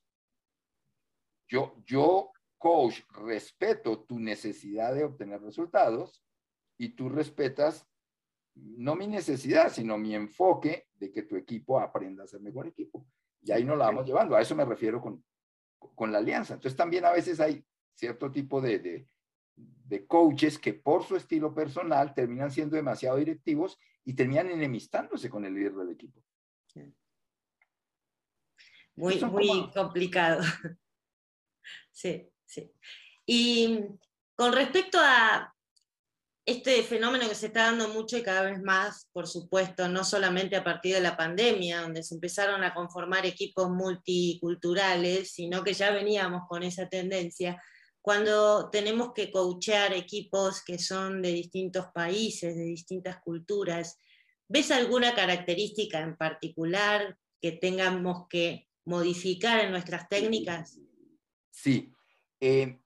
Yo, 1.46 1.76
yo, 1.86 2.32
coach, 2.58 3.02
respeto 3.10 4.00
tu 4.00 4.18
necesidad 4.18 4.92
de 4.96 5.04
obtener 5.04 5.42
resultados 5.42 6.24
y 6.76 6.88
tú 6.96 7.08
respetas 7.08 7.86
no 8.56 8.96
mi 8.96 9.06
necesidad, 9.06 9.70
sino 9.70 9.96
mi 9.96 10.16
enfoque 10.16 10.88
de 10.94 11.12
que 11.12 11.22
tu 11.22 11.36
equipo 11.36 11.78
aprenda 11.78 12.24
a 12.24 12.26
ser 12.26 12.40
mejor 12.40 12.66
equipo. 12.66 13.06
Y 13.42 13.52
ahí 13.52 13.62
nos 13.62 13.78
la 13.78 13.84
vamos 13.84 14.06
llevando. 14.06 14.34
A 14.34 14.40
eso 14.40 14.56
me 14.56 14.64
refiero 14.64 15.00
con, 15.00 15.24
con 15.78 16.10
la 16.10 16.18
alianza. 16.18 16.54
Entonces, 16.54 16.76
también 16.76 17.04
a 17.04 17.12
veces 17.12 17.38
hay 17.38 17.64
cierto 17.98 18.30
tipo 18.30 18.60
de, 18.60 19.06
de 19.56 20.06
coaches 20.06 20.58
que 20.58 20.74
por 20.74 21.04
su 21.04 21.16
estilo 21.16 21.52
personal 21.54 22.14
terminan 22.14 22.50
siendo 22.50 22.76
demasiado 22.76 23.16
directivos 23.16 23.78
y 24.04 24.14
terminan 24.14 24.50
enemistándose 24.50 25.28
con 25.28 25.44
el 25.44 25.54
líder 25.54 25.74
del 25.74 25.90
equipo. 25.90 26.22
Muy, 28.94 29.20
muy 29.24 29.70
complicado. 29.72 30.40
Sí, 31.90 32.30
sí. 32.46 32.72
Y 33.26 33.80
con 34.36 34.52
respecto 34.52 34.98
a 35.02 35.52
este 36.46 36.82
fenómeno 36.84 37.28
que 37.28 37.34
se 37.34 37.48
está 37.48 37.64
dando 37.64 37.88
mucho 37.88 38.16
y 38.16 38.22
cada 38.22 38.42
vez 38.42 38.62
más, 38.62 39.08
por 39.12 39.26
supuesto, 39.26 39.88
no 39.88 40.04
solamente 40.04 40.54
a 40.56 40.62
partir 40.62 40.94
de 40.94 41.00
la 41.00 41.16
pandemia, 41.16 41.82
donde 41.82 42.04
se 42.04 42.14
empezaron 42.14 42.62
a 42.62 42.72
conformar 42.72 43.26
equipos 43.26 43.68
multiculturales, 43.68 45.32
sino 45.32 45.64
que 45.64 45.74
ya 45.74 45.90
veníamos 45.90 46.42
con 46.48 46.62
esa 46.62 46.88
tendencia, 46.88 47.60
cuando 48.08 48.70
tenemos 48.70 49.12
que 49.12 49.30
coachear 49.30 49.92
equipos 49.92 50.64
que 50.64 50.78
son 50.78 51.20
de 51.20 51.28
distintos 51.28 51.88
países, 51.92 52.56
de 52.56 52.64
distintas 52.64 53.20
culturas, 53.20 54.00
¿ves 54.48 54.70
alguna 54.70 55.14
característica 55.14 56.00
en 56.00 56.16
particular 56.16 57.18
que 57.38 57.52
tengamos 57.52 58.26
que 58.30 58.66
modificar 58.86 59.60
en 59.62 59.72
nuestras 59.72 60.08
técnicas? 60.08 60.80
Sí. 61.50 61.92
Eh, 62.40 62.80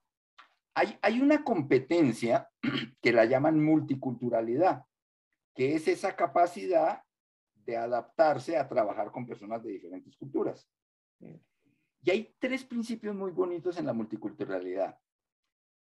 hay, 0.73 0.99
hay 1.01 1.21
una 1.21 1.41
competencia 1.45 2.49
que 3.01 3.13
la 3.13 3.23
llaman 3.23 3.63
multiculturalidad, 3.63 4.83
que 5.55 5.75
es 5.75 5.87
esa 5.87 6.17
capacidad 6.17 7.01
de 7.65 7.77
adaptarse 7.77 8.57
a 8.57 8.67
trabajar 8.67 9.09
con 9.09 9.25
personas 9.25 9.63
de 9.63 9.71
diferentes 9.71 10.17
culturas. 10.17 10.67
Y 12.01 12.11
hay 12.11 12.35
tres 12.37 12.65
principios 12.65 13.15
muy 13.15 13.31
bonitos 13.31 13.77
en 13.77 13.85
la 13.85 13.93
multiculturalidad. 13.93 14.99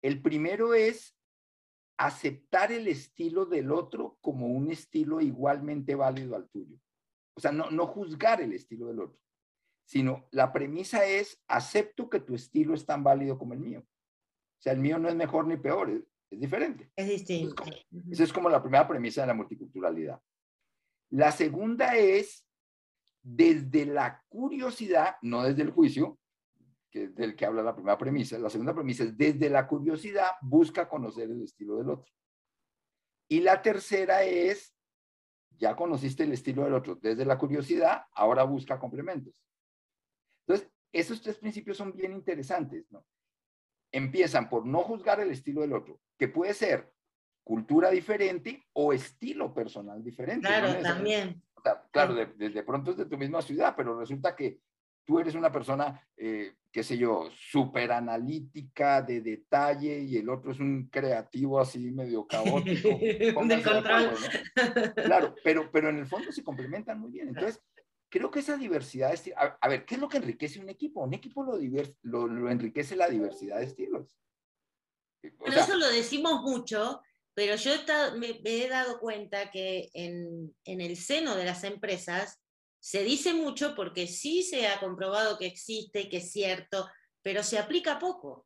El 0.03 0.21
primero 0.21 0.73
es 0.73 1.15
aceptar 1.97 2.71
el 2.71 2.87
estilo 2.89 3.45
del 3.45 3.71
otro 3.71 4.17
como 4.21 4.47
un 4.47 4.69
estilo 4.69 5.21
igualmente 5.21 5.95
válido 5.95 6.35
al 6.35 6.49
tuyo. 6.49 6.77
O 7.35 7.39
sea, 7.39 7.51
no, 7.51 7.71
no 7.71 7.87
juzgar 7.87 8.41
el 8.41 8.51
estilo 8.51 8.87
del 8.87 8.99
otro, 8.99 9.19
sino 9.85 10.27
la 10.31 10.51
premisa 10.51 11.05
es, 11.05 11.41
acepto 11.47 12.09
que 12.09 12.19
tu 12.19 12.35
estilo 12.35 12.73
es 12.73 12.85
tan 12.85 13.03
válido 13.03 13.37
como 13.39 13.53
el 13.53 13.59
mío. 13.59 13.79
O 13.79 14.61
sea, 14.61 14.73
el 14.73 14.79
mío 14.79 14.99
no 14.99 15.07
es 15.07 15.15
mejor 15.15 15.47
ni 15.47 15.57
peor, 15.57 15.89
es, 15.89 16.03
diferente. 16.29 16.91
Es 16.95 17.07
distinto. 17.07 17.63
Esa 18.11 18.23
es 18.23 18.33
como 18.33 18.49
la 18.49 18.61
primera 18.61 18.87
premisa 18.87 19.21
de 19.21 19.27
la 19.27 19.33
multiculturalidad. 19.33 20.21
La 21.11 21.31
segunda 21.31 21.95
es, 21.95 22.45
desde 23.21 23.85
la 23.85 24.21
curiosidad, 24.27 25.15
no 25.21 25.43
desde 25.43 25.61
el 25.61 25.71
juicio, 25.71 26.19
que 26.93 27.05
es 27.05 27.15
del 27.15 27.35
que 27.35 27.47
habla 27.47 27.63
la 27.63 27.73
primera 27.73 27.97
premisa. 27.97 28.37
La 28.37 28.51
segunda 28.51 28.75
premisa 28.75 29.03
es 29.03 29.17
desde 29.17 29.49
la 29.49 29.65
curiosidad 29.65 30.27
busca 30.41 30.87
conocer 30.87 31.27
el 31.31 31.41
estilo 31.41 31.77
del 31.77 31.89
otro. 31.89 32.13
Y 33.27 33.39
la 33.39 33.63
tercera 33.63 34.21
es, 34.23 34.75
ya 35.57 35.75
conociste 35.75 36.23
el 36.23 36.33
estilo 36.33 36.63
del 36.65 36.75
otro, 36.75 36.93
desde 37.01 37.25
la 37.25 37.39
curiosidad, 37.39 38.03
ahora 38.13 38.43
busca 38.43 38.77
complementos. 38.77 39.33
Entonces, 40.45 40.69
esos 40.91 41.19
tres 41.19 41.39
principios 41.39 41.77
son 41.77 41.95
bien 41.95 42.13
interesantes, 42.13 42.85
¿no? 42.91 43.03
Empiezan 43.91 44.47
por 44.47 44.63
no 44.63 44.83
juzgar 44.83 45.19
el 45.19 45.31
estilo 45.31 45.61
del 45.61 45.73
otro, 45.73 45.99
que 46.19 46.27
puede 46.27 46.53
ser 46.53 46.93
cultura 47.43 47.89
diferente 47.89 48.67
o 48.73 48.93
estilo 48.93 49.51
personal 49.51 50.03
diferente. 50.03 50.47
Claro, 50.47 50.79
también. 50.79 51.41
claro, 51.91 52.13
de, 52.13 52.63
pronto 52.63 52.91
es 52.91 52.97
de 52.97 53.05
tu 53.05 53.17
misma 53.17 53.41
ciudad, 53.41 53.73
pero 53.75 53.99
resulta 53.99 54.35
que 54.35 54.59
tú 55.05 55.19
eres 55.19 55.35
una 55.35 55.51
persona, 55.51 56.01
eh, 56.17 56.55
qué 56.71 56.83
sé 56.83 56.97
yo, 56.97 57.29
súper 57.31 57.91
analítica, 57.91 59.01
de 59.01 59.21
detalle, 59.21 59.99
y 59.99 60.17
el 60.17 60.29
otro 60.29 60.51
es 60.51 60.59
un 60.59 60.87
creativo 60.89 61.59
así 61.59 61.91
medio 61.91 62.25
caótico. 62.25 62.89
de 62.99 63.63
control. 63.63 64.15
Claro, 64.95 65.35
pero, 65.43 65.69
pero 65.71 65.89
en 65.89 65.99
el 65.99 66.07
fondo 66.07 66.31
se 66.31 66.43
complementan 66.43 66.99
muy 66.99 67.11
bien. 67.11 67.29
Entonces, 67.29 67.61
creo 68.09 68.31
que 68.31 68.39
esa 68.39 68.57
diversidad 68.57 69.09
de 69.09 69.15
estilos, 69.15 69.39
a, 69.59 69.67
ver, 69.67 69.85
¿qué 69.85 69.95
es 69.95 70.01
lo 70.01 70.07
que 70.07 70.17
enriquece 70.17 70.59
un 70.59 70.69
equipo? 70.69 71.01
Un 71.01 71.13
equipo 71.13 71.43
lo, 71.43 71.57
lo, 72.27 72.49
enriquece 72.49 72.95
la 72.95 73.09
diversidad 73.09 73.59
de 73.59 73.65
estilos. 73.65 74.15
pero 75.21 75.59
eso 75.59 75.75
lo 75.77 75.89
decimos 75.89 76.41
mucho, 76.43 77.01
pero 77.33 77.55
yo 77.55 77.71
me, 78.17 78.39
he 78.45 78.69
dado 78.69 78.99
cuenta 78.99 79.49
que 79.49 79.89
en, 79.93 80.55
en 80.63 80.81
el 80.81 80.95
seno 80.95 81.35
de 81.35 81.45
las 81.45 81.63
empresas 81.63 82.42
se 82.83 83.01
dice 83.01 83.33
mucho 83.33 83.75
porque 83.75 84.07
sí 84.07 84.43
se 84.43 84.67
ha 84.67 84.77
comprobado 84.81 85.37
que 85.37 85.45
existe 85.45 86.09
que 86.09 86.17
es 86.17 86.33
cierto, 86.33 86.85
pero 87.21 87.41
se 87.41 87.57
aplica 87.57 87.97
poco. 87.97 88.45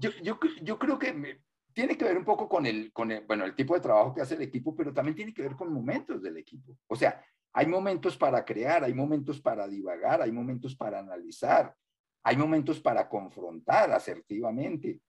Yo, 0.00 0.78
creo 0.78 0.98
que 1.00 1.40
tiene 1.72 1.98
que 1.98 2.04
ver 2.04 2.16
un 2.16 2.24
poco 2.24 2.48
con 2.48 2.64
el, 2.64 2.92
con 2.92 3.10
el, 3.10 3.26
bueno, 3.26 3.44
el 3.44 3.56
tipo 3.56 3.74
de 3.74 3.80
trabajo 3.80 4.14
que 4.14 4.20
hace 4.20 4.36
el 4.36 4.42
equipo, 4.42 4.72
pero 4.76 4.94
también 4.94 5.16
tiene 5.16 5.34
que 5.34 5.42
ver 5.42 5.56
con 5.56 5.72
momentos 5.72 6.22
del 6.22 6.36
equipo. 6.36 6.78
O 6.86 6.94
sea, 6.94 7.20
hay 7.52 7.66
momentos 7.66 8.16
para 8.16 8.44
crear, 8.44 8.84
hay 8.84 8.94
momentos 8.94 9.40
para 9.40 9.66
divagar, 9.66 10.22
hay 10.22 10.30
momentos 10.30 10.76
para 10.76 11.00
analizar, 11.00 11.74
hay 12.22 12.36
momentos 12.36 12.78
para 12.78 13.08
confrontar 13.08 13.90
asertivamente, 13.90 15.00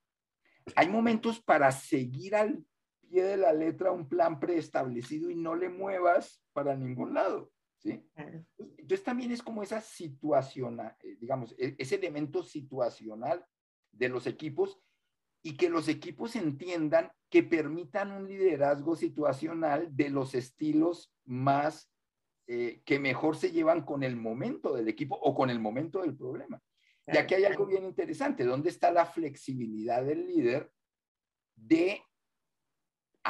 hay 0.76 0.90
momentos 0.90 1.40
para 1.40 1.72
seguir 1.72 2.36
al 2.36 2.66
pie 3.10 3.24
de 3.24 3.38
la 3.38 3.52
letra 3.54 3.92
un 3.92 4.08
plan 4.08 4.40
preestablecido 4.40 5.30
y 5.30 5.36
no 5.36 5.56
le 5.56 5.70
muevas 5.70 6.42
para 6.54 6.76
ningún 6.76 7.14
lado, 7.14 7.52
¿sí? 7.78 8.02
Entonces 8.78 9.04
también 9.04 9.32
es 9.32 9.42
como 9.42 9.64
esa 9.64 9.82
situación, 9.82 10.80
eh, 10.80 11.18
digamos, 11.20 11.56
e, 11.58 11.76
ese 11.78 11.96
elemento 11.96 12.44
situacional 12.44 13.46
de 13.92 14.10
los 14.10 14.28
equipos 14.28 14.80
y 15.42 15.58
que 15.58 15.70
los 15.70 15.88
equipos 15.88 16.36
entiendan 16.36 17.12
que 17.30 17.44
permitan 17.44 18.12
un 18.12 18.28
liderazgo 18.28 18.96
situacional 18.96 19.96
de 19.96 20.10
los 20.10 20.36
estilos 20.36 21.14
más 21.26 21.92
eh, 22.48 22.82
que 22.84 23.00
mejor 23.00 23.38
se 23.38 23.52
llevan 23.52 23.84
con 23.84 24.04
el 24.04 24.16
momento 24.16 24.74
del 24.74 24.88
equipo 24.88 25.16
o 25.16 25.36
con 25.36 25.50
el 25.50 25.60
momento 25.60 26.02
del 26.02 26.16
problema. 26.16 26.62
Y 27.12 27.18
aquí 27.18 27.34
hay 27.34 27.46
algo 27.46 27.66
bien 27.66 27.86
interesante, 27.86 28.44
¿dónde 28.44 28.70
está 28.70 28.92
la 28.92 29.06
flexibilidad 29.06 30.04
del 30.04 30.28
líder 30.28 30.72
de 31.56 32.02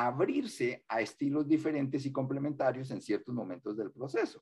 abrirse 0.07 0.85
a 0.87 1.01
estilos 1.01 1.47
diferentes 1.47 2.05
y 2.05 2.11
complementarios 2.11 2.89
en 2.91 3.01
ciertos 3.01 3.35
momentos 3.35 3.75
del 3.75 3.91
proceso. 3.91 4.41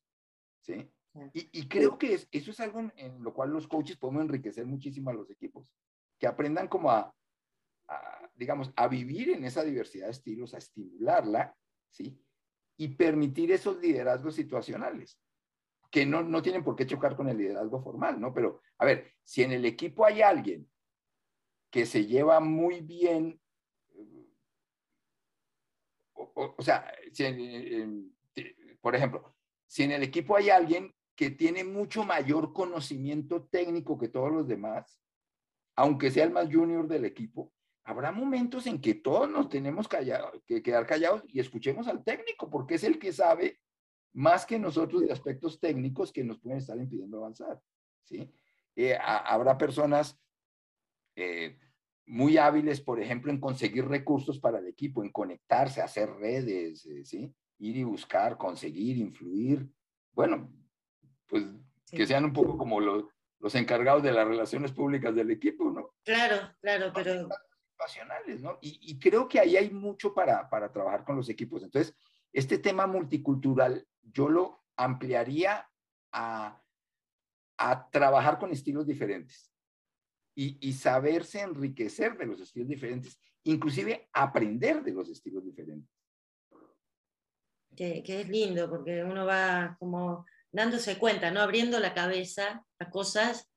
¿sí? 0.61 0.87
Y, 1.33 1.67
creo 1.67 1.97
que 1.97 2.13
eso 2.13 2.51
es 2.51 2.59
algo 2.59 2.91
en, 2.95 3.23
lo 3.23 3.33
cual 3.33 3.49
los 3.49 3.67
coaches 3.67 3.97
podemos 3.97 4.21
enriquecer 4.21 4.67
muchísimo 4.67 5.09
a 5.09 5.13
los 5.13 5.31
equipos, 5.31 5.67
que 6.19 6.27
aprendan 6.27 6.67
como 6.67 6.91
a, 6.91 7.11
digamos, 8.35 8.71
a 8.75 8.87
vivir 8.87 9.31
en 9.31 9.45
esa 9.45 9.63
diversidad 9.63 10.05
de 10.05 10.11
estilos, 10.11 10.53
a 10.53 10.59
estimularla, 10.59 11.55
¿sí? 11.89 12.21
Y 12.77 12.89
permitir 12.89 13.51
esos 13.51 13.79
liderazgos 13.79 14.35
situacionales, 14.35 15.19
que 15.89 16.05
no, 16.05 16.21
no 16.21 16.43
tienen 16.43 16.63
por 16.63 16.75
qué 16.75 16.85
chocar 16.85 17.15
con 17.15 17.29
el 17.29 17.37
liderazgo 17.37 17.81
formal, 17.81 18.21
¿no? 18.21 18.31
Pero, 18.31 18.61
a 18.77 18.85
ver, 18.85 19.11
si 19.23 19.41
en 19.41 19.53
el 19.53 19.65
equipo 19.65 20.05
hay 20.05 20.21
alguien 20.21 20.69
que 21.71 21.87
se 21.87 22.05
lleva 22.05 22.39
muy 22.39 22.81
bien 22.81 23.41
o, 26.37 26.61
sea, 26.61 26.91
por 28.81 28.95
ejemplo, 28.95 29.35
si 29.65 29.83
en 29.83 29.91
el 29.91 30.03
equipo 30.03 30.35
hay 30.35 30.49
alguien 30.49 30.93
que 31.15 31.31
tiene 31.31 31.63
mucho 31.63 32.03
mayor 32.03 32.53
conocimiento 32.53 33.45
técnico 33.45 33.97
que 33.97 34.07
todos 34.07 34.31
los 34.31 34.47
demás, 34.47 34.99
aunque 35.75 36.11
sea 36.11 36.25
el 36.25 36.31
más 36.31 36.47
junior 36.51 36.87
del 36.87 37.05
equipo, 37.05 37.51
habrá 37.83 38.11
momentos 38.11 38.67
en 38.67 38.79
que 38.79 38.93
todos 38.93 39.29
nos 39.29 39.49
tenemos 39.49 39.87
que 39.87 40.61
quedar 40.61 40.85
callados 40.85 41.23
y 41.27 41.39
escuchemos 41.39 41.87
al 41.87 42.03
técnico, 42.03 42.49
porque 42.49 42.75
es 42.75 42.83
el 42.83 42.99
que 42.99 43.11
sabe 43.11 43.59
más 44.13 44.45
que 44.45 44.59
nosotros 44.59 45.01
de 45.01 45.11
aspectos 45.11 45.59
técnicos 45.59 46.11
que 46.11 46.23
nos 46.23 46.39
pueden 46.39 46.59
estar 46.59 46.77
impidiendo 46.77 47.17
avanzar. 47.17 47.59
¿sí? 48.03 48.31
Eh, 48.75 48.95
habrá 48.99 49.57
personas 49.57 50.19
eh, 51.15 51.57
muy 52.07 52.37
hábiles, 52.37 52.79
por 52.79 53.01
ejemplo, 53.01 53.31
en 53.31 53.39
conseguir 53.39 53.85
recursos 53.85 54.39
para 54.39 54.59
el 54.59 54.67
equipo, 54.67 55.03
en 55.03 55.11
conectarse, 55.11 55.81
hacer 55.81 56.09
redes, 56.09 56.85
eh, 56.85 57.03
¿sí? 57.03 57.33
Ir 57.59 57.77
y 57.77 57.83
buscar, 57.83 58.37
conseguir, 58.37 58.97
influir. 58.97 59.67
Bueno, 60.13 60.49
pues 61.27 61.45
que 61.91 62.07
sean 62.07 62.25
un 62.25 62.33
poco 62.33 62.57
como 62.57 62.79
los, 62.79 63.05
los 63.39 63.53
encargados 63.55 64.03
de 64.03 64.13
las 64.13 64.27
relaciones 64.27 64.71
públicas 64.71 65.13
del 65.13 65.31
equipo, 65.31 65.69
¿no? 65.69 65.93
Claro, 66.03 66.53
claro, 66.61 66.91
pero... 66.93 67.27
Pasionales, 67.77 68.41
¿no? 68.41 68.57
Y, 68.59 68.79
y, 68.81 68.97
creo 68.97 69.27
que 69.27 69.39
ahí 69.39 69.55
hay 69.55 69.69
mucho 69.69 70.11
para, 70.11 70.49
para 70.49 70.71
trabajar 70.71 71.03
con 71.03 71.15
los 71.15 71.29
equipos. 71.29 71.61
Entonces, 71.61 71.95
este 72.33 72.57
tema 72.57 72.87
multicultural, 72.87 73.85
yo 74.01 74.29
lo 74.29 74.63
ampliaría 74.75 75.69
a, 76.11 76.59
a 77.57 77.89
trabajar 77.91 78.39
con 78.39 78.51
estilos 78.51 78.87
diferentes 78.87 79.51
y, 80.39 80.73
saberse 80.73 81.41
enriquecer 81.41 82.15
de 82.15 82.27
los 82.27 82.39
estilos 82.39 82.69
diferentes, 82.69 83.19
inclusive 83.43 84.07
aprender 84.13 84.83
de 84.83 84.91
los 84.91 85.09
estilos 85.09 85.43
diferentes. 85.43 85.89
Que, 87.75 88.03
es 88.05 88.29
lindo, 88.29 88.69
porque 88.69 89.03
uno 89.03 89.25
va 89.25 89.75
como 89.79 90.25
dándose 90.51 90.99
cuenta, 90.99 91.31
¿no? 91.31 91.41
Abriendo 91.41 91.79
la 91.79 91.95
cabeza 91.95 92.63
a 92.79 92.89
cosas 92.91 93.49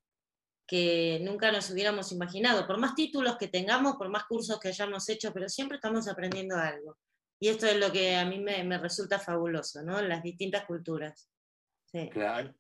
que 0.67 1.21
nunca 1.23 1.53
nos 1.53 1.71
hubiéramos 1.71 2.13
imaginado, 2.13 2.67
por 2.67 2.79
más 2.79 2.95
títulos 2.95 3.37
que 3.37 3.49
tengamos, 3.49 3.97
por 3.97 4.09
más 4.09 4.25
cursos 4.25 4.59
que 4.59 4.69
hayamos 4.69 5.07
hecho, 5.11 5.35
pero 5.35 5.51
siempre 5.51 5.77
estamos 5.77 6.09
aprendiendo 6.09 6.57
algo. 6.57 6.97
Y 7.39 7.49
esto 7.49 7.67
es 7.67 7.79
lo 7.79 7.93
que 7.93 8.17
a 8.17 8.25
mí 8.25 8.39
me, 8.39 8.79
resulta 8.79 9.19
fabuloso, 9.19 9.83
¿no? 9.83 10.01
Las 10.01 10.23
distintas 10.23 10.65
culturas. 10.65 11.29
Claro. 12.11 12.55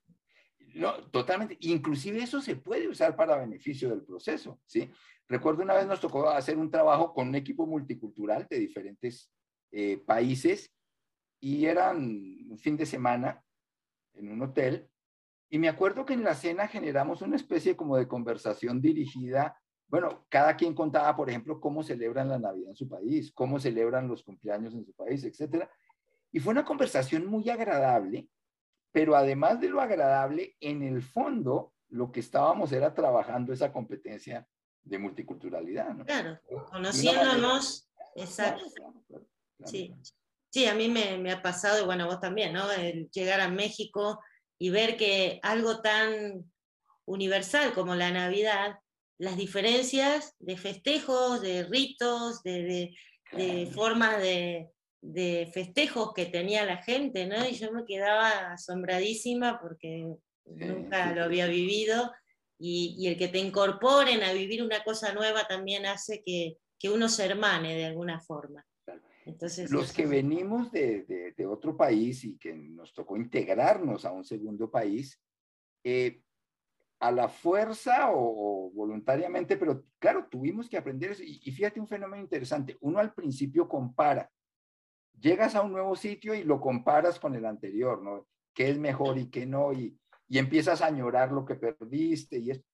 No, 0.75 0.95
totalmente. 1.11 1.57
Inclusive 1.61 2.23
eso 2.23 2.41
se 2.41 2.57
puede 2.57 2.89
usar 2.89 3.16
para 3.16 3.37
beneficio 3.37 3.91
del 3.91 4.03
proceso, 4.03 4.61
¿sí? 4.66 4.91
Recuerdo 5.29 5.62
una 5.62 5.75
vez 5.75 5.87
nos 5.87 6.01
tocó 6.01 6.29
hacer 6.29 6.59
un 6.59 6.71
trabajo 6.71 7.12
con 7.14 7.29
un 7.29 7.35
equipo 7.35 7.66
multicultural 7.66 8.47
de 8.49 8.59
diferentes 8.59 9.33
eh, 9.71 10.03
países 10.05 10.73
y 11.41 11.66
eran 11.66 11.99
un 11.99 12.59
fin 12.59 12.77
de 12.77 12.87
semana 12.87 13.43
en 14.14 14.31
un 14.31 14.43
hotel 14.43 14.91
y 15.53 15.59
me 15.59 15.68
acuerdo 15.68 16.05
que 16.05 16.14
en 16.14 16.23
la 16.23 16.37
cena 16.37 16.68
generamos 16.68 17.23
una 17.23 17.35
especie 17.35 17.77
como 17.77 17.97
de 17.97 18.07
conversación 18.07 18.81
dirigida. 18.81 19.61
Bueno, 19.89 20.25
cada 20.29 20.57
quien 20.57 20.75
contaba, 20.75 21.16
por 21.16 21.29
ejemplo, 21.29 21.61
cómo 21.61 21.83
celebran 21.83 22.29
la 22.29 22.39
Navidad 22.39 22.71
en 22.71 22.77
su 22.77 22.89
país, 22.89 23.33
cómo 23.33 23.59
celebran 23.59 24.07
los 24.07 24.23
cumpleaños 24.23 24.75
en 24.75 24.85
su 24.85 24.93
país, 24.93 25.25
etc. 25.25 25.68
Y 26.31 26.39
fue 26.39 26.53
una 26.53 26.64
conversación 26.64 27.27
muy 27.27 27.51
agradable, 27.51 28.29
pero 28.93 29.14
además 29.14 29.61
de 29.61 29.68
lo 29.68 29.80
agradable, 29.80 30.57
en 30.61 30.82
el 30.82 31.03
fondo, 31.03 31.72
lo 31.88 32.11
que 32.12 32.20
estábamos 32.20 32.72
era 32.72 32.95
trabajando 32.95 33.53
esa 33.53 33.72
competencia 33.72 34.47
de 34.82 34.99
multiculturalidad. 34.99 35.95
¿no? 35.95 36.05
Claro, 36.05 36.38
conociéndonos, 36.70 37.88
exacto. 38.16 38.64
sí. 39.64 39.95
sí, 40.51 40.66
a 40.66 40.74
mí 40.74 40.88
me, 40.88 41.18
me, 41.18 41.32
ha 41.32 41.43
pasado, 41.43 41.82
y 41.82 41.86
bueno, 41.86 42.07
vos 42.07 42.20
también, 42.20 42.53
¿no? 42.53 42.70
El 42.72 43.11
llegar 43.11 43.41
a 43.41 43.49
México 43.49 44.20
y 44.59 44.70
ver 44.70 44.97
que 44.97 45.41
algo 45.43 45.80
tan 45.80 46.45
universal 47.07 47.72
como 47.72 47.95
la 47.95 48.11
Navidad, 48.11 48.78
las 49.18 49.36
diferencias 49.36 50.34
de 50.38 50.57
festejos, 50.57 51.43
de 51.43 51.64
ritos, 51.64 52.43
de, 52.43 52.95
formas 53.74 54.20
de, 54.20 54.70
festejos 55.53 56.13
que 56.15 56.27
tenía 56.27 56.65
la 56.65 56.83
gente, 56.83 57.27
¿no? 57.27 57.47
Y 57.47 57.55
yo 57.55 57.73
me 57.73 57.85
quedaba 57.85 58.53
asombradísima 58.53 59.61
porque 59.61 60.07
nunca 60.45 61.15
lo 61.15 61.25
había 61.25 61.47
vivido 61.47 62.11
y, 62.59 63.07
el 63.09 63.17
que 63.17 63.29
te 63.29 63.39
incorporen 63.39 64.23
a 64.23 64.33
vivir 64.33 64.63
una 64.63 64.85
cosa 64.85 65.15
nueva 65.15 65.47
también 65.47 65.87
hace 65.87 66.23
que, 66.25 66.59
que 66.79 66.91
uno 66.91 67.09
se 67.09 67.25
hermane 67.25 67.75
de 67.75 67.87
alguna 67.87 68.21
forma. 68.21 68.65
Entonces, 69.25 69.71
los 69.71 69.93
que 69.93 70.07
venimos 70.07 70.73
de, 70.73 71.33
de, 71.37 71.47
otro 71.47 71.77
país 71.77 72.25
y 72.25 72.37
que 72.37 72.55
nos 72.55 72.93
tocó 72.93 73.17
integrarnos 73.17 74.05
a 74.05 74.13
un 74.13 74.25
segundo 74.25 74.71
país, 74.71 75.21
eh, 75.85 76.23
a 76.99 77.13
la 77.13 77.29
fuerza 77.29 78.11
o, 78.13 78.71
voluntariamente, 78.75 79.57
pero 79.57 79.85
claro, 79.99 80.27
tuvimos 80.31 80.69
que 80.69 80.77
aprender 80.77 81.13
eso. 81.13 81.23
Y, 81.23 81.41
y, 81.45 81.53
fíjate 81.53 81.81
un 81.81 81.87
fenómeno 81.87 82.23
interesante, 82.23 82.77
uno 82.81 82.99
al 82.99 83.15
principio 83.15 83.69
compara, 83.69 84.31
llegas 85.21 85.55
a 85.55 85.62
un 85.62 85.73
nuevo 85.73 85.95
sitio 85.97 86.35
y 86.35 86.45
lo 86.45 86.61
comparas 86.61 87.21
con 87.21 87.35
el 87.35 87.45
anterior, 87.45 88.03
¿no? 88.03 88.27
¿Qué 88.55 88.71
es 88.71 88.79
mejor 88.79 89.18
y 89.18 89.31
qué 89.31 89.47
no? 89.47 89.73
Y, 89.73 89.97
y 90.29 90.39
empiezas 90.39 90.83
a 90.83 90.87
añorar 90.87 91.33
lo 91.33 91.45
que 91.45 91.55
perdiste 91.55 92.39
y 92.39 92.51
es 92.51 92.64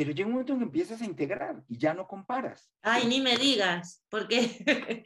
pero 0.00 0.12
llega 0.12 0.28
un 0.28 0.32
momento 0.32 0.54
en 0.54 0.60
que 0.60 0.64
empiezas 0.64 1.02
a 1.02 1.04
integrar 1.04 1.62
y 1.68 1.76
ya 1.76 1.92
no 1.92 2.06
comparas. 2.06 2.72
Ay, 2.80 3.06
ni 3.06 3.20
me 3.20 3.36
digas, 3.36 4.02
porque 4.08 4.64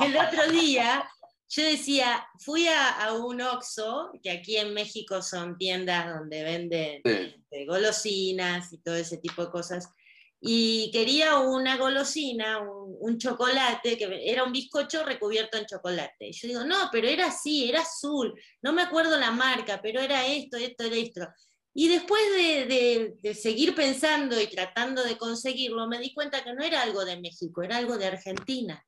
el 0.00 0.16
otro 0.16 0.52
día 0.52 1.04
yo 1.48 1.64
decía, 1.64 2.24
fui 2.38 2.68
a, 2.68 3.12
un 3.14 3.40
Oxxo, 3.40 4.12
que 4.22 4.30
aquí 4.30 4.56
en 4.56 4.72
México 4.72 5.20
son 5.20 5.58
tiendas 5.58 6.16
donde 6.16 6.44
venden 6.44 7.00
este, 7.04 7.66
golosinas 7.66 8.72
y 8.72 8.78
todo 8.78 8.94
ese 8.94 9.18
tipo 9.18 9.44
de 9.44 9.50
cosas, 9.50 9.92
y 10.40 10.90
quería 10.92 11.38
una 11.38 11.76
golosina, 11.76 12.60
un, 12.60 13.18
chocolate, 13.18 13.96
que 13.96 14.30
era 14.30 14.44
un 14.44 14.52
bizcocho 14.52 15.04
recubierto 15.04 15.56
en 15.56 15.66
chocolate. 15.66 16.28
Y 16.28 16.32
yo 16.32 16.48
digo, 16.48 16.64
no, 16.64 16.88
pero 16.92 17.08
era 17.08 17.26
así, 17.26 17.68
era 17.68 17.80
azul, 17.80 18.34
no 18.62 18.72
me 18.72 18.82
acuerdo 18.82 19.18
la 19.18 19.30
marca, 19.30 19.80
pero 19.82 20.00
era 20.00 20.26
esto, 20.26 20.56
esto, 20.56 20.84
esto. 20.84 21.26
Y 21.72 21.88
después 21.88 22.22
de, 22.34 23.34
seguir 23.34 23.74
pensando 23.74 24.40
y 24.40 24.46
tratando 24.46 25.02
de 25.04 25.16
conseguirlo, 25.16 25.86
me 25.86 26.00
di 26.00 26.12
cuenta 26.14 26.42
que 26.42 26.54
no 26.54 26.62
era 26.62 26.82
algo 26.82 27.04
de 27.04 27.20
México, 27.20 27.62
era 27.62 27.78
algo 27.78 27.98
de 27.98 28.06
Argentina. 28.06 28.82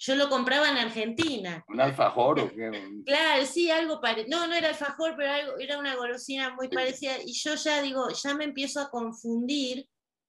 Yo 0.00 0.14
lo 0.14 0.28
compraba 0.28 0.68
en 0.68 0.76
Argentina. 0.76 1.64
¿Un 1.68 1.80
alfajor 1.80 2.38
o 2.38 2.50
qué? 2.50 2.70
Claro, 3.04 3.46
sí, 3.46 3.70
algo 3.70 4.00
parecido. 4.00 4.38
No, 4.38 4.46
no 4.46 4.54
era 4.54 4.68
alfajor, 4.68 5.14
pero 5.16 5.32
algo, 5.32 5.58
era 5.58 5.78
una 5.78 5.96
golosina 5.96 6.54
muy 6.54 6.68
parecida. 6.68 7.16
Y 7.24 7.32
yo 7.32 7.54
ya 7.56 7.82
digo, 7.82 8.08
ya 8.10 8.34
me 8.34 8.44
empiezo 8.44 8.80
a 8.80 8.90
confundir 8.90 9.88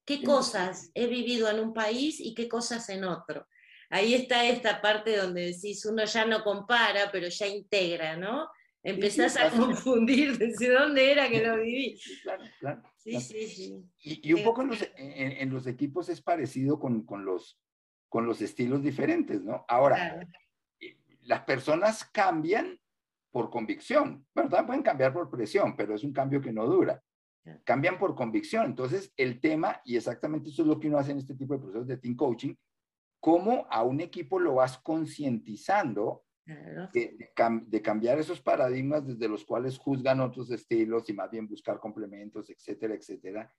qué 0.10 0.24
cosas 0.24 0.90
he 0.96 1.06
vivido 1.06 1.48
en 1.52 1.60
un 1.60 1.72
país 1.72 2.20
y 2.20 2.34
qué 2.34 2.50
cosas 2.50 2.90
en 2.90 3.04
otro. 3.04 3.48
Ahí 3.92 4.16
está 4.16 4.44
esta 4.44 4.82
parte 4.82 5.16
donde 5.16 5.54
decís, 5.54 5.86
uno 5.86 6.04
ya 6.04 6.26
no 6.26 6.44
compara, 6.44 7.12
pero 7.12 7.28
ya 7.28 7.46
integra, 7.46 8.18
¿no? 8.18 8.50
empezás 8.82 9.38
a 9.38 9.52
confundir 9.52 10.36
desde 10.38 10.72
dónde 10.72 11.12
era 11.12 11.30
que 11.30 11.46
lo 11.46 11.58
viví. 11.58 11.98
Sí, 11.98 12.20
claro, 12.24 12.44
claro. 12.60 12.82
Sí, 12.98 13.20
sí, 13.20 13.48
sí. 13.48 13.84
Y, 14.24 14.34
un 14.34 14.44
poco 14.44 14.64
en 14.64 15.50
los, 15.52 15.68
equipos 15.68 16.10
es 16.10 16.22
parecido 16.22 16.80
con, 16.80 17.06
los, 17.24 17.62
con 18.08 18.26
los 18.26 18.42
estilos 18.42 18.82
diferentes, 18.82 19.44
¿no? 19.44 19.64
Ahora, 19.68 20.26
las 21.22 21.42
personas 21.42 22.04
cambian 22.06 22.80
por 23.32 23.52
convicción. 23.52 24.26
También 24.34 24.66
pueden 24.66 24.82
cambiar 24.82 25.14
por 25.14 25.30
presión, 25.30 25.76
pero 25.76 25.94
es 25.94 26.04
un 26.04 26.14
cambio 26.14 26.42
que 26.42 26.52
no 26.52 26.66
dura. 26.66 27.00
Cambian 27.64 27.98
por 27.98 28.16
convicción. 28.16 28.66
Entonces, 28.66 29.14
el 29.18 29.40
tema, 29.40 29.82
y 29.86 29.98
exactamente 29.98 30.50
eso 30.50 30.62
es 30.62 30.68
lo 30.68 30.80
que 30.80 30.88
uno 30.88 30.98
hace 30.98 31.12
en 31.12 31.20
este 31.20 31.36
tipo 31.36 31.54
de 31.54 31.60
procesos 31.60 31.88
de 31.88 31.98
team 31.98 32.16
coaching, 32.16 32.56
cómo 33.20 33.68
a 33.70 33.84
un 33.84 34.00
equipo 34.02 34.40
lo 34.40 34.56
vas 34.56 34.78
concientizando 34.78 36.24
de, 36.94 37.32
cambiar 37.84 38.18
esos 38.18 38.42
paradigmas 38.42 39.06
desde 39.06 39.28
los 39.28 39.46
cuales 39.46 39.78
juzgan 39.78 40.20
otros 40.20 40.50
estilos 40.50 41.10
y 41.10 41.14
más 41.14 41.30
bien 41.30 41.48
buscar 41.48 41.80
complementos, 41.80 42.50
etcétera, 42.50 42.96
etcétera. 42.96 43.54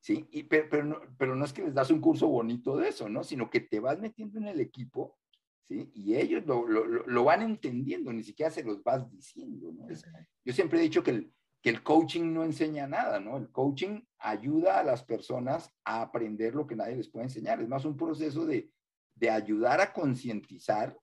¿sí? 0.00 0.28
Y, 0.30 0.44
pero, 0.44 0.84
no, 0.84 1.00
pero 1.18 1.34
no 1.34 1.44
es 1.44 1.52
que 1.52 1.62
les 1.62 1.74
das 1.74 1.90
un 1.90 2.00
curso 2.00 2.28
bonito 2.28 2.76
de 2.76 2.88
eso, 2.88 3.08
¿no? 3.08 3.24
Sino 3.24 3.50
que 3.50 3.60
te 3.60 3.80
vas 3.80 3.98
metiendo 3.98 4.38
en 4.38 4.46
el 4.46 4.60
equipo, 4.60 5.18
¿sí? 5.66 5.90
Y 5.94 6.14
ellos 6.14 6.46
lo, 6.46 6.66
lo, 6.68 6.84
lo 6.84 7.24
van 7.24 7.42
entendiendo, 7.42 8.12
ni 8.12 8.22
siquiera 8.22 8.50
se 8.50 8.62
los 8.62 8.82
vas 8.84 9.10
diciendo, 9.10 9.72
¿no? 9.72 9.88
yo 10.44 10.52
siempre 10.52 10.78
he 10.78 10.82
dicho 10.82 11.02
que 11.02 11.10
el, 11.10 11.32
que 11.66 11.70
el 11.70 11.82
coaching 11.82 12.32
no 12.32 12.44
enseña 12.44 12.86
nada, 12.86 13.18
¿no? 13.18 13.36
El 13.36 13.50
coaching 13.50 14.00
ayuda 14.20 14.78
a 14.78 14.84
las 14.84 15.02
personas 15.02 15.68
a 15.84 16.00
aprender 16.00 16.54
lo 16.54 16.64
que 16.64 16.76
nadie 16.76 16.94
les 16.94 17.08
puede 17.08 17.24
enseñar. 17.24 17.60
Es 17.60 17.66
más 17.66 17.84
un 17.84 17.96
proceso 17.96 18.46
de, 18.46 18.70
de 19.16 19.30
ayudar 19.30 19.80
a 19.80 19.92
concientizar 19.92 20.96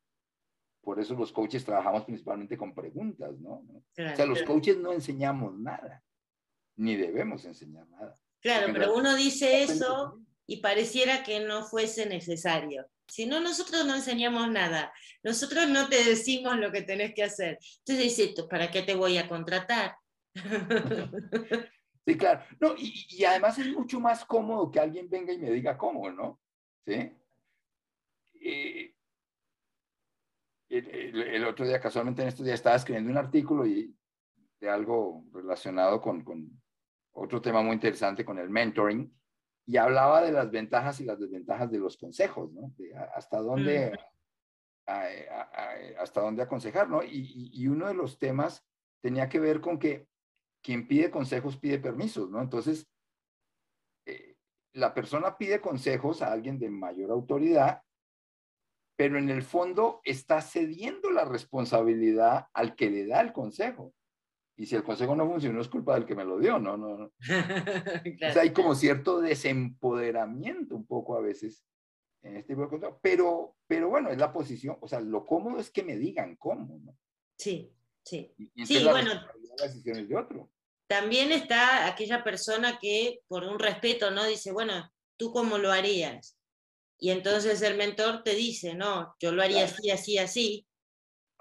por 0.82 1.02
eso 1.02 1.16
los 1.16 1.34
coaches 1.34 1.66
trabajamos 1.66 2.06
principalmente 2.06 2.56
con 2.56 2.74
preguntas, 2.74 3.38
¿no? 3.42 3.56
o 3.56 3.84
sea, 3.94 4.26
los 4.26 4.42
coaches 4.44 4.78
no 4.78 4.94
enseñamos 4.94 5.60
nada, 5.60 6.02
ni 6.78 6.96
debemos 6.96 7.44
enseñar 7.44 7.86
nada. 7.90 8.18
Claro, 8.42 8.72
pero 8.72 8.96
uno 8.96 9.18
dice 9.18 9.64
eso 9.64 10.22
y 10.48 10.62
pareciera 10.62 11.24
que 11.24 11.42
no 11.42 11.66
fuese 11.66 12.06
necesario. 12.06 12.86
Si 13.10 13.26
no, 13.26 13.42
nosotros 13.42 13.86
no 13.86 13.96
enseñamos 13.96 14.50
nada. 14.50 14.94
Nosotros 15.24 15.68
no 15.68 15.90
te 15.90 16.02
decimos 16.06 16.56
lo 16.56 16.72
que 16.72 16.84
tenés 16.84 17.14
que 17.14 17.24
hacer. 17.24 17.60
Entonces 17.80 18.18
dices, 18.18 18.46
¿para 18.50 18.72
qué 18.72 18.82
te 18.82 18.96
voy 18.96 19.18
a 19.18 19.28
contratar? 19.28 19.98
Sí, 22.06 22.18
claro. 22.18 22.44
No, 22.60 22.76
y, 22.78 23.06
y, 23.10 23.24
además 23.24 23.58
es 23.60 23.68
mucho 23.72 24.00
más 24.00 24.26
cómodo 24.26 24.70
que 24.70 24.80
alguien 24.80 25.10
venga 25.10 25.32
y 25.32 25.38
me 25.38 25.50
diga 25.52 25.78
cómo, 25.78 26.12
¿no? 26.12 26.42
¿Sí? 26.86 27.16
Eh, 28.42 28.94
el, 30.68 31.46
otro 31.46 31.66
día, 31.66 31.80
casualmente 31.80 32.22
en 32.22 32.28
estos 32.28 32.46
días, 32.46 32.56
estaba 32.56 32.76
escribiendo 32.76 33.12
un 33.12 33.18
artículo 33.18 33.66
y 33.66 33.96
de 34.60 34.70
algo 34.70 35.24
relacionado 35.32 36.02
con, 36.02 36.24
con, 36.24 36.62
otro 37.14 37.42
tema 37.42 37.62
muy 37.62 37.74
interesante, 37.74 38.26
con 38.26 38.40
el 38.40 38.50
mentoring, 38.50 39.16
y 39.66 39.78
hablaba 39.78 40.22
de 40.24 40.32
las 40.32 40.50
ventajas 40.52 41.00
y 41.00 41.06
las 41.06 41.20
desventajas 41.20 41.72
de 41.72 41.78
los 41.78 41.96
consejos, 41.96 42.52
¿no? 42.52 42.74
hasta 43.16 43.40
dónde... 43.40 43.98
hasta 44.86 46.22
dónde 46.22 46.42
aconsejar, 46.42 46.90
¿no? 46.90 47.02
Y, 47.02 47.52
y, 47.54 47.68
uno 47.68 47.88
de 47.88 47.94
los 47.94 48.18
temas 48.18 48.66
tenía 49.00 49.30
que 49.30 49.40
ver 49.40 49.62
con 49.62 49.80
que 49.80 50.08
quien 50.64 50.88
pide 50.88 51.12
consejos 51.12 51.58
pide 51.58 51.78
permisos, 51.78 52.30
¿no? 52.30 52.42
Entonces, 52.42 52.88
eh, 54.08 54.38
la 54.74 54.94
persona 54.94 55.38
pide 55.38 55.62
consejos 55.62 56.22
a 56.22 56.32
alguien 56.32 56.58
de 56.58 56.70
mayor 56.70 57.12
autoridad 57.12 57.84
pero 58.96 59.18
en 59.18 59.30
el 59.30 59.44
fondo 59.44 60.02
está 60.04 60.42
cediendo 60.42 61.10
la 61.10 61.26
responsabilidad 61.26 62.48
al 62.54 62.76
que 62.76 62.90
le 62.90 63.06
da 63.06 63.22
el 63.22 63.34
consejo. 63.34 63.94
Y 64.56 64.68
si 64.68 64.76
el 64.76 64.84
consejo 64.84 65.16
no 65.16 65.28
funcionó, 65.28 65.62
es 65.62 65.68
culpa 65.68 65.96
del 65.96 66.06
que 66.06 66.16
me 66.16 66.24
lo 66.24 66.38
dio, 66.38 66.60
¿no? 66.60 66.78
no, 66.78 66.98
no. 66.98 67.06
o 68.28 68.32
sea, 68.32 68.44
hay 68.44 68.54
como 68.54 68.76
cierto 68.76 69.20
desempoderamiento 69.20 70.76
un 70.76 70.86
poco 70.86 71.18
a 71.18 71.22
veces 71.22 71.66
en 72.22 72.38
este 72.38 72.54
tipo 72.54 72.62
de 72.62 72.70
cosas. 72.70 72.94
Pero, 73.02 73.56
pero 73.66 73.90
bueno, 73.90 74.10
es 74.10 74.18
la 74.18 74.32
posición, 74.32 74.78
o 74.80 74.88
sea, 74.88 75.00
lo 75.00 75.26
cómodo 75.26 75.60
es 75.60 75.72
que 75.72 75.84
me 75.84 75.98
digan 75.98 76.36
cómo, 76.36 76.80
¿no? 76.80 76.96
Sí, 77.36 77.74
sí. 78.04 78.34
sí, 78.64 78.84
bueno. 78.84 79.12
Las 79.58 79.74
decisiones 79.74 80.08
de 80.08 80.16
otro. 80.16 80.52
También 80.94 81.32
está 81.32 81.88
aquella 81.88 82.24
persona 82.24 82.78
que 82.80 83.22
por 83.28 83.46
un 83.46 83.58
respeto, 83.58 84.12
¿no? 84.12 84.26
Dice, 84.26 84.52
bueno, 84.52 84.92
¿tú 85.18 85.32
cómo 85.32 85.58
lo 85.58 85.72
harías? 85.72 86.38
Y 87.00 87.10
entonces 87.10 87.64
el 87.64 87.78
mentor 87.78 88.22
te 88.22 88.36
dice, 88.36 88.76
no, 88.76 89.16
yo 89.20 89.32
lo 89.32 89.42
haría 89.42 89.64
así, 89.64 89.90
así, 89.90 90.20
así, 90.20 90.68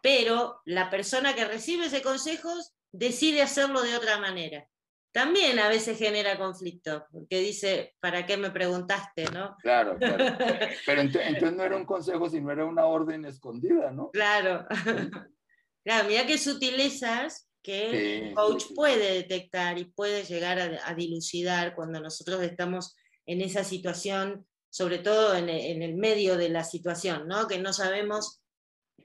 pero 0.00 0.62
la 0.64 0.88
persona 0.88 1.34
que 1.34 1.44
recibe 1.44 1.84
ese 1.84 2.00
consejo 2.00 2.48
decide 2.92 3.42
hacerlo 3.42 3.82
de 3.82 3.94
otra 3.94 4.18
manera. 4.18 4.66
También 5.12 5.58
a 5.58 5.68
veces 5.68 5.98
genera 5.98 6.38
conflicto, 6.38 7.04
porque 7.12 7.40
dice, 7.40 7.94
¿para 8.00 8.24
qué 8.24 8.38
me 8.38 8.52
preguntaste? 8.52 9.24
¿no? 9.32 9.54
Claro, 9.60 9.98
claro. 9.98 10.24
Pero 10.86 11.02
entonces, 11.02 11.52
no 11.52 11.62
era 11.62 11.76
un 11.76 11.84
consejo, 11.84 12.30
sino 12.30 12.50
era 12.50 12.64
una 12.64 12.86
orden 12.86 13.26
escondida, 13.26 13.90
¿no? 13.90 14.10
Claro. 14.12 14.66
Claro, 15.84 16.06
mira 16.06 16.24
qué 16.24 16.38
sutilezas 16.38 17.51
que 17.62 18.28
el 18.28 18.34
coach 18.34 18.64
puede 18.74 19.14
detectar 19.14 19.78
y 19.78 19.84
puede 19.84 20.24
llegar 20.24 20.58
a, 20.58 20.94
dilucidar 20.94 21.74
cuando 21.74 22.00
nosotros 22.00 22.42
estamos 22.42 22.96
en 23.24 23.40
esa 23.40 23.62
situación, 23.62 24.46
sobre 24.70 24.98
todo 24.98 25.36
en, 25.36 25.48
el 25.48 25.94
medio 25.94 26.36
de 26.36 26.48
la 26.48 26.64
situación, 26.64 27.28
¿no? 27.28 27.46
Que 27.46 27.58
no 27.58 27.72
sabemos 27.72 28.42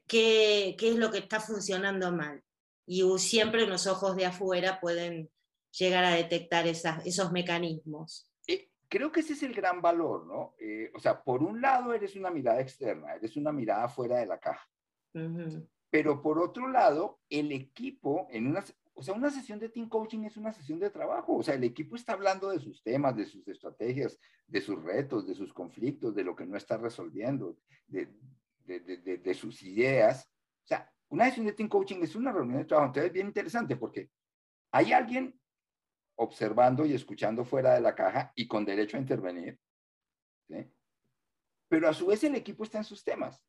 qué, 0.08 0.76
qué 0.80 0.90
es 0.90 0.96
lo 0.96 1.12
que 1.12 1.20
está 1.20 1.40
funcionando 1.40 2.12
mal. 2.12 2.44
Y 2.88 3.04
siempre 3.20 3.68
los 3.68 3.86
ojos 3.86 4.16
de 4.16 4.26
afuera 4.26 4.80
pueden 4.80 5.30
llegar 5.72 6.04
a 6.04 6.16
detectar 6.16 6.66
esas, 6.68 7.06
esos 7.06 7.32
mecanismos. 7.32 8.32
Creo 8.90 9.12
que 9.12 9.20
ese 9.20 9.34
es 9.34 9.44
el 9.44 9.54
gran 9.54 9.82
valor, 9.82 10.26
¿no? 10.26 10.56
Eh, 10.60 10.92
o 10.96 11.00
sea, 11.00 11.22
por 11.22 11.44
un 11.44 11.62
lado 11.62 11.94
eres 11.94 12.16
una 12.16 12.32
mirada 12.32 12.62
externa, 12.62 13.16
eres 13.16 13.36
una 13.36 13.52
mirada 13.52 13.90
fuera 13.90 14.20
de 14.20 14.26
la 14.26 14.40
caja. 14.40 14.66
Pero 15.90 16.22
por 16.22 16.40
otro 16.40 16.68
lado, 16.68 17.20
el 17.30 17.52
equipo, 17.52 18.28
en 18.30 18.48
una, 18.48 18.64
o 18.94 19.02
sea, 19.02 19.14
una 19.14 19.30
sesión 19.30 19.60
de 19.60 19.70
team 19.70 19.88
coaching 19.88 20.24
es 20.26 20.38
una 20.38 20.52
sesión 20.52 20.80
de 20.80 20.90
trabajo. 20.90 21.36
O 21.36 21.44
sea, 21.44 21.56
el 21.56 21.64
equipo 21.64 21.96
está 21.96 22.14
hablando 22.14 22.50
de 22.50 22.60
sus 22.60 22.84
temas, 22.84 23.16
de 23.16 23.26
sus 23.26 23.48
estrategias, 23.48 24.20
de 24.48 24.62
sus 24.62 24.82
retos, 24.84 25.26
de 25.26 25.36
sus 25.36 25.54
conflictos, 25.54 26.14
de 26.16 26.24
lo 26.24 26.36
que 26.36 26.46
no 26.46 26.58
está 26.58 26.78
resolviendo, 26.78 27.58
de, 27.88 28.10
de, 28.66 28.80
de, 28.80 29.18
de 29.18 29.34
sus 29.34 29.64
ideas. 29.64 30.30
O 30.64 30.68
sea, 30.68 30.92
una 31.10 31.26
sesión 31.26 31.46
de 31.46 31.54
team 31.54 31.70
coaching 31.70 32.02
es 32.02 32.16
una 32.16 32.32
reunión 32.32 32.60
de 32.60 32.66
trabajo. 32.66 32.88
Entonces 32.88 33.08
es 33.08 33.14
bien 33.14 33.28
interesante 33.28 33.78
porque 33.78 34.10
hay 34.72 34.92
alguien 34.92 35.40
observando 36.16 36.86
y 36.86 36.94
escuchando 36.94 37.46
fuera 37.46 37.76
de 37.76 37.82
la 37.82 37.96
caja 37.96 38.32
y 38.36 38.48
con 38.48 38.66
derecho 38.66 38.98
a 38.98 39.00
intervenir. 39.00 39.60
Pero 41.70 41.90
a 41.90 41.94
su 41.94 42.08
vez 42.08 42.24
el 42.24 42.36
equipo 42.36 42.64
está 42.64 42.80
en 42.80 42.84
sus 42.84 43.04
temas. 43.04 43.44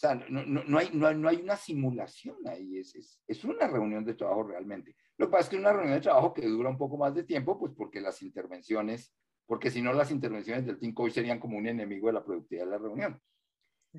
O 0.00 0.06
sea, 0.06 0.14
no, 0.14 0.46
no, 0.46 0.64
no, 0.64 0.78
hay, 0.78 0.88
no, 0.94 1.28
hay, 1.28 1.36
una 1.36 1.56
simulación 1.56 2.38
ahí, 2.48 2.78
es, 2.78 2.94
es, 2.94 3.20
es, 3.26 3.44
una 3.44 3.66
reunión 3.66 4.02
de 4.02 4.14
trabajo 4.14 4.44
realmente. 4.44 4.96
Lo 5.18 5.26
que 5.26 5.32
pasa 5.32 5.42
es 5.42 5.48
que 5.50 5.56
una 5.56 5.74
reunión 5.74 5.96
de 5.96 6.00
trabajo 6.00 6.32
que 6.32 6.46
dura 6.46 6.70
un 6.70 6.78
poco 6.78 6.96
más 6.96 7.14
de 7.14 7.24
tiempo, 7.24 7.58
pues 7.58 7.74
porque 7.76 8.00
las 8.00 8.22
intervenciones, 8.22 9.14
porque 9.44 9.70
si 9.70 9.82
no 9.82 9.92
las 9.92 10.10
intervenciones 10.10 10.64
del 10.64 10.78
Team 10.78 10.94
Coach 10.94 11.12
serían 11.12 11.38
como 11.38 11.58
un 11.58 11.66
enemigo 11.66 12.06
de 12.06 12.14
la 12.14 12.24
productividad 12.24 12.64
de 12.64 12.70
la 12.70 12.78
reunión. 12.78 13.20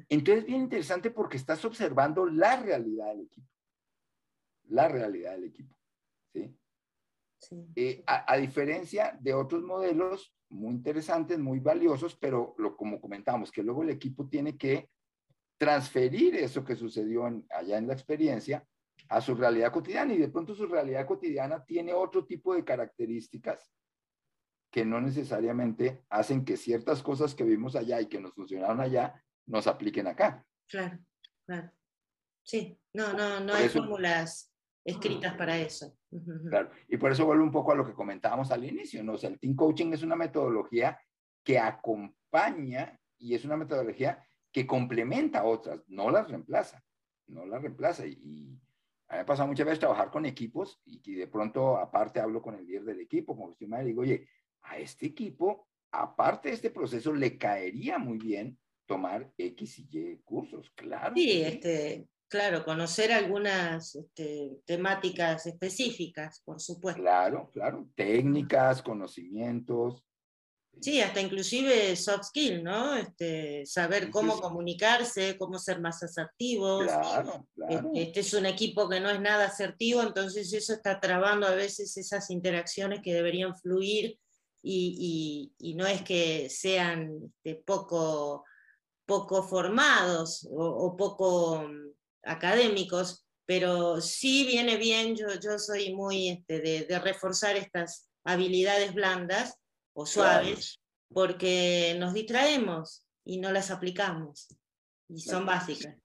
Entonces, 0.09 0.43
bien 0.43 0.61
interesante 0.61 1.11
porque 1.11 1.37
estás 1.37 1.63
observando 1.65 2.25
la 2.25 2.59
realidad 2.59 3.09
del 3.09 3.27
equipo. 3.27 3.47
La 4.69 4.87
realidad 4.87 5.33
del 5.33 5.43
equipo. 5.43 5.75
¿sí? 6.33 6.57
Eh, 7.75 8.03
a, 8.07 8.37
diferencia 8.37 9.15
de 9.21 9.35
otros 9.35 9.61
modelos 9.61 10.35
muy 10.49 10.73
interesantes, 10.73 11.37
muy 11.37 11.59
valiosos, 11.59 12.15
pero 12.15 12.55
lo, 12.57 12.75
como 12.75 12.99
comentamos, 12.99 13.51
que 13.51 13.61
luego 13.61 13.83
el 13.83 13.91
equipo 13.91 14.27
tiene 14.27 14.57
que 14.57 14.89
transferir 15.61 16.35
eso 16.37 16.65
que 16.65 16.75
sucedió 16.75 17.23
allá 17.51 17.77
en 17.77 17.85
la 17.85 17.93
experiencia 17.93 18.67
a 19.09 19.21
su 19.21 19.35
realidad 19.35 19.71
cotidiana 19.71 20.11
y 20.11 20.17
de 20.17 20.27
pronto 20.27 20.55
su 20.55 20.65
realidad 20.65 21.05
cotidiana 21.05 21.63
tiene 21.63 21.93
otro 21.93 22.25
tipo 22.25 22.55
de 22.55 22.65
características 22.65 23.71
que 24.71 24.83
no 24.83 24.99
necesariamente 24.99 26.03
hacen 26.09 26.43
que 26.43 26.57
ciertas 26.57 27.03
cosas 27.03 27.35
que 27.35 27.43
vimos 27.43 27.75
allá 27.75 28.01
y 28.01 28.07
que 28.07 28.19
nos 28.19 28.33
funcionaron 28.33 28.81
allá 28.81 29.23
nos 29.45 29.67
apliquen 29.67 30.07
acá. 30.07 30.43
Claro, 30.67 30.97
claro. 31.45 31.71
Sí, 32.41 32.75
no, 32.93 33.13
no, 33.13 33.39
no 33.41 33.53
hay 33.53 33.69
fórmulas 33.69 34.51
escritas 34.83 35.35
para 35.35 35.59
eso. 35.59 35.95
Claro, 36.49 36.71
y 36.87 36.97
por 36.97 37.11
eso 37.11 37.23
vuelvo 37.23 37.43
un 37.43 37.51
poco 37.51 37.71
a 37.71 37.75
lo 37.75 37.85
que 37.85 37.93
comentábamos 37.93 38.49
al 38.49 38.65
inicio, 38.65 39.03
¿no? 39.03 39.13
O 39.13 39.17
sea, 39.19 39.29
el 39.29 39.39
team 39.39 39.55
coaching 39.55 39.93
es 39.93 40.01
una 40.01 40.15
metodología 40.15 40.99
que 41.43 41.59
acompaña 41.59 42.99
y 43.19 43.35
es 43.35 43.45
una 43.45 43.57
metodología 43.57 44.25
que 44.51 44.67
complementa 44.67 45.39
a 45.39 45.45
otras, 45.45 45.81
no 45.87 46.09
las 46.09 46.29
reemplaza, 46.29 46.83
no 47.27 47.45
las 47.45 47.61
reemplaza. 47.61 48.05
Y, 48.05 48.59
a 49.07 49.13
mí 49.13 49.17
me 49.17 49.19
ha 49.19 49.25
pasado 49.25 49.47
muchas 49.47 49.65
veces 49.65 49.79
trabajar 49.79 50.09
con 50.09 50.25
equipos 50.25 50.79
y 50.85 51.01
que 51.01 51.15
de 51.15 51.27
pronto 51.27 51.77
aparte 51.77 52.19
hablo 52.19 52.41
con 52.41 52.55
el 52.55 52.65
líder 52.65 52.85
del 52.85 53.01
equipo, 53.01 53.35
como 53.35 53.49
usted 53.49 53.67
me 53.67 53.83
digo, 53.83 54.01
oye, 54.01 54.27
a 54.61 54.77
este 54.77 55.07
equipo, 55.07 55.67
aparte 55.91 56.49
de 56.49 56.55
este 56.55 56.69
proceso, 56.69 57.13
le 57.13 57.37
caería 57.37 57.97
muy 57.97 58.17
bien 58.17 58.57
tomar 58.85 59.33
X 59.37 59.79
y 59.79 59.87
Y 59.91 60.17
cursos, 60.23 60.71
claro. 60.75 61.13
Sí, 61.15 61.41
este, 61.41 62.07
Claro, 62.31 62.63
conocer 62.63 63.11
algunas 63.11 63.93
este, 63.93 64.61
temáticas 64.65 65.47
específicas, 65.47 66.41
por 66.45 66.61
supuesto. 66.61 67.01
Claro, 67.01 67.49
claro, 67.51 67.89
técnicas, 67.93 68.81
conocimientos. 68.81 70.05
Sí, 70.79 70.99
hasta 70.99 71.21
inclusive 71.21 71.95
soft 71.95 72.25
skill, 72.25 72.63
¿no? 72.63 72.95
Este, 72.95 73.65
saber 73.65 74.09
cómo 74.09 74.39
comunicarse, 74.39 75.37
cómo 75.37 75.59
ser 75.59 75.79
más 75.79 76.01
asertivos. 76.01 76.85
Claro, 76.85 77.47
claro. 77.53 77.91
Este 77.93 78.21
es 78.21 78.33
un 78.33 78.45
equipo 78.45 78.89
que 78.89 78.99
no 78.99 79.09
es 79.09 79.19
nada 79.21 79.45
asertivo, 79.45 80.01
entonces 80.01 80.51
eso 80.53 80.73
está 80.73 80.99
trabando 80.99 81.45
a 81.45 81.55
veces 81.55 81.95
esas 81.97 82.29
interacciones 82.31 83.01
que 83.03 83.13
deberían 83.13 83.55
fluir 83.55 84.17
y, 84.63 85.53
no 85.75 85.85
es 85.85 86.01
que 86.01 86.49
sean 86.49 87.31
este, 87.43 87.61
poco, 87.63 88.43
poco 89.05 89.43
formados 89.43 90.47
o 90.51 90.95
poco 90.97 91.63
académicos, 92.23 93.25
pero 93.45 93.99
sí 93.99 94.45
viene 94.45 94.77
bien, 94.77 95.15
yo, 95.15 95.27
yo 95.41 95.59
soy 95.59 95.93
muy 95.93 96.29
este, 96.29 96.61
de, 96.61 96.99
reforzar 96.99 97.57
estas 97.57 98.09
habilidades 98.23 98.93
blandas 98.93 99.55
o 99.93 100.05
suaves, 100.05 100.79
porque 101.13 101.95
nos 101.99 102.13
distraemos 102.13 103.05
y 103.23 103.39
no 103.39 103.51
las 103.51 103.71
aplicamos, 103.71 104.47
y 105.07 105.21
son 105.21 105.45
básicas. 105.45 105.95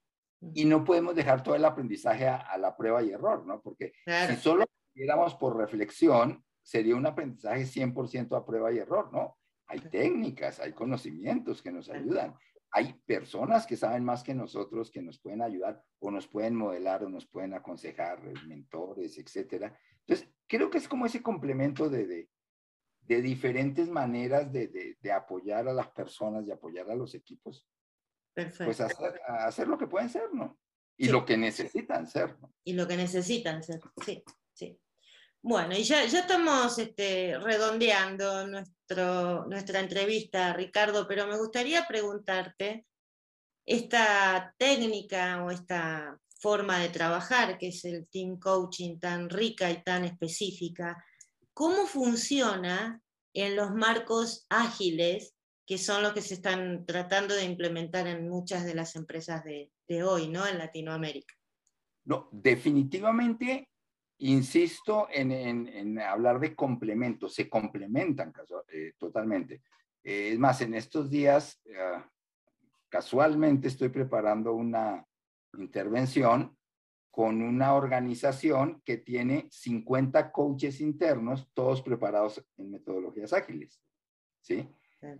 Y 0.55 0.64
no 0.64 0.84
podemos 0.84 1.14
dejar 1.14 1.43
todo 1.43 1.55
el 1.55 1.64
aprendizaje 1.64 2.28
a, 2.28 2.57
la 2.59 2.76
prueba 2.76 3.03
y 3.03 3.11
error, 3.11 3.47
¿no? 3.47 3.61
Porque 3.62 3.93
si 4.28 4.37
solo 4.37 4.66
viéramos 4.95 5.34
por 5.34 5.57
reflexión, 5.57 6.45
sería 6.62 6.97
un 6.97 7.07
aprendizaje 7.07 7.62
100% 7.64 8.37
a 8.37 8.45
prueba 8.45 8.72
y 8.72 8.78
error, 8.78 9.12
¿no? 9.12 9.39
Hay 9.68 9.80
técnicas, 9.80 10.61
hay 10.61 10.72
conocimientos 10.72 11.62
que 11.62 11.72
nos 11.72 11.89
ayudan, 11.89 12.37
hay 12.70 12.93
personas 13.07 13.66
que 13.66 13.76
saben 13.76 14.05
más 14.05 14.22
que 14.22 14.34
nosotros, 14.34 14.91
que 14.91 15.01
nos 15.01 15.18
pueden 15.18 15.43
ayudar 15.43 15.82
o 15.99 16.11
nos 16.11 16.26
pueden 16.26 16.55
modelar 16.55 17.05
o 17.05 17.09
nos 17.09 17.26
pueden 17.26 17.55
aconsejar, 17.55 18.20
eh, 18.26 18.34
mentores, 18.47 19.16
etcétera. 19.18 19.78
Entonces, 20.01 20.28
creo 20.47 20.70
que 20.70 20.78
es 20.78 20.89
como 20.89 21.07
ese 21.07 21.22
complemento 21.22 21.89
de, 21.89 22.07
de, 22.07 22.28
diferentes 23.07 23.88
maneras 23.88 24.52
de, 24.52 24.96
de, 25.00 25.12
apoyar 25.12 25.68
a 25.68 25.72
las 25.72 25.88
personas 25.88 26.46
y 26.46 26.50
apoyar 26.50 26.90
a 26.90 26.94
los 26.94 27.14
equipos. 27.14 27.66
Perfecto. 28.34 28.64
Pues 28.64 28.80
hacer, 28.80 29.20
hacer 29.26 29.68
lo 29.68 29.78
que 29.78 29.86
pueden 29.86 30.09
ser, 30.09 30.32
¿no? 30.32 30.59
Y 30.96 31.09
lo 31.09 31.24
que 31.24 31.36
necesitan 31.36 32.07
ser, 32.07 32.38
¿no? 32.40 32.52
Y 32.64 32.72
lo 32.72 32.86
que 32.86 32.96
necesitan 32.96 33.62
ser, 33.62 33.80
sí, 34.04 34.22
sí. 34.52 34.78
Bueno, 35.42 35.76
y 35.76 35.84
ya, 35.84 36.04
ya 36.07 36.20
estamos 36.20 36.78
este, 36.78 37.38
redondeando 37.38 38.46
nuestro, 38.48 39.46
nuestra 39.46 39.80
entrevista, 39.80 40.52
Ricardo, 40.52 41.07
pero 41.07 41.26
me 41.26 41.38
gustaría 41.38 41.86
preguntarte, 41.86 42.86
esta 43.66 44.54
técnica 44.57 45.44
o 45.44 45.50
esta 45.50 46.18
forma 46.38 46.78
de 46.78 46.88
trabajar, 46.88 47.59
que 47.59 47.68
es 47.68 47.84
el 47.84 48.09
team 48.09 48.38
coaching 48.38 48.98
tan 48.98 49.28
rica 49.28 49.70
y 49.70 49.82
tan 49.82 50.04
específica, 50.04 51.04
¿cómo 51.57 51.86
funciona 51.86 53.00
en 53.32 53.57
los 53.57 53.74
marcos 53.74 54.44
ágiles 54.50 55.34
que 55.66 55.78
son 55.78 56.02
los 56.02 56.12
que 56.12 56.20
se 56.20 56.34
están 56.34 56.84
tratando 56.84 57.34
de 57.34 57.44
implementar 57.44 58.07
en 58.07 58.28
muchas 58.28 58.66
de 58.66 58.74
las 58.74 58.94
empresas 58.94 59.42
de, 59.42 59.70
hoy, 60.04 60.28
¿no? 60.28 60.46
En 60.46 60.59
Latinoamérica. 60.59 61.34
No, 62.04 62.28
definitivamente 62.30 63.68
Insisto 64.18 65.09
en, 65.12 65.98
hablar 65.98 66.40
de 66.40 66.54
complementos, 66.54 67.34
se 67.34 67.50
complementan 67.50 68.32
eh, 68.72 68.94
totalmente. 68.96 69.61
Eh, 70.02 70.30
es 70.32 70.38
más, 70.38 70.62
en 70.62 70.72
estos 70.72 71.11
días, 71.11 71.61
eh, 71.66 72.02
casualmente 72.88 73.68
estoy 73.68 73.90
preparando 73.90 74.54
una 74.54 75.07
intervención 75.59 76.55
con 77.16 77.40
una 77.40 77.72
organización 77.72 78.82
que 78.84 78.98
tiene 78.98 79.48
50 79.50 80.32
coaches 80.32 80.82
internos, 80.82 81.48
todos 81.54 81.80
preparados 81.80 82.46
en 82.58 82.70
metodologías 82.70 83.32
ágiles. 83.32 83.80
¿Sí? 84.42 84.68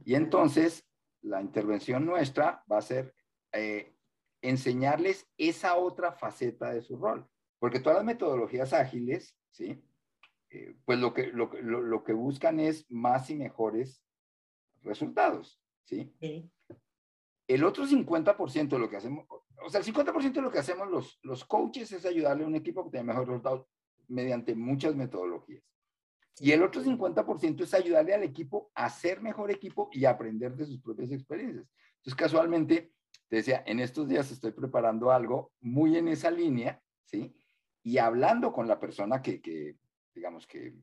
Y 0.05 0.14
entonces, 0.14 0.86
la 1.22 1.40
intervención 1.40 2.05
nuestra 2.05 2.62
va 2.70 2.76
a 2.76 2.82
ser 2.82 3.14
enseñarles 4.42 5.26
esa 5.38 5.76
otra 5.76 6.12
faceta 6.12 6.70
de 6.70 6.82
su 6.82 6.99
rol. 6.99 7.26
Porque 7.59 7.80
todas 7.80 7.97
las 7.97 8.05
metodologías 8.05 8.74
ágiles, 8.74 9.34
¿sí? 9.49 9.82
eh, 10.51 10.76
pues 10.84 10.99
lo 10.99 11.14
que, 11.14 11.28
lo, 11.28 11.51
lo, 11.62 12.05
que 12.05 12.12
buscan 12.12 12.61
es 12.61 12.84
más 12.90 13.30
y 13.30 13.36
mejores 13.36 14.05
resultados, 14.82 15.62
¿sí? 15.84 16.12
El 17.49 17.64
otro 17.64 17.86
50% 17.86 18.68
de 18.68 18.78
lo 18.78 18.90
que 18.90 18.99
hacemos, 18.99 19.26
o 19.65 19.71
sea, 19.71 19.81
el 19.81 19.87
50% 19.87 20.33
de 20.33 20.43
lo 20.43 20.51
que 20.51 20.59
hacemos 20.59 20.89
los, 20.91 21.19
los 21.23 21.45
coaches 21.45 21.91
es 21.93 22.05
ayudarle 22.05 22.45
a 22.45 22.47
un 22.47 22.55
equipo 22.55 22.85
que 22.85 22.91
tenga 22.91 23.05
mejores 23.05 23.29
resultados 23.29 23.67
mediante 24.09 24.55
muchas 24.55 24.95
metodologías. 24.95 25.63
Y 26.39 26.53
el 26.53 26.63
otro 26.63 26.83
50% 26.83 27.63
es 27.63 27.75
ayudarle 27.75 28.15
al 28.15 28.23
equipo 28.23 28.71
a 28.75 28.91
ser 28.91 29.23
mejor 29.23 29.51
equipo 29.51 29.89
y 29.93 30.05
aprender 30.05 30.55
de 30.55 30.67
sus 30.67 30.81
propias 30.81 31.11
experiencias. 31.11 31.67
Entonces, 31.97 32.15
casualmente, 32.15 32.93
te 33.29 33.37
decía, 33.37 33.63
en 33.67 33.81
estos 33.81 34.07
días 34.07 34.31
estoy 34.31 34.53
preparando 34.53 35.11
algo 35.11 35.53
muy 35.61 35.97
en 35.97 36.09
esa 36.09 36.31
línea, 36.31 36.81
¿sí? 37.05 37.35
Y 37.83 37.99
hablando 37.99 38.53
con 38.53 38.69
la 38.69 38.79
persona 38.79 39.23
que, 39.23 39.41
que 39.41 39.77
digamos, 40.15 40.47
que 40.47 40.75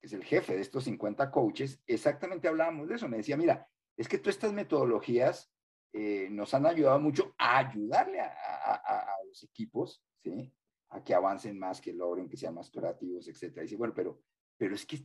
es 0.00 0.12
el 0.12 0.24
jefe 0.24 0.54
de 0.54 0.62
estos 0.62 0.84
50 0.84 1.30
coaches, 1.30 1.82
exactamente 1.86 2.48
hablábamos 2.48 2.88
de 2.88 2.94
eso. 2.94 3.08
Me 3.08 3.18
decía, 3.18 3.36
mira, 3.36 3.68
es 3.96 4.08
que 4.08 4.18
todas 4.18 4.36
estas 4.36 4.52
metodologías 4.52 5.51
eh, 5.92 6.28
nos 6.30 6.52
han 6.54 6.66
ayudado 6.66 6.98
mucho 7.00 7.34
a 7.38 7.58
ayudarle 7.58 8.20
a, 8.20 8.26
a, 8.26 9.24
los 9.26 9.42
equipos, 9.42 10.02
¿sí? 10.22 10.52
A 10.90 11.02
que 11.02 11.14
avancen 11.14 11.58
más, 11.58 11.80
que 11.80 11.92
logren, 11.92 12.28
que 12.28 12.36
sean 12.36 12.54
más 12.54 12.70
creativos, 12.70 13.28
etcétera. 13.28 13.62
Y 13.62 13.66
dice, 13.66 13.76
bueno, 13.76 13.94
pero 13.94 14.22
pero 14.62 14.76
es 14.76 14.86
que 14.86 15.04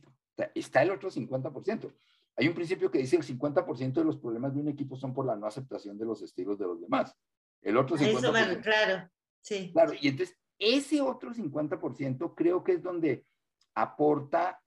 está, 0.54 0.82
el 0.82 0.92
otro 0.92 1.10
50%. 1.10 1.92
Hay 2.36 2.46
un 2.46 2.54
principio 2.54 2.92
que 2.92 2.98
dice 2.98 3.16
el 3.16 3.24
50% 3.24 3.92
de 3.92 4.04
los 4.04 4.16
problemas 4.16 4.54
de 4.54 4.60
un 4.60 4.68
equipo 4.68 4.94
son 4.94 5.12
por 5.12 5.26
la 5.26 5.34
no 5.34 5.48
aceptación 5.48 5.98
de 5.98 6.04
los 6.04 6.22
estilos 6.22 6.56
de 6.60 6.66
los 6.66 6.80
demás. 6.80 7.12
El 7.60 7.76
otro 7.76 7.96
50%. 7.96 8.18
Eso, 8.18 8.30
bueno, 8.30 8.60
claro, 8.62 9.10
sí. 9.40 9.72
Claro, 9.72 9.94
y 10.00 10.06
entonces 10.06 10.38
ese 10.60 11.00
otro 11.00 11.32
50% 11.32 12.34
creo 12.36 12.62
que 12.62 12.74
es 12.74 12.82
donde 12.84 13.26
aporta 13.74 14.62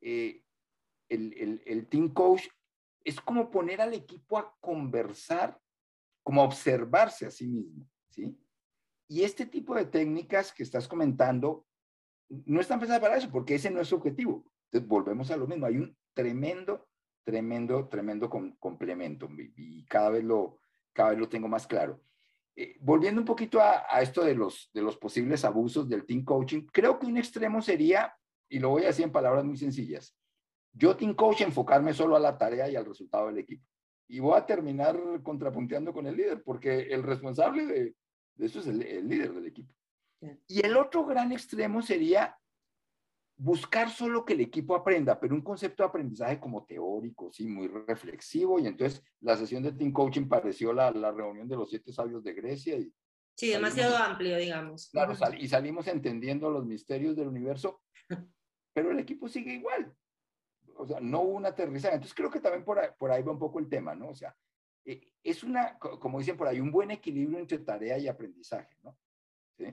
eh, 0.00 0.42
el, 1.08 1.32
el, 1.34 1.62
el 1.64 1.86
team 1.86 2.12
coach. 2.12 2.48
Es 3.04 3.20
como 3.20 3.48
poner 3.48 3.80
al 3.80 3.94
equipo 3.94 4.38
a 4.38 4.56
conversar, 4.60 5.56
como 6.22 6.42
a 6.42 6.44
observarse 6.44 7.26
a 7.26 7.30
sí 7.30 7.46
mismo, 7.46 7.86
¿sí? 8.08 8.36
Y 9.08 9.24
este 9.24 9.46
tipo 9.46 9.74
de 9.74 9.84
técnicas 9.84 10.52
que 10.52 10.62
estás 10.62 10.88
comentando 10.88 11.66
no 12.46 12.60
están 12.60 12.78
pensadas 12.78 13.02
para 13.02 13.16
eso, 13.16 13.30
porque 13.30 13.56
ese 13.56 13.70
no 13.70 13.80
es 13.80 13.88
su 13.88 13.96
objetivo. 13.96 14.44
Entonces, 14.64 14.88
volvemos 14.88 15.30
a 15.30 15.36
lo 15.36 15.46
mismo. 15.46 15.66
Hay 15.66 15.76
un 15.76 15.94
tremendo, 16.14 16.88
tremendo, 17.24 17.88
tremendo 17.88 18.30
complemento 18.30 19.28
y, 19.56 19.84
cada, 19.84 20.10
vez 20.10 20.24
lo, 20.24 20.60
cada 20.92 21.10
vez 21.10 21.18
lo 21.18 21.28
tengo 21.28 21.48
más 21.48 21.66
claro. 21.66 22.00
Eh, 22.56 22.76
volviendo 22.80 23.20
un 23.20 23.26
poquito 23.26 23.60
a, 23.60 24.00
esto 24.00 24.24
de 24.24 24.34
los, 24.34 24.70
de 24.72 24.82
los 24.82 24.96
posibles 24.96 25.44
abusos 25.44 25.88
del 25.88 26.04
team 26.06 26.24
coaching, 26.24 26.66
creo 26.72 26.98
que 26.98 27.06
un 27.06 27.18
extremo 27.18 27.60
sería, 27.62 28.14
y 28.48 28.58
lo 28.58 28.70
voy 28.70 28.84
a 28.84 28.88
decir 28.88 29.04
en 29.04 29.12
palabras 29.12 29.44
muy 29.44 29.56
sencillas, 29.56 30.16
yo 30.72 30.96
team 30.96 31.14
coach 31.14 31.42
enfocarme 31.42 31.92
solo 31.92 32.16
a 32.16 32.20
la 32.20 32.36
tarea 32.36 32.68
y 32.68 32.76
al 32.76 32.86
resultado 32.86 33.26
del 33.26 33.38
equipo. 33.38 33.66
Y 34.12 34.20
voy 34.20 34.36
a 34.36 34.44
terminar 34.44 35.00
contrapunteando 35.22 35.90
con 35.94 36.06
el 36.06 36.14
líder, 36.14 36.42
porque 36.42 36.80
el 36.80 37.02
responsable 37.02 37.64
de, 37.64 37.96
eso 38.44 38.60
es 38.60 38.66
el 38.66 39.08
líder 39.08 39.32
del 39.32 39.46
equipo. 39.46 39.74
Y 40.46 40.60
el 40.60 40.76
otro 40.76 41.06
gran 41.06 41.32
extremo 41.32 41.80
sería 41.80 42.36
buscar 43.38 43.88
solo 43.88 44.26
que 44.26 44.34
el 44.34 44.42
equipo 44.42 44.76
aprenda, 44.76 45.18
pero 45.18 45.34
un 45.34 45.40
concepto 45.40 45.82
de 45.82 45.88
aprendizaje 45.88 46.38
como 46.38 46.66
teórico, 46.66 47.32
sí, 47.32 47.46
muy 47.46 47.68
reflexivo. 47.68 48.58
Y 48.58 48.66
entonces 48.66 49.02
la 49.20 49.34
sesión 49.34 49.62
de 49.62 49.72
Team 49.72 49.92
Coaching 49.92 50.28
pareció 50.28 50.74
la, 50.74 50.90
la 50.90 51.10
reunión 51.10 51.48
de 51.48 51.56
los 51.56 51.70
siete 51.70 51.90
sabios 51.90 52.22
de 52.22 52.34
Grecia. 52.34 52.76
Y 52.76 52.92
sí, 53.34 53.48
demasiado 53.48 53.96
amplio, 53.96 54.36
digamos. 54.36 54.90
Claro, 54.90 55.14
y 55.38 55.48
salimos 55.48 55.86
entendiendo 55.88 56.50
los 56.50 56.66
misterios 56.66 57.16
del 57.16 57.28
universo, 57.28 57.80
pero 58.74 58.90
el 58.90 58.98
equipo 58.98 59.26
sigue 59.26 59.54
igual. 59.54 59.90
O 60.76 60.86
sea, 60.86 61.00
no 61.00 61.20
hubo 61.22 61.36
un 61.36 61.46
aterrizaje. 61.46 61.94
Entonces 61.94 62.14
creo 62.14 62.30
que 62.30 62.40
también 62.40 62.64
por 62.64 62.78
ahí, 62.78 62.88
por 62.98 63.10
ahí 63.10 63.22
va 63.22 63.32
un 63.32 63.38
poco 63.38 63.58
el 63.58 63.68
tema, 63.68 63.94
¿no? 63.94 64.08
O 64.08 64.14
sea, 64.14 64.36
eh, 64.84 65.12
es 65.22 65.44
una, 65.44 65.78
como 65.78 66.18
dicen 66.18 66.36
por 66.36 66.48
ahí, 66.48 66.60
un 66.60 66.72
buen 66.72 66.90
equilibrio 66.90 67.38
entre 67.38 67.58
tarea 67.58 67.98
y 67.98 68.08
aprendizaje, 68.08 68.76
¿no? 68.82 68.98
¿Sí? 69.56 69.66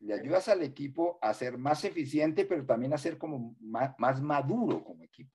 Le 0.00 0.14
ayudas 0.14 0.48
al 0.48 0.62
equipo 0.62 1.18
a 1.20 1.34
ser 1.34 1.58
más 1.58 1.84
eficiente, 1.84 2.44
pero 2.44 2.64
también 2.64 2.94
a 2.94 2.98
ser 2.98 3.18
como 3.18 3.56
más, 3.60 4.22
maduro 4.22 4.82
como 4.82 5.04
equipo. 5.04 5.30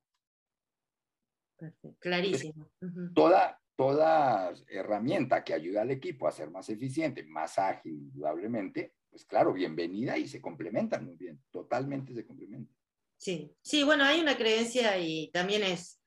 Clarísimo. 1.99 2.69
toda, 3.13 3.61
toda 3.75 4.53
herramienta 4.67 5.43
que 5.43 5.53
ayuda 5.53 5.83
al 5.83 5.91
equipo 5.91 6.27
a 6.27 6.31
ser 6.31 6.49
más 6.49 6.67
eficiente, 6.69 7.23
más 7.23 7.57
ágil, 7.59 7.93
indudablemente, 7.93 8.95
pues 9.09 9.25
claro, 9.25 9.53
bienvenida 9.53 10.17
y 10.17 10.27
se 10.27 10.41
complementan 10.41 11.05
muy 11.05 11.15
bien, 11.15 11.41
totalmente 11.51 12.13
se 12.13 12.25
complementan. 12.25 12.75
Sí, 13.23 13.55
sí, 13.61 13.83
bueno, 13.83 14.03
hay 14.03 14.19
una 14.19 14.35
creencia 14.35 14.97
y 14.97 15.31
también 15.31 15.63
es, 15.63 15.97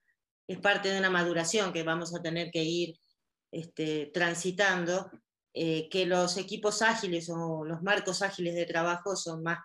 es 0.46 0.58
parte 0.58 0.90
de 0.90 0.98
una 0.98 1.08
maduración 1.08 1.72
que 1.72 1.82
vamos 1.82 2.14
a 2.14 2.20
tener 2.20 2.50
que 2.50 2.62
ir 2.62 2.94
este, 3.50 4.10
transitando, 4.12 5.10
eh, 5.54 5.88
que 5.88 6.04
los 6.04 6.36
equipos 6.36 6.82
ágiles 6.82 7.30
o 7.30 7.64
los 7.64 7.80
marcos 7.82 8.20
ágiles 8.20 8.54
de 8.54 8.66
trabajo 8.66 9.16
son 9.16 9.42
más 9.42 9.60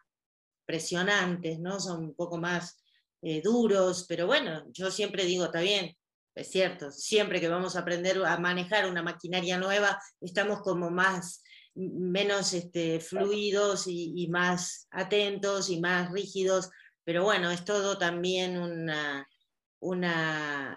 presionantes, 0.65 1.59
¿no? 1.59 1.81
Son 1.81 2.05
un 2.05 2.15
poco 2.15 2.37
más 2.37 2.81
eh, 3.21 3.41
duros, 3.41 4.05
pero 4.07 4.27
bueno, 4.27 4.63
yo 4.71 4.89
siempre 4.89 5.25
digo, 5.25 5.43
está 5.43 5.59
bien, 5.59 5.93
es 6.33 6.49
cierto, 6.49 6.89
siempre 6.89 7.41
que 7.41 7.49
vamos 7.49 7.75
a 7.75 7.79
aprender 7.79 8.23
a 8.25 8.37
manejar 8.37 8.89
una 8.89 9.03
maquinaria 9.03 9.57
nueva, 9.57 10.01
estamos 10.21 10.61
como 10.61 10.89
más, 10.89 11.43
menos 11.75 12.53
este, 12.53 13.01
fluidos 13.01 13.87
y, 13.87 14.25
más 14.29 14.87
atentos 14.89 15.69
y 15.69 15.81
más 15.81 16.09
rígidos, 16.13 16.69
pero 17.03 17.23
bueno, 17.23 17.51
es 17.51 17.65
todo 17.65 17.97
también 17.97 18.57
una, 18.57 19.27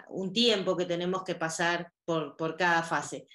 un 0.09 0.33
tiempo 0.33 0.75
que 0.75 0.85
tenemos 0.85 1.23
que 1.23 1.35
pasar 1.35 1.91
por, 2.05 2.35
por 2.35 2.57
cada 2.57 2.83
fase. 2.83 3.27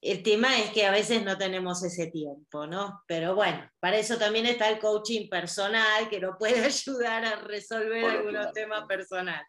El 0.00 0.22
tema 0.22 0.56
es 0.60 0.70
que 0.70 0.86
a 0.86 0.92
veces 0.92 1.24
no 1.24 1.36
tenemos 1.36 1.82
ese 1.82 2.06
tiempo, 2.06 2.68
¿no? 2.68 3.02
Pero 3.08 3.34
bueno, 3.34 3.68
para 3.80 3.98
eso 3.98 4.16
también 4.16 4.46
está 4.46 4.68
el 4.68 4.78
coaching 4.78 5.28
personal 5.28 6.08
que 6.08 6.20
nos 6.20 6.36
puede 6.38 6.60
ayudar 6.64 7.24
a 7.24 7.36
resolver 7.40 8.04
algunos 8.04 8.52
temas 8.52 8.86
personales. 8.86 9.46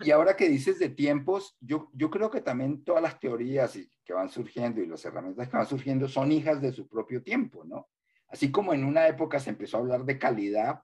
Y, 0.00 0.10
ahora 0.10 0.36
que 0.36 0.48
dices 0.48 0.80
de 0.80 0.88
tiempos, 0.88 1.56
yo, 1.60 1.88
yo 1.92 2.10
creo 2.10 2.30
que 2.30 2.40
también 2.40 2.82
todas 2.82 3.02
las 3.02 3.20
teorías 3.20 3.78
que 4.04 4.12
van 4.12 4.28
surgiendo 4.28 4.80
y 4.80 4.86
las 4.86 5.04
herramientas 5.04 5.48
que 5.48 5.56
van 5.56 5.68
surgiendo 5.68 6.08
son 6.08 6.32
hijas 6.32 6.60
de 6.60 6.72
su 6.72 6.88
propio 6.88 7.22
tiempo, 7.22 7.64
¿no? 7.64 7.88
Así 8.28 8.50
como 8.50 8.74
en 8.74 8.84
una 8.84 9.06
época 9.06 9.38
se 9.38 9.50
empezó 9.50 9.76
a 9.76 9.80
hablar 9.80 10.04
de 10.04 10.18
calidad, 10.18 10.80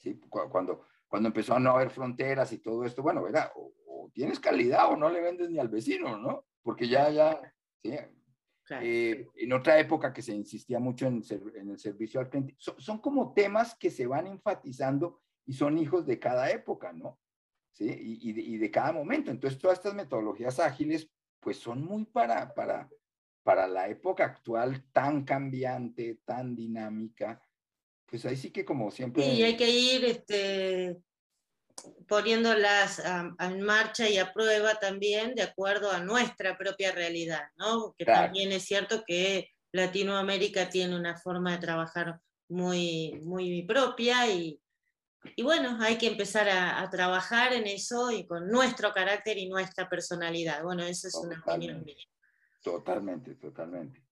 ¿sí? 0.00 0.20
cuando, 0.28 0.86
cuando 1.08 1.28
empezó 1.28 1.54
a 1.54 1.60
no 1.60 1.70
haber 1.70 1.90
fronteras 1.90 2.52
y 2.52 2.58
todo 2.58 2.84
esto, 2.84 3.02
bueno, 3.02 3.26
era 3.26 3.52
o, 3.54 3.72
o 3.86 4.10
tienes 4.12 4.40
calidad 4.40 4.90
o 4.90 4.96
no 4.96 5.08
le 5.08 5.20
vendes 5.20 5.50
ni 5.50 5.58
al 5.58 5.68
vecino, 5.68 6.18
¿no? 6.18 6.44
Porque 6.62 6.88
ya, 6.88 7.10
ya, 7.10 7.40
¿sí? 7.82 7.96
Eh, 8.82 9.26
en 9.36 9.52
otra 9.52 9.78
época 9.78 10.12
que 10.12 10.22
se 10.22 10.32
insistía 10.32 10.78
mucho 10.78 11.06
en, 11.06 11.22
el 11.70 11.78
servicio 11.78 12.20
al 12.20 12.28
cliente. 12.28 12.54
son 12.58 12.98
como 12.98 13.32
temas 13.32 13.74
que 13.74 13.90
se 13.90 14.06
van 14.06 14.26
enfatizando 14.26 15.20
y 15.44 15.54
son 15.54 15.78
hijos 15.78 16.06
de 16.06 16.18
cada 16.18 16.50
época, 16.50 16.92
¿no? 16.92 17.18
¿Sí? 17.72 17.86
Y, 17.88 18.32
de, 18.32 18.40
y, 18.40 18.58
de, 18.58 18.70
cada 18.70 18.92
momento. 18.92 19.30
Entonces, 19.30 19.58
todas 19.58 19.78
estas 19.78 19.94
metodologías 19.94 20.60
ágiles, 20.60 21.10
pues 21.40 21.56
son 21.56 21.84
muy 21.84 22.04
para, 22.04 22.54
para, 22.54 22.88
para 23.42 23.66
la 23.66 23.88
época 23.88 24.24
actual 24.24 24.84
tan 24.92 25.24
cambiante, 25.24 26.20
tan 26.24 26.54
dinámica. 26.54 27.42
Pues 28.10 28.26
ahí 28.26 28.36
sí 28.36 28.50
que 28.50 28.64
como 28.64 28.90
siempre... 28.90 29.22
Sí, 29.22 29.42
hay 29.42 29.56
que 29.56 29.70
ir 29.70 30.04
este, 30.04 31.00
poniéndolas 32.08 33.02
en 33.38 33.60
marcha 33.62 34.08
y 34.08 34.18
a 34.18 34.32
prueba 34.32 34.74
también 34.74 35.34
de 35.34 35.42
acuerdo 35.42 35.90
a 35.90 36.00
nuestra 36.00 36.58
propia 36.58 36.92
realidad, 36.92 37.44
¿no? 37.56 37.94
Que 37.96 38.04
también 38.04 38.52
es 38.52 38.64
cierto 38.64 39.04
que 39.06 39.48
Latinoamérica 39.72 40.68
tiene 40.68 40.96
una 40.96 41.16
forma 41.16 41.52
de 41.52 41.58
trabajar 41.58 42.20
muy, 42.48 43.20
muy 43.22 43.62
propia 43.62 44.26
y, 44.26 44.60
y 45.36 45.42
bueno, 45.42 45.78
hay 45.80 45.96
que 45.96 46.08
empezar 46.08 46.48
a, 46.48 46.88
trabajar 46.90 47.52
en 47.52 47.66
eso 47.66 48.10
y 48.10 48.26
con 48.26 48.48
nuestro 48.48 48.92
carácter 48.92 49.38
y 49.38 49.48
nuestra 49.48 49.88
personalidad. 49.88 50.62
Bueno, 50.64 50.82
eso 50.82 51.08
es 51.08 51.14
una 51.14 51.40
opinión 51.46 51.84
mía. 51.84 52.04
Totalmente, 52.62 53.36
totalmente. 53.36 54.02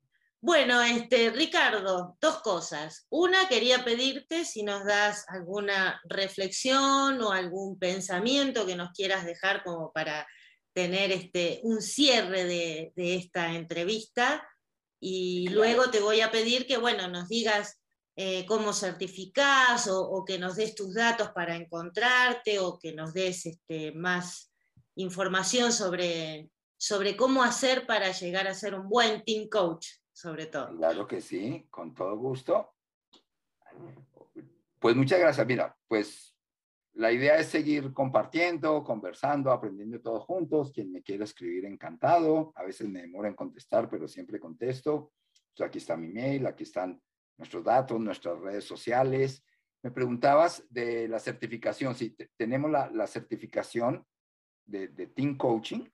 Bueno, 0.41 0.80
este, 0.82 1.30
Ricardo, 1.30 2.16
dos 2.20 2.41
cosas. 2.43 3.07
Una, 3.11 3.49
quería 3.49 3.84
pedirte 3.84 4.45
si 4.45 4.62
nos 4.62 4.84
das 4.84 5.24
alguna 5.28 6.01
reflexión 6.05 7.20
o 7.20 7.32
algún 7.32 7.76
pensamiento 7.76 8.64
que 8.64 8.76
nos 8.76 8.93
quieras 8.93 9.24
dejar 9.24 9.64
como 9.64 9.91
para 9.93 10.28
tener 10.72 11.11
este, 11.11 11.59
un 11.64 11.82
cierre 11.82 12.45
de, 12.45 12.93
esta 12.97 13.53
entrevista. 13.55 14.49
Y 15.01 15.49
luego 15.49 15.91
te 15.91 15.99
voy 15.99 16.20
a 16.20 16.30
pedir 16.30 16.68
que, 16.68 16.76
bueno, 16.76 17.09
nos 17.09 17.28
digas 17.28 17.80
eh, 18.14 18.47
cómo 18.47 18.72
certificás 18.72 19.89
o, 19.91 20.24
que 20.24 20.39
nos 20.39 20.55
des 20.55 20.76
tus 20.76 20.95
datos 20.95 21.30
para 21.30 21.57
encontrarte 21.57 22.61
o 22.61 22.78
que 22.78 22.93
nos 22.93 23.12
des 23.12 23.45
este, 23.45 23.91
más 23.91 24.53
información 24.95 25.72
sobre, 25.72 26.49
sobre 26.76 27.16
cómo 27.16 27.43
hacer 27.43 27.86
para 27.89 28.12
llegar 28.12 28.47
a 28.47 28.55
ser 28.55 28.76
un 28.76 28.89
buen 28.89 29.24
team 29.24 29.49
coach 29.49 29.89
sobre 30.19 30.47
todo. 30.47 30.77
Claro 30.77 31.07
que 31.07 31.21
sí, 31.21 31.69
con 31.71 31.95
todo 31.95 32.16
gusto. 32.16 32.75
Pues 34.81 34.97
muchas 34.97 35.21
gracias. 35.21 35.47
Mira, 35.47 35.77
pues 35.87 36.35
la 36.95 37.12
idea 37.12 37.39
es 37.39 37.47
seguir 37.47 37.93
compartiendo, 37.93 38.83
conversando, 38.83 39.53
aprendiendo 39.53 40.01
todos 40.01 40.25
juntos. 40.25 40.73
Quien 40.73 40.91
me 40.91 41.03
quiera 41.03 41.23
escribir, 41.23 41.66
encantado. 41.66 42.53
A 42.57 42.64
veces 42.64 42.89
me 42.89 43.03
demora 43.03 43.29
en 43.29 43.35
contestar, 43.35 43.89
pero 43.89 44.09
siempre 44.09 44.41
contesto. 44.41 45.12
aquí 45.64 45.79
está 45.79 45.97
mi 45.97 46.09
mail, 46.09 46.49
aquí 46.49 46.64
están 46.64 47.01
nuestros 47.37 47.62
datos, 47.62 48.01
nuestras 48.01 48.41
redes 48.41 48.64
sociales. 48.64 49.45
Me 49.85 49.93
preguntabas 49.93 50.66
de 50.69 51.07
la 51.07 51.21
certificación. 51.21 51.95
Sí, 51.95 52.16
tenemos 52.37 52.73
la, 52.73 53.07
certificación 53.07 54.05
de, 54.66 54.89
Team 55.14 55.37
Coaching. 55.37 55.85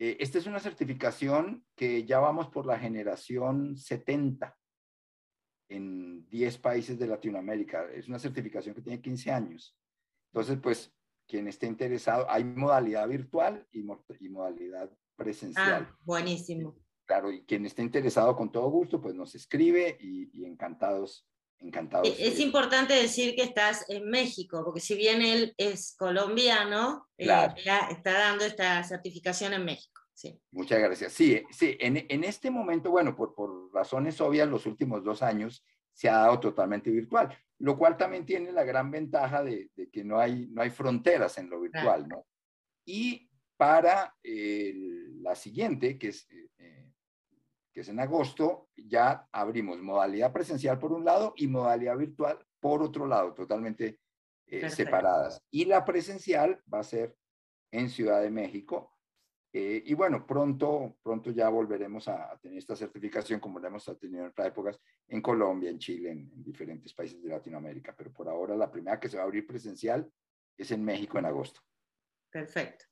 Eh, 0.00 0.16
esta 0.18 0.38
es 0.38 0.46
una 0.46 0.58
certificación 0.60 1.62
que 1.76 2.04
ya 2.06 2.18
vamos 2.20 2.48
por 2.48 2.64
la 2.64 2.78
generación 2.78 3.76
70 3.76 4.56
en 5.68 6.26
10 6.30 6.58
países 6.58 6.98
de 6.98 7.06
Latinoamérica. 7.06 7.84
Es 7.92 8.08
una 8.08 8.18
certificación 8.18 8.74
que 8.74 8.80
tiene 8.80 9.02
15 9.02 9.30
años. 9.30 9.76
Entonces, 10.32 10.58
pues, 10.62 10.90
quien 11.28 11.48
esté 11.48 11.66
interesado, 11.66 12.28
hay 12.30 12.44
modalidad 12.44 13.06
virtual 13.08 13.68
y, 13.72 13.82
modalidad 13.82 14.90
presencial. 15.16 15.86
Ah, 15.90 15.98
buenísimo. 16.02 16.76
Claro, 17.04 17.30
y 17.30 17.44
quien 17.44 17.66
esté 17.66 17.82
interesado 17.82 18.34
con 18.34 18.50
todo 18.50 18.70
gusto, 18.70 19.02
pues 19.02 19.14
nos 19.14 19.34
escribe 19.34 19.98
y, 20.00 20.46
encantados, 20.46 21.28
encantados. 21.60 22.08
Es, 22.18 22.40
importante 22.40 22.94
decir 22.94 23.34
que 23.34 23.42
estás 23.42 23.84
en 23.88 24.08
México, 24.08 24.62
porque 24.64 24.80
si 24.80 24.94
bien 24.94 25.22
él 25.22 25.54
es 25.56 25.94
colombiano, 25.98 27.06
eh, 27.18 27.28
está 27.56 28.12
dando 28.12 28.44
esta 28.44 28.82
certificación 28.84 29.52
en 29.52 29.64
México. 29.64 30.00
Sí. 30.14 30.38
Muchas 30.50 30.78
gracias. 30.80 31.12
Sí, 31.12 31.42
sí, 31.50 31.76
en, 31.80 32.04
en 32.08 32.24
este 32.24 32.50
momento, 32.50 32.90
bueno, 32.90 33.16
por, 33.16 33.34
por 33.34 33.72
razones 33.72 34.20
obvias, 34.20 34.48
los 34.48 34.66
últimos 34.66 35.02
dos 35.02 35.22
años 35.22 35.64
se 35.92 36.08
ha 36.08 36.18
dado 36.18 36.40
totalmente 36.40 36.90
virtual, 36.90 37.36
lo 37.58 37.76
cual 37.76 37.96
también 37.96 38.24
tiene 38.24 38.52
la 38.52 38.64
gran 38.64 38.90
ventaja 38.90 39.42
de, 39.42 39.70
que 39.92 40.04
no 40.04 40.18
hay, 40.18 40.46
no 40.48 40.62
hay 40.62 40.70
fronteras 40.70 41.36
en 41.38 41.50
lo 41.50 41.60
virtual, 41.60 42.08
¿no? 42.08 42.26
Y 42.86 43.30
para 43.56 44.14
la 44.22 45.34
siguiente, 45.34 45.98
que 45.98 46.08
es, 46.08 46.26
eh, 46.30 46.48
que 47.80 47.84
es 47.84 47.88
en 47.88 47.98
agosto, 47.98 48.68
ya 48.76 49.26
abrimos 49.32 49.80
modalidad 49.80 50.34
presencial 50.34 50.78
por 50.78 50.92
un 50.92 51.02
lado 51.02 51.32
y 51.34 51.46
modalidad 51.46 51.96
virtual 51.96 52.38
por 52.60 52.82
otro 52.82 53.06
lado, 53.06 53.32
totalmente 53.32 54.00
eh, 54.46 54.68
separadas. 54.68 55.42
Y 55.50 55.64
la 55.64 55.82
presencial 55.82 56.62
va 56.72 56.80
a 56.80 56.84
ser 56.84 57.16
en 57.72 57.88
Ciudad 57.88 58.20
de 58.20 58.28
México 58.30 58.98
eh, 59.50 59.82
y 59.86 59.94
bueno, 59.94 60.26
pronto, 60.26 60.98
pronto 61.02 61.30
ya 61.30 61.48
volveremos 61.48 62.06
a, 62.08 62.38
tener 62.38 62.58
esta 62.58 62.76
certificación 62.76 63.40
como 63.40 63.58
la 63.58 63.68
hemos 63.68 63.84
tenido 63.98 64.24
en 64.24 64.28
otras 64.28 64.48
épocas 64.48 64.78
en 65.08 65.22
Colombia, 65.22 65.70
en 65.70 65.78
Chile, 65.78 66.10
en, 66.10 66.44
diferentes 66.44 66.92
países 66.92 67.22
de 67.22 67.30
Latinoamérica. 67.30 67.94
Pero 67.96 68.12
por 68.12 68.28
ahora 68.28 68.54
la 68.56 68.70
primera 68.70 69.00
que 69.00 69.08
se 69.08 69.16
va 69.16 69.22
a 69.22 69.24
abrir 69.24 69.46
presencial 69.46 70.06
es 70.54 70.70
en 70.70 70.84
México 70.84 71.18
en 71.18 71.24
agosto. 71.24 71.62
Perfecto. 72.30 72.84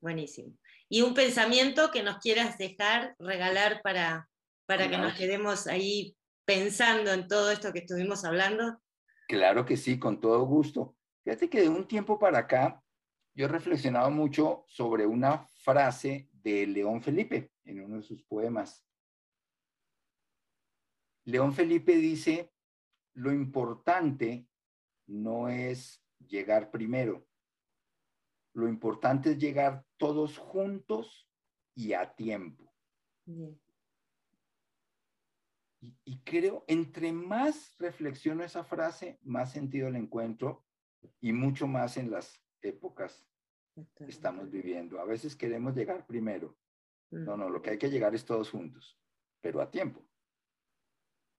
Buenísimo. 0.00 0.56
¿Y 0.88 1.02
un 1.02 1.14
pensamiento 1.14 1.90
que 1.90 2.02
nos 2.02 2.18
quieras 2.18 2.58
dejar, 2.58 3.14
regalar 3.18 3.80
para, 3.82 4.28
para 4.66 4.88
que 4.88 4.98
nos 4.98 5.14
quedemos 5.14 5.66
ahí 5.66 6.16
pensando 6.44 7.12
en 7.12 7.26
todo 7.26 7.50
esto 7.50 7.72
que 7.72 7.80
estuvimos 7.80 8.24
hablando? 8.24 8.80
Claro 9.28 9.64
que 9.64 9.76
sí, 9.76 9.98
con 9.98 10.20
todo 10.20 10.44
gusto. 10.44 10.96
Fíjate 11.24 11.48
que 11.48 11.62
de 11.62 11.68
un 11.68 11.88
tiempo 11.88 12.18
para 12.18 12.40
acá 12.40 12.82
yo 13.34 13.46
he 13.46 13.48
reflexionado 13.48 14.10
mucho 14.10 14.64
sobre 14.68 15.06
una 15.06 15.46
frase 15.62 16.28
de 16.32 16.66
León 16.66 17.02
Felipe 17.02 17.50
en 17.64 17.82
uno 17.82 17.96
de 17.96 18.02
sus 18.02 18.22
poemas. 18.22 18.84
León 21.24 21.54
Felipe 21.54 21.96
dice, 21.96 22.52
lo 23.14 23.32
importante 23.32 24.46
no 25.06 25.48
es 25.48 26.04
llegar 26.18 26.70
primero, 26.70 27.26
lo 28.54 28.68
importante 28.68 29.32
es 29.32 29.38
llegar 29.38 29.84
todos 29.96 30.38
juntos 30.38 31.28
y 31.74 31.92
a 31.92 32.14
tiempo. 32.14 32.72
Y, 35.80 35.96
y, 36.04 36.18
creo, 36.20 36.64
entre 36.66 37.12
más 37.12 37.76
reflexiono 37.78 38.42
esa 38.42 38.64
frase, 38.64 39.18
más 39.22 39.52
sentido 39.52 39.90
le 39.90 39.98
encuentro 39.98 40.64
y 41.20 41.32
mucho 41.32 41.66
más 41.66 41.96
en 41.96 42.10
las 42.10 42.42
épocas 42.62 43.26
que 43.96 44.04
estamos 44.04 44.50
viviendo. 44.50 45.00
A 45.00 45.04
veces 45.04 45.36
queremos 45.36 45.74
llegar 45.74 46.06
primero. 46.06 46.56
No, 47.10 47.36
mm. 47.36 47.40
no, 47.40 47.50
lo 47.50 47.60
que 47.60 47.70
hay 47.70 47.78
que 47.78 47.90
llegar 47.90 48.14
es 48.14 48.24
todos 48.24 48.50
juntos, 48.50 48.98
pero 49.40 49.60
a 49.60 49.70
tiempo. 49.70 50.06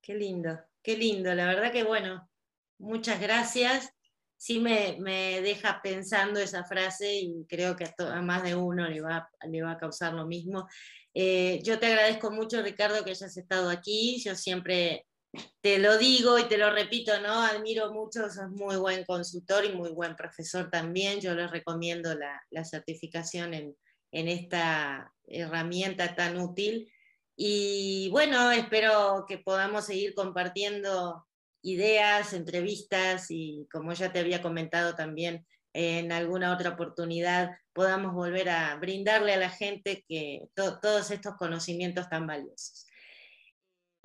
Qué 0.02 0.14
lindo, 0.16 0.60
qué 0.84 0.98
lindo. 0.98 1.34
La 1.34 1.48
verdad 1.48 1.72
que 1.72 1.84
bueno, 1.84 2.30
muchas 2.78 3.20
gracias. 3.20 3.95
Sí 4.38 4.60
me, 4.60 4.98
deja 5.42 5.82
pensando 5.82 6.40
esa 6.40 6.66
frase 6.66 7.14
y 7.16 7.46
creo 7.48 7.76
que 7.76 7.86
a, 7.98 8.22
más 8.22 8.44
de 8.44 8.56
uno 8.56 8.88
le 8.88 9.02
va, 9.02 9.30
le 9.48 9.62
va 9.62 9.72
a 9.72 9.78
causar 9.78 10.14
lo 10.14 10.26
mismo. 10.26 10.68
Eh, 11.14 11.62
yo 11.64 11.80
te 11.80 11.86
agradezco 11.88 12.30
mucho, 12.30 12.62
Ricardo, 12.62 13.04
que 13.04 13.12
hayas 13.12 13.38
estado 13.38 13.70
aquí. 13.70 14.22
Yo 14.24 14.36
siempre 14.36 15.06
te 15.62 15.80
lo 15.80 15.98
digo 15.98 16.38
y 16.40 16.44
te 16.48 16.58
lo 16.58 16.72
repito, 16.72 17.20
¿no? 17.22 17.42
Admiro 17.42 17.92
mucho, 17.92 18.30
sos 18.30 18.50
muy 18.52 18.76
buen 18.78 19.04
consultor 19.06 19.66
y 19.66 19.74
muy 19.74 19.92
buen 19.92 20.16
profesor 20.16 20.70
también. 20.70 21.20
Yo 21.22 21.34
les 21.34 21.50
recomiendo 21.52 22.14
la, 22.16 22.66
certificación 22.66 23.54
en, 23.54 23.76
esta 24.12 25.12
herramienta 25.28 26.16
tan 26.16 26.40
útil. 26.40 26.92
Y 27.36 28.10
bueno, 28.12 28.52
espero 28.52 29.26
que 29.28 29.40
podamos 29.40 29.86
seguir 29.86 30.14
compartiendo 30.14 31.26
ideas, 31.66 32.34
entrevistas 32.34 33.28
y 33.30 33.68
como 33.72 33.94
ya 33.94 34.12
te 34.12 34.20
había 34.20 34.42
comentado 34.42 34.96
también 34.96 35.46
en 35.74 36.12
alguna 36.12 36.54
otra 36.54 36.70
oportunidad, 36.70 37.52
podamos 37.74 38.14
volver 38.14 38.50
a 38.50 38.76
brindarle 38.78 39.34
a 39.34 39.38
la 39.38 39.50
gente 39.50 40.06
que 40.08 40.44
todos 40.54 41.12
estos 41.12 41.36
conocimientos 41.36 42.08
tan 42.08 42.26
valiosos. 42.26 42.86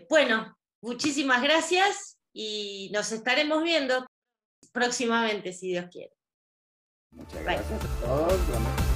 Bueno, 0.08 0.56
Muchísimas 0.82 1.42
gracias 1.42 2.18
y 2.32 2.90
nos 2.92 3.12
estaremos 3.12 3.62
viendo 3.62 4.06
próximamente, 4.72 5.52
si 5.52 5.68
Dios 5.68 5.86
quiere. 5.90 6.12
Muchas 7.10 7.42
gracias 7.42 7.84
a 7.84 8.00
todos. 8.00 8.89